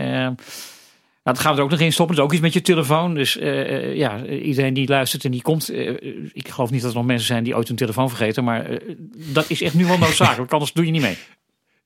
Nou, 1.24 1.36
dat 1.36 1.38
gaan 1.38 1.52
we 1.52 1.58
er 1.58 1.64
ook 1.64 1.70
nog 1.70 1.80
in 1.80 1.92
stoppen. 1.92 2.16
Dus 2.16 2.24
ook 2.24 2.32
iets 2.32 2.42
met 2.42 2.52
je 2.52 2.62
telefoon. 2.62 3.14
Dus 3.14 3.36
uh, 3.36 3.94
ja, 3.96 4.26
iedereen 4.26 4.74
die 4.74 4.88
luistert 4.88 5.24
en 5.24 5.30
die 5.30 5.42
komt. 5.42 5.70
Uh, 5.70 5.90
ik 6.32 6.48
geloof 6.48 6.70
niet 6.70 6.82
dat 6.82 6.90
er 6.90 6.96
nog 6.96 7.06
mensen 7.06 7.26
zijn 7.26 7.44
die 7.44 7.56
ooit 7.56 7.68
hun 7.68 7.76
telefoon 7.76 8.08
vergeten. 8.08 8.44
Maar 8.44 8.78
dat 9.14 9.44
is 9.48 9.62
echt 9.62 9.74
nu 9.74 9.86
wel 9.86 9.98
noodzakelijk. 9.98 10.52
Anders 10.52 10.72
doe 10.72 10.84
je 10.84 10.90
niet 10.90 11.02
mee. 11.02 11.16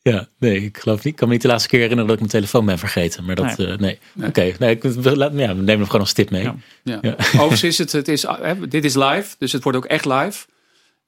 Ja, 0.02 0.28
nee, 0.38 0.64
ik 0.64 0.78
geloof 0.78 0.96
niet. 0.96 1.12
Ik 1.12 1.16
kan 1.16 1.28
me 1.28 1.34
niet 1.34 1.42
de 1.42 1.48
laatste 1.48 1.68
keer 1.68 1.80
herinneren 1.80 2.06
dat 2.06 2.20
ik 2.20 2.30
mijn 2.30 2.42
telefoon 2.42 2.66
ben 2.66 2.78
vergeten. 2.78 3.24
Maar 3.24 3.34
dat, 3.34 3.56
nee. 3.56 3.76
nee. 3.76 4.28
Oké, 4.28 4.52
nee, 4.58 4.70
ik, 4.76 4.82
ja, 4.82 5.24
we 5.24 5.32
nemen 5.34 5.66
hem 5.66 5.84
gewoon 5.84 6.00
als 6.00 6.12
tip 6.12 6.30
mee. 6.30 6.42
Ja. 6.42 6.56
Ja. 6.82 6.98
ja. 7.02 7.14
Overigens 7.18 7.62
is 7.62 7.78
het, 7.78 7.92
het 7.92 8.08
is, 8.08 8.26
dit 8.68 8.84
is 8.84 8.94
live. 8.94 9.34
Dus 9.38 9.52
het 9.52 9.62
wordt 9.62 9.78
ook 9.78 9.84
echt 9.84 10.04
live. 10.04 10.46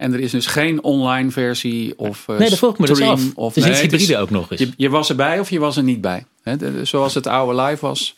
En 0.00 0.12
er 0.12 0.20
is 0.20 0.30
dus 0.30 0.46
geen 0.46 0.82
online 0.82 1.30
versie 1.30 1.98
of 1.98 2.26
uh, 2.30 2.38
Nee, 2.38 2.50
dat 2.50 2.78
me 2.78 2.86
dus 2.86 3.00
af. 3.00 3.22
Of, 3.34 3.54
dus 3.54 3.64
nee, 3.64 3.72
iets 3.72 3.80
hybride 3.80 4.18
ook 4.18 4.30
nog 4.30 4.50
eens. 4.50 4.60
Je, 4.60 4.70
je, 4.76 4.88
was 4.88 5.08
erbij 5.08 5.40
of 5.40 5.50
je 5.50 5.58
was 5.58 5.76
er 5.76 5.82
niet 5.82 6.00
bij. 6.00 6.24
He, 6.42 6.84
zoals 6.84 7.14
het 7.14 7.26
oude 7.26 7.62
live 7.62 7.86
was. 7.86 8.16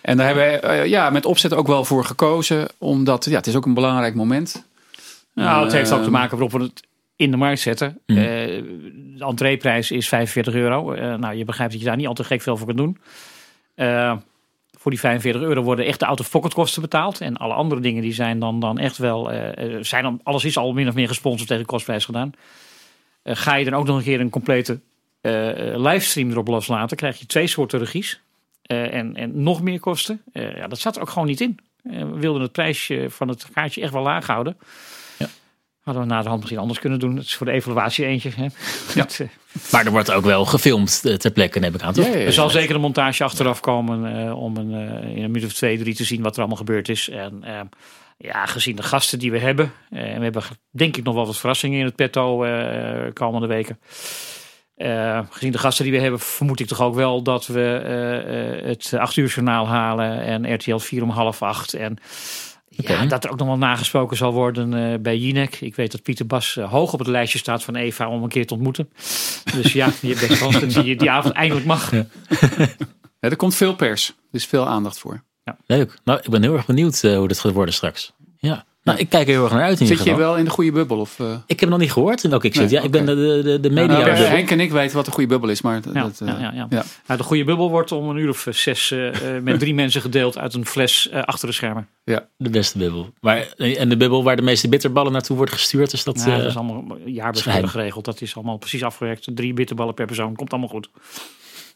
En 0.00 0.16
daar 0.16 0.26
hebben 0.26 0.44
we 0.44 0.66
uh, 0.66 0.86
ja, 0.86 1.10
met 1.10 1.26
opzet 1.26 1.54
ook 1.54 1.66
wel 1.66 1.84
voor 1.84 2.04
gekozen. 2.04 2.68
Omdat 2.78 3.24
ja, 3.24 3.36
het 3.36 3.46
is 3.46 3.56
ook 3.56 3.66
een 3.66 3.74
belangrijk 3.74 4.14
moment. 4.14 4.66
Nou, 5.34 5.64
het 5.64 5.72
heeft 5.72 5.92
ook 5.92 6.02
te 6.02 6.10
maken 6.10 6.38
waarop 6.38 6.52
we 6.52 6.62
het 6.62 6.82
in 7.16 7.30
de 7.30 7.36
markt 7.36 7.60
zetten. 7.60 7.98
Mm. 8.06 8.16
Uh, 8.16 8.24
de 8.24 9.24
entreeprijs 9.24 9.90
is 9.90 10.08
45 10.08 10.54
euro. 10.54 10.94
Uh, 10.94 11.14
nou, 11.14 11.34
je 11.34 11.44
begrijpt 11.44 11.72
dat 11.72 11.80
je 11.80 11.86
daar 11.86 11.96
niet 11.96 12.06
al 12.06 12.14
te 12.14 12.24
gek 12.24 12.42
veel 12.42 12.56
voor 12.56 12.66
kunt 12.66 12.78
doen. 12.78 12.98
Voor 14.80 14.90
die 14.90 15.00
45 15.00 15.42
euro 15.42 15.62
worden 15.62 15.84
echt 15.84 15.98
de 15.98 16.06
out-of-pocket 16.06 16.54
kosten 16.54 16.82
betaald. 16.82 17.20
En 17.20 17.36
alle 17.36 17.54
andere 17.54 17.80
dingen 17.80 18.02
die 18.02 18.12
zijn 18.12 18.38
dan, 18.38 18.60
dan 18.60 18.78
echt 18.78 18.98
wel, 18.98 19.32
uh, 19.32 19.48
zijn 19.80 20.02
dan, 20.02 20.20
alles 20.22 20.44
is 20.44 20.56
al 20.56 20.72
min 20.72 20.88
of 20.88 20.94
meer 20.94 21.08
gesponsord 21.08 21.48
tegen 21.48 21.64
kostprijs 21.64 22.04
gedaan. 22.04 22.32
Uh, 23.24 23.36
ga 23.36 23.54
je 23.54 23.64
dan 23.64 23.74
ook 23.74 23.86
nog 23.86 23.96
een 23.96 24.02
keer 24.02 24.20
een 24.20 24.30
complete 24.30 24.80
livestream 25.76 26.30
erop 26.30 26.48
loslaten, 26.48 26.96
krijg 26.96 27.18
je 27.18 27.26
twee 27.26 27.46
soorten 27.46 27.78
regies. 27.78 28.20
en, 28.62 29.16
en 29.16 29.42
nog 29.42 29.62
meer 29.62 29.80
kosten. 29.80 30.22
ja, 30.32 30.68
dat 30.68 30.78
zat 30.78 30.96
er 30.96 31.02
ook 31.02 31.10
gewoon 31.10 31.28
niet 31.28 31.40
in. 31.40 31.58
we 31.82 32.18
wilden 32.18 32.42
het 32.42 32.52
prijsje 32.52 33.06
van 33.08 33.28
het 33.28 33.48
kaartje 33.52 33.82
echt 33.82 33.92
wel 33.92 34.02
laag 34.02 34.26
houden. 34.26 34.56
Hadden 35.80 36.02
we 36.02 36.08
na 36.08 36.22
de 36.22 36.28
hand 36.28 36.40
misschien 36.40 36.60
anders 36.60 36.78
kunnen 36.78 36.98
doen. 36.98 37.16
Het 37.16 37.24
is 37.24 37.34
voor 37.34 37.46
de 37.46 37.52
evaluatie 37.52 38.04
eentje. 38.04 38.30
Hè? 38.34 38.46
Ja. 38.94 39.06
maar 39.72 39.84
er 39.84 39.90
wordt 39.90 40.10
ook 40.10 40.24
wel 40.24 40.44
gefilmd 40.44 41.00
eh, 41.04 41.14
ter 41.14 41.30
plekke, 41.30 41.58
neem 41.58 41.74
ik 41.74 41.82
aan. 41.82 41.92
Toch? 41.92 42.06
Ja, 42.06 42.12
er 42.12 42.32
zal 42.32 42.50
zeker 42.50 42.74
een 42.74 42.80
montage 42.80 43.24
achteraf 43.24 43.60
komen 43.60 44.26
uh, 44.26 44.42
om 44.42 44.56
een, 44.56 44.70
uh, 44.70 45.16
in 45.16 45.22
een 45.22 45.30
minuut 45.30 45.44
of 45.44 45.52
twee, 45.52 45.78
drie 45.78 45.94
te 45.94 46.04
zien 46.04 46.22
wat 46.22 46.32
er 46.32 46.38
allemaal 46.38 46.56
gebeurd 46.56 46.88
is. 46.88 47.08
En 47.08 47.42
uh, 47.44 47.60
ja, 48.18 48.46
gezien 48.46 48.76
de 48.76 48.82
gasten 48.82 49.18
die 49.18 49.30
we 49.30 49.38
hebben. 49.38 49.72
en 49.90 50.16
we 50.16 50.22
hebben 50.22 50.42
denk 50.70 50.96
ik 50.96 51.04
nog 51.04 51.14
wel 51.14 51.26
wat 51.26 51.38
verrassingen 51.38 51.78
in 51.78 51.84
het 51.84 51.96
petto 51.96 52.38
komende 53.12 53.46
weken. 53.46 53.78
gezien 55.30 55.52
de 55.52 55.58
gasten 55.58 55.84
die 55.84 55.92
we 55.94 56.00
hebben, 56.00 56.20
vermoed 56.20 56.60
ik 56.60 56.66
toch 56.66 56.80
ook 56.80 56.94
wel 56.94 57.22
dat 57.22 57.46
we 57.46 57.60
het 58.64 58.94
acht 58.94 59.16
uur 59.16 59.28
journaal 59.28 59.68
halen 59.68 60.22
en 60.22 60.54
RTL 60.54 60.76
4 60.76 61.02
om 61.02 61.10
half 61.10 61.42
acht. 61.42 61.74
En 61.74 61.98
ja, 62.88 63.06
dat 63.06 63.24
er 63.24 63.30
ook 63.30 63.38
nog 63.38 63.46
wel 63.46 63.58
nagesproken 63.58 64.16
zal 64.16 64.32
worden 64.32 64.72
uh, 64.72 64.98
bij 64.98 65.16
Jinek. 65.16 65.60
Ik 65.60 65.74
weet 65.74 65.92
dat 65.92 66.02
Pieter 66.02 66.26
Bas 66.26 66.56
uh, 66.56 66.70
hoog 66.70 66.92
op 66.92 66.98
het 66.98 67.08
lijstje 67.08 67.38
staat 67.38 67.64
van 67.64 67.76
Eva 67.76 68.08
om 68.08 68.22
een 68.22 68.28
keer 68.28 68.46
te 68.46 68.54
ontmoeten. 68.54 68.90
Dus 69.54 69.72
ja, 69.72 69.86
je 70.00 70.14
bent 70.14 70.38
kans 70.38 70.60
dat 70.60 70.74
je 70.74 70.96
die 70.96 71.10
avond 71.10 71.34
eindelijk 71.34 71.66
mag. 71.66 71.90
Ja. 71.90 72.06
er 73.20 73.36
komt 73.36 73.54
veel 73.54 73.74
pers. 73.74 74.08
Er 74.08 74.14
is 74.30 74.46
veel 74.46 74.66
aandacht 74.66 74.98
voor. 74.98 75.22
Ja. 75.44 75.56
Leuk. 75.66 75.98
Nou, 76.04 76.20
ik 76.22 76.30
ben 76.30 76.42
heel 76.42 76.54
erg 76.56 76.66
benieuwd 76.66 77.02
uh, 77.02 77.16
hoe 77.16 77.28
dit 77.28 77.38
gaat 77.38 77.52
worden 77.52 77.74
straks. 77.74 78.12
Ja. 78.38 78.64
Nou, 78.90 79.02
ik 79.02 79.08
kijk 79.08 79.26
er 79.26 79.32
heel 79.32 79.44
erg 79.44 79.52
naar 79.52 79.62
uit. 79.62 79.80
In 79.80 79.86
zit 79.86 80.04
je 80.04 80.16
wel 80.16 80.36
in 80.36 80.44
de 80.44 80.50
goede 80.50 80.72
bubbel? 80.72 80.98
Of, 80.98 81.18
uh... 81.18 81.36
Ik 81.46 81.60
heb 81.60 81.68
nog 81.68 81.78
niet 81.78 81.92
gehoord 81.92 82.24
in 82.24 82.30
welke 82.30 82.46
ik 82.46 82.54
zit. 82.54 82.70
ja, 82.70 82.82
ik 82.82 82.90
ben 82.90 83.06
de, 83.06 83.40
de, 83.44 83.60
de 83.60 83.70
media. 83.70 83.98
Nou, 83.98 84.10
Henk 84.10 84.50
en 84.50 84.60
ik 84.60 84.70
weten 84.70 84.96
wat 84.96 85.04
de 85.04 85.10
goede 85.10 85.28
bubbel 85.28 85.48
is. 85.48 85.60
Maar 85.60 85.80
ja, 85.92 86.02
dat, 86.02 86.20
uh, 86.22 86.28
ja, 86.28 86.38
ja, 86.38 86.66
ja. 86.70 86.84
Nou, 87.06 87.18
de 87.18 87.22
goede 87.22 87.44
bubbel 87.44 87.70
wordt 87.70 87.92
om 87.92 88.08
een 88.08 88.16
uur 88.16 88.28
of 88.28 88.46
zes 88.50 88.90
uh, 88.90 89.10
met 89.42 89.58
drie 89.58 89.74
mensen 89.74 90.00
gedeeld 90.00 90.38
uit 90.38 90.54
een 90.54 90.66
fles 90.66 91.10
achter 91.12 91.48
de 91.48 91.54
schermen. 91.54 91.88
Ja, 92.04 92.28
de 92.36 92.50
beste 92.50 92.78
bubbel. 92.78 93.12
Maar, 93.20 93.46
en 93.56 93.88
de 93.88 93.96
bubbel 93.96 94.24
waar 94.24 94.36
de 94.36 94.42
meeste 94.42 94.68
bitterballen 94.68 95.12
naartoe 95.12 95.36
wordt 95.36 95.52
gestuurd. 95.52 95.92
Is 95.92 96.04
dat, 96.04 96.24
ja, 96.26 96.36
dat 96.36 96.46
is 96.46 96.56
allemaal 96.56 96.98
jaarbeschermd 97.04 97.68
geregeld. 97.68 98.04
Dat 98.04 98.20
is 98.20 98.34
allemaal 98.34 98.56
precies 98.56 98.82
afgewerkt. 98.82 99.28
Drie 99.34 99.52
bitterballen 99.52 99.94
per 99.94 100.06
persoon. 100.06 100.36
Komt 100.36 100.50
allemaal 100.50 100.68
goed. 100.68 100.88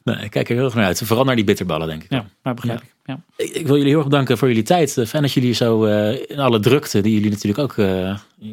Nee, 0.05 0.17
ik 0.17 0.31
kijk 0.31 0.49
er 0.49 0.55
heel 0.55 0.65
erg 0.65 0.75
naar 0.75 0.85
uit. 0.85 1.03
Vooral 1.05 1.25
naar 1.25 1.37
die 1.37 1.45
bitterballen, 1.45 1.89
denk 1.89 2.03
ik. 2.03 2.11
Ja, 2.11 2.27
maar 2.43 2.55
begrijp 2.55 2.83
ik. 2.83 2.95
Ja. 3.05 3.21
Ik, 3.37 3.51
ik, 3.51 3.67
wil 3.67 3.77
jullie 3.77 3.91
heel 3.91 3.99
erg 3.99 4.09
bedanken 4.09 4.39
voor 4.39 4.49
jullie 4.49 4.63
tijd. 4.63 4.93
Fijn 5.07 5.23
dat 5.23 5.33
jullie 5.33 5.53
zo 5.53 5.87
uh, 5.87 6.31
in 6.31 6.39
alle 6.39 6.61
drukte, 6.61 7.01
die 7.01 7.15
jullie 7.15 7.31
natuurlijk 7.31 7.59
ook. 7.59 7.77
Uh, 7.77 7.87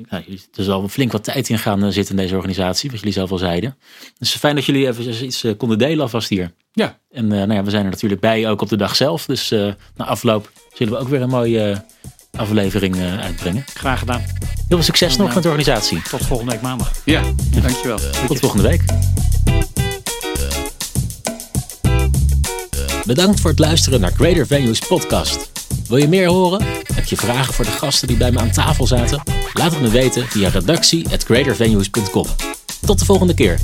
nou, 0.09 0.23
er 0.53 0.63
zal 0.63 0.87
flink 0.87 1.11
wat 1.11 1.23
tijd 1.23 1.49
in 1.49 1.57
gaan 1.57 1.83
uh, 1.83 1.89
zitten 1.89 2.15
in 2.15 2.21
deze 2.21 2.35
organisatie, 2.35 2.89
wat 2.89 2.99
jullie 2.99 3.13
zelf 3.13 3.31
al 3.31 3.37
zeiden. 3.37 3.77
Dus 4.17 4.35
fijn 4.35 4.55
dat 4.55 4.65
jullie 4.65 4.87
even 4.87 5.25
iets 5.25 5.45
konden 5.57 5.77
delen 5.77 6.01
alvast 6.01 6.29
hier. 6.29 6.51
Ja. 6.73 6.99
En 7.11 7.27
nou 7.27 7.53
ja, 7.53 7.63
we 7.63 7.69
zijn 7.69 7.85
er 7.85 7.91
natuurlijk 7.91 8.21
bij, 8.21 8.49
ook 8.49 8.61
op 8.61 8.69
de 8.69 8.77
dag 8.77 8.95
zelf. 8.95 9.25
Dus 9.25 9.49
na 9.95 10.05
afloop 10.05 10.51
zullen 10.73 10.93
we 10.93 10.99
ook 10.99 11.07
weer 11.07 11.21
een 11.21 11.29
mooie 11.29 11.83
aflevering 12.31 12.97
uitbrengen. 12.99 13.63
Graag 13.73 13.99
gedaan. 13.99 14.19
Heel 14.19 14.65
veel 14.67 14.83
succes 14.83 15.17
nog 15.17 15.33
met 15.33 15.43
de 15.43 15.49
organisatie. 15.49 16.01
Tot 16.01 16.25
volgende 16.25 16.51
week 16.51 16.61
maandag. 16.61 16.91
Ja, 17.05 17.23
dankjewel. 17.61 17.99
Tot 18.27 18.39
volgende 18.39 18.67
week. 18.67 18.83
Bedankt 23.05 23.39
voor 23.39 23.49
het 23.49 23.59
luisteren 23.59 24.01
naar 24.01 24.11
Greater 24.11 24.47
Venues 24.47 24.79
podcast. 24.79 25.51
Wil 25.87 25.97
je 25.97 26.07
meer 26.07 26.27
horen? 26.27 26.65
Heb 26.93 27.05
je 27.05 27.15
vragen 27.15 27.53
voor 27.53 27.65
de 27.65 27.71
gasten 27.71 28.07
die 28.07 28.17
bij 28.17 28.31
me 28.31 28.39
aan 28.39 28.51
tafel 28.51 28.87
zaten? 28.87 29.23
Laat 29.53 29.71
het 29.71 29.81
me 29.81 29.89
weten 29.89 30.27
via 30.27 30.49
redactie@greatervenues.com. 30.49 32.25
Tot 32.85 32.99
de 32.99 33.05
volgende 33.05 33.33
keer. 33.33 33.59